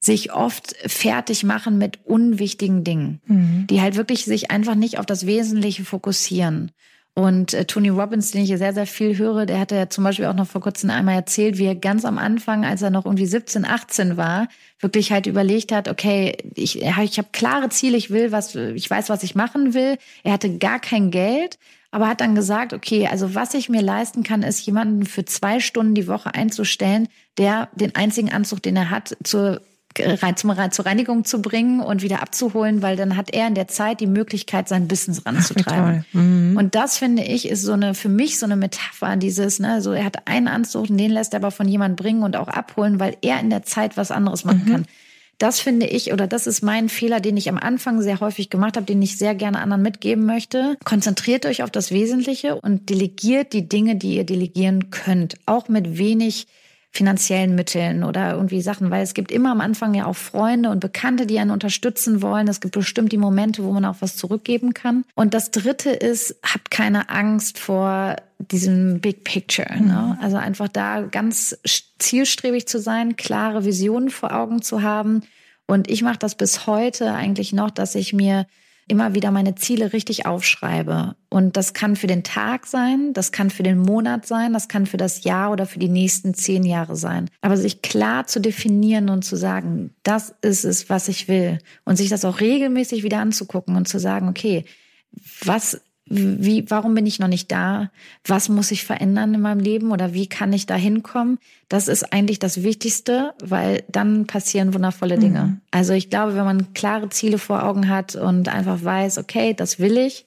sich 0.00 0.32
oft 0.32 0.74
fertig 0.86 1.44
machen 1.44 1.78
mit 1.78 2.00
unwichtigen 2.04 2.82
Dingen, 2.82 3.20
mhm. 3.26 3.66
die 3.68 3.80
halt 3.80 3.96
wirklich 3.96 4.24
sich 4.24 4.50
einfach 4.50 4.74
nicht 4.74 4.98
auf 4.98 5.06
das 5.06 5.26
Wesentliche 5.26 5.84
fokussieren. 5.84 6.72
Und 7.18 7.52
äh, 7.52 7.64
Tony 7.64 7.88
Robbins, 7.88 8.30
den 8.30 8.44
ich 8.44 8.56
sehr, 8.56 8.72
sehr 8.72 8.86
viel 8.86 9.18
höre, 9.18 9.44
der 9.44 9.58
hatte 9.58 9.74
ja 9.74 9.90
zum 9.90 10.04
Beispiel 10.04 10.26
auch 10.26 10.34
noch 10.34 10.46
vor 10.46 10.60
kurzem 10.60 10.90
einmal 10.90 11.16
erzählt, 11.16 11.58
wie 11.58 11.64
er 11.64 11.74
ganz 11.74 12.04
am 12.04 12.16
Anfang, 12.16 12.64
als 12.64 12.80
er 12.80 12.90
noch 12.90 13.06
irgendwie 13.06 13.26
17, 13.26 13.64
18 13.64 14.16
war, 14.16 14.46
wirklich 14.78 15.10
halt 15.10 15.26
überlegt 15.26 15.72
hat, 15.72 15.88
okay, 15.88 16.36
ich, 16.54 16.80
ich 16.80 17.18
habe 17.18 17.28
klare 17.32 17.70
Ziele, 17.70 17.96
ich 17.96 18.10
will 18.10 18.30
was, 18.30 18.54
ich 18.54 18.88
weiß, 18.88 19.08
was 19.08 19.24
ich 19.24 19.34
machen 19.34 19.74
will. 19.74 19.98
Er 20.22 20.32
hatte 20.32 20.58
gar 20.58 20.78
kein 20.78 21.10
Geld, 21.10 21.58
aber 21.90 22.06
hat 22.06 22.20
dann 22.20 22.36
gesagt, 22.36 22.72
okay, 22.72 23.08
also 23.08 23.34
was 23.34 23.52
ich 23.54 23.68
mir 23.68 23.82
leisten 23.82 24.22
kann, 24.22 24.44
ist 24.44 24.64
jemanden 24.64 25.04
für 25.04 25.24
zwei 25.24 25.58
Stunden 25.58 25.96
die 25.96 26.06
Woche 26.06 26.34
einzustellen, 26.36 27.08
der 27.36 27.68
den 27.74 27.96
einzigen 27.96 28.30
Anzug, 28.30 28.62
den 28.62 28.76
er 28.76 28.90
hat, 28.90 29.16
zur 29.24 29.60
rein, 30.00 30.36
zum, 30.36 30.54
zur 30.70 30.86
Reinigung 30.86 31.24
zu 31.24 31.42
bringen 31.42 31.80
und 31.80 32.02
wieder 32.02 32.22
abzuholen, 32.22 32.82
weil 32.82 32.96
dann 32.96 33.16
hat 33.16 33.32
er 33.34 33.46
in 33.46 33.54
der 33.54 33.68
Zeit 33.68 34.00
die 34.00 34.06
Möglichkeit, 34.06 34.68
sein 34.68 34.88
Business 34.88 35.24
ranzutreiben. 35.24 36.04
Mhm. 36.12 36.56
Und 36.56 36.74
das 36.74 36.98
finde 36.98 37.22
ich 37.22 37.48
ist 37.48 37.62
so 37.62 37.72
eine, 37.72 37.94
für 37.94 38.08
mich 38.08 38.38
so 38.38 38.46
eine 38.46 38.56
Metapher 38.56 39.16
dieses, 39.16 39.58
ne, 39.58 39.82
so 39.82 39.92
er 39.92 40.04
hat 40.04 40.26
einen 40.26 40.48
Anzug 40.48 40.90
und 40.90 40.98
den 40.98 41.10
lässt 41.10 41.34
er 41.34 41.40
aber 41.40 41.50
von 41.50 41.68
jemand 41.68 41.96
bringen 41.96 42.22
und 42.22 42.36
auch 42.36 42.48
abholen, 42.48 43.00
weil 43.00 43.16
er 43.22 43.40
in 43.40 43.50
der 43.50 43.62
Zeit 43.62 43.96
was 43.96 44.10
anderes 44.10 44.44
machen 44.44 44.62
mhm. 44.64 44.70
kann. 44.70 44.86
Das 45.38 45.60
finde 45.60 45.86
ich, 45.86 46.12
oder 46.12 46.26
das 46.26 46.48
ist 46.48 46.62
mein 46.62 46.88
Fehler, 46.88 47.20
den 47.20 47.36
ich 47.36 47.48
am 47.48 47.58
Anfang 47.58 48.02
sehr 48.02 48.18
häufig 48.18 48.50
gemacht 48.50 48.76
habe, 48.76 48.86
den 48.86 49.00
ich 49.00 49.16
sehr 49.16 49.36
gerne 49.36 49.60
anderen 49.60 49.82
mitgeben 49.82 50.26
möchte. 50.26 50.76
Konzentriert 50.84 51.46
euch 51.46 51.62
auf 51.62 51.70
das 51.70 51.92
Wesentliche 51.92 52.56
und 52.56 52.90
delegiert 52.90 53.52
die 53.52 53.68
Dinge, 53.68 53.94
die 53.94 54.16
ihr 54.16 54.24
delegieren 54.24 54.90
könnt. 54.90 55.36
Auch 55.46 55.68
mit 55.68 55.96
wenig 55.96 56.48
finanziellen 56.90 57.54
Mitteln 57.54 58.02
oder 58.02 58.32
irgendwie 58.32 58.60
Sachen, 58.60 58.90
weil 58.90 59.02
es 59.02 59.14
gibt 59.14 59.30
immer 59.30 59.52
am 59.52 59.60
Anfang 59.60 59.94
ja 59.94 60.06
auch 60.06 60.16
Freunde 60.16 60.70
und 60.70 60.80
Bekannte, 60.80 61.26
die 61.26 61.38
einen 61.38 61.50
unterstützen 61.50 62.22
wollen. 62.22 62.48
Es 62.48 62.60
gibt 62.60 62.74
bestimmt 62.74 63.12
die 63.12 63.18
Momente, 63.18 63.62
wo 63.62 63.72
man 63.72 63.84
auch 63.84 63.96
was 64.00 64.16
zurückgeben 64.16 64.74
kann. 64.74 65.04
Und 65.14 65.34
das 65.34 65.50
Dritte 65.50 65.90
ist, 65.90 66.36
habt 66.42 66.70
keine 66.70 67.10
Angst 67.10 67.58
vor 67.58 68.16
diesem 68.38 69.00
Big 69.00 69.24
Picture. 69.24 69.68
Ne? 69.80 70.16
Mhm. 70.18 70.24
Also 70.24 70.38
einfach 70.38 70.68
da 70.68 71.02
ganz 71.02 71.58
zielstrebig 71.98 72.66
zu 72.66 72.80
sein, 72.80 73.16
klare 73.16 73.64
Visionen 73.64 74.10
vor 74.10 74.34
Augen 74.34 74.62
zu 74.62 74.82
haben. 74.82 75.22
Und 75.66 75.90
ich 75.90 76.02
mache 76.02 76.18
das 76.18 76.34
bis 76.34 76.66
heute 76.66 77.12
eigentlich 77.12 77.52
noch, 77.52 77.70
dass 77.70 77.94
ich 77.94 78.12
mir 78.12 78.46
immer 78.88 79.14
wieder 79.14 79.30
meine 79.30 79.54
Ziele 79.54 79.92
richtig 79.92 80.26
aufschreibe. 80.26 81.14
Und 81.28 81.56
das 81.56 81.74
kann 81.74 81.94
für 81.94 82.06
den 82.06 82.24
Tag 82.24 82.66
sein, 82.66 83.12
das 83.12 83.32
kann 83.32 83.50
für 83.50 83.62
den 83.62 83.78
Monat 83.78 84.26
sein, 84.26 84.52
das 84.52 84.68
kann 84.68 84.86
für 84.86 84.96
das 84.96 85.24
Jahr 85.24 85.52
oder 85.52 85.66
für 85.66 85.78
die 85.78 85.88
nächsten 85.88 86.34
zehn 86.34 86.64
Jahre 86.64 86.96
sein. 86.96 87.30
Aber 87.42 87.56
sich 87.56 87.82
klar 87.82 88.26
zu 88.26 88.40
definieren 88.40 89.10
und 89.10 89.24
zu 89.24 89.36
sagen, 89.36 89.94
das 90.02 90.34
ist 90.40 90.64
es, 90.64 90.88
was 90.88 91.08
ich 91.08 91.28
will. 91.28 91.58
Und 91.84 91.96
sich 91.96 92.08
das 92.08 92.24
auch 92.24 92.40
regelmäßig 92.40 93.02
wieder 93.02 93.20
anzugucken 93.20 93.76
und 93.76 93.86
zu 93.86 93.98
sagen, 93.98 94.28
okay, 94.28 94.64
was 95.44 95.80
wie, 96.10 96.64
warum 96.70 96.94
bin 96.94 97.06
ich 97.06 97.18
noch 97.18 97.28
nicht 97.28 97.52
da? 97.52 97.90
Was 98.24 98.48
muss 98.48 98.70
ich 98.70 98.84
verändern 98.84 99.34
in 99.34 99.40
meinem 99.40 99.60
Leben 99.60 99.90
oder 99.90 100.14
wie 100.14 100.26
kann 100.26 100.52
ich 100.52 100.66
da 100.66 100.74
hinkommen? 100.74 101.38
Das 101.68 101.88
ist 101.88 102.12
eigentlich 102.12 102.38
das 102.38 102.62
Wichtigste, 102.62 103.34
weil 103.42 103.84
dann 103.88 104.26
passieren 104.26 104.74
wundervolle 104.74 105.18
Dinge. 105.18 105.42
Mhm. 105.42 105.60
Also 105.70 105.92
ich 105.92 106.08
glaube, 106.10 106.34
wenn 106.34 106.44
man 106.44 106.72
klare 106.72 107.10
Ziele 107.10 107.38
vor 107.38 107.62
Augen 107.62 107.88
hat 107.88 108.14
und 108.14 108.48
einfach 108.48 108.82
weiß, 108.82 109.18
okay, 109.18 109.54
das 109.54 109.78
will 109.78 109.98
ich, 109.98 110.24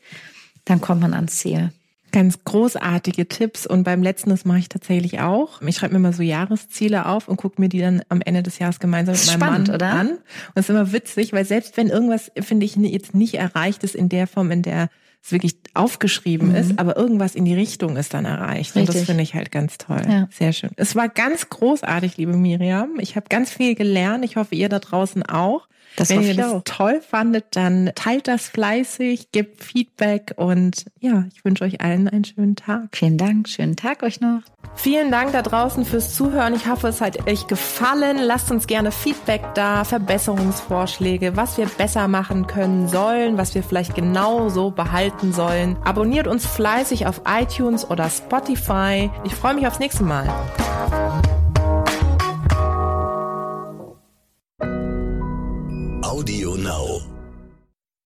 dann 0.66 0.82
kommt 0.82 1.02
man 1.02 1.14
ans 1.14 1.38
Ziel. 1.38 1.72
Ganz 2.12 2.44
großartige 2.44 3.28
Tipps 3.28 3.66
und 3.66 3.84
beim 3.84 4.04
letzten, 4.04 4.32
das 4.32 4.44
mache 4.44 4.60
ich 4.60 4.70
tatsächlich 4.70 5.22
auch. 5.22 5.62
Ich 5.62 5.78
schreibe 5.78 5.94
mir 5.94 6.00
immer 6.00 6.14
so 6.14 6.22
Jahresziele 6.22 7.06
auf 7.06 7.30
und 7.30 7.38
gucke 7.38 7.62
mir 7.62 7.70
die 7.70 7.80
dann 7.80 8.02
am 8.10 8.22
Ende 8.22 8.44
des 8.44 8.60
Jahres 8.60 8.80
gemeinsam 8.80 9.16
mit 9.16 9.26
meinem 9.26 9.36
spannend, 9.36 9.68
Mann 9.70 9.76
oder? 9.76 9.90
an. 9.92 10.08
Und 10.10 10.20
das 10.56 10.66
ist 10.66 10.70
immer 10.70 10.92
witzig, 10.92 11.32
weil 11.32 11.46
selbst 11.46 11.78
wenn 11.78 11.88
irgendwas, 11.88 12.30
finde 12.40 12.66
ich, 12.66 12.76
jetzt 12.76 13.16
nicht 13.16 13.36
erreicht 13.36 13.84
ist 13.84 13.96
in 13.96 14.10
der 14.10 14.28
Form, 14.28 14.52
in 14.52 14.62
der 14.62 14.90
es 15.24 15.32
wirklich 15.32 15.56
aufgeschrieben 15.74 16.50
mhm. 16.50 16.56
ist, 16.56 16.80
aber 16.80 16.98
irgendwas 16.98 17.36
in 17.36 17.46
die 17.46 17.54
Richtung 17.54 17.96
ist 17.96 18.14
dann 18.14 18.26
erreicht. 18.26 18.76
Richtig. 18.76 18.90
Und 18.90 18.96
das 18.96 19.06
finde 19.06 19.24
ich 19.24 19.36
halt 19.36 19.52
ganz 19.52 19.78
toll. 19.78 20.02
Ja. 20.08 20.28
Sehr 20.32 20.52
schön. 20.52 20.72
Es 20.78 20.96
war 20.96 21.10
ganz 21.10 21.50
großartig, 21.50 22.18
liebe 22.18 22.36
Miriam. 22.36 23.00
Ich 23.00 23.16
habe 23.16 23.28
ganz 23.30 23.52
viel 23.52 23.76
gelernt. 23.76 24.26
Ich 24.26 24.36
hoffe, 24.36 24.56
ihr 24.56 24.70
da 24.70 24.80
draußen 24.80 25.24
auch. 25.24 25.68
Das 25.96 26.10
Wenn 26.10 26.24
ihr 26.24 26.36
das 26.36 26.52
auch. 26.54 26.62
toll 26.64 27.02
fandet, 27.02 27.46
dann 27.52 27.92
teilt 27.96 28.28
das 28.28 28.48
fleißig, 28.48 29.32
gebt 29.32 29.64
Feedback 29.64 30.34
und 30.38 30.86
ja, 31.00 31.26
ich 31.34 31.44
wünsche 31.44 31.64
euch 31.64 31.82
allen 31.82 32.08
einen 32.08 32.24
schönen 32.24 32.56
Tag. 32.56 32.90
Vielen 32.94 33.18
Dank, 33.18 33.50
schönen 33.50 33.76
Tag 33.76 34.04
euch 34.04 34.22
noch. 34.22 34.42
Vielen 34.76 35.12
Dank 35.12 35.34
da 35.34 35.42
draußen 35.42 35.84
fürs 35.86 36.16
Zuhören. 36.16 36.56
Ich 36.56 36.68
hoffe, 36.68 36.88
es 36.88 37.02
hat 37.02 37.28
euch 37.28 37.48
gefallen. 37.48 38.18
Lasst 38.20 38.52
uns 38.52 38.68
gerne 38.68 38.92
Feedback 38.92 39.42
da, 39.54 39.84
Verbesserungsvorschläge, 39.84 41.36
was 41.36 41.58
wir 41.58 41.66
besser 41.66 42.08
machen 42.08 42.48
können 42.48 42.88
sollen, 42.88 43.38
was 43.38 43.54
wir 43.54 43.64
vielleicht 43.64 43.94
genau 43.94 44.50
so 44.50 44.72
behalten 44.72 45.34
sollen. 45.34 45.76
Abonniert 45.84 46.28
uns 46.28 46.46
fleißig 46.46 47.06
auf 47.06 47.22
iTunes 47.28 47.90
oder 47.90 48.10
Spotify. 48.10 49.10
Ich 49.26 49.36
freue 49.36 49.56
mich 49.56 49.68
aufs 49.68 49.80
nächste 49.80 50.04
Mal. 50.04 50.30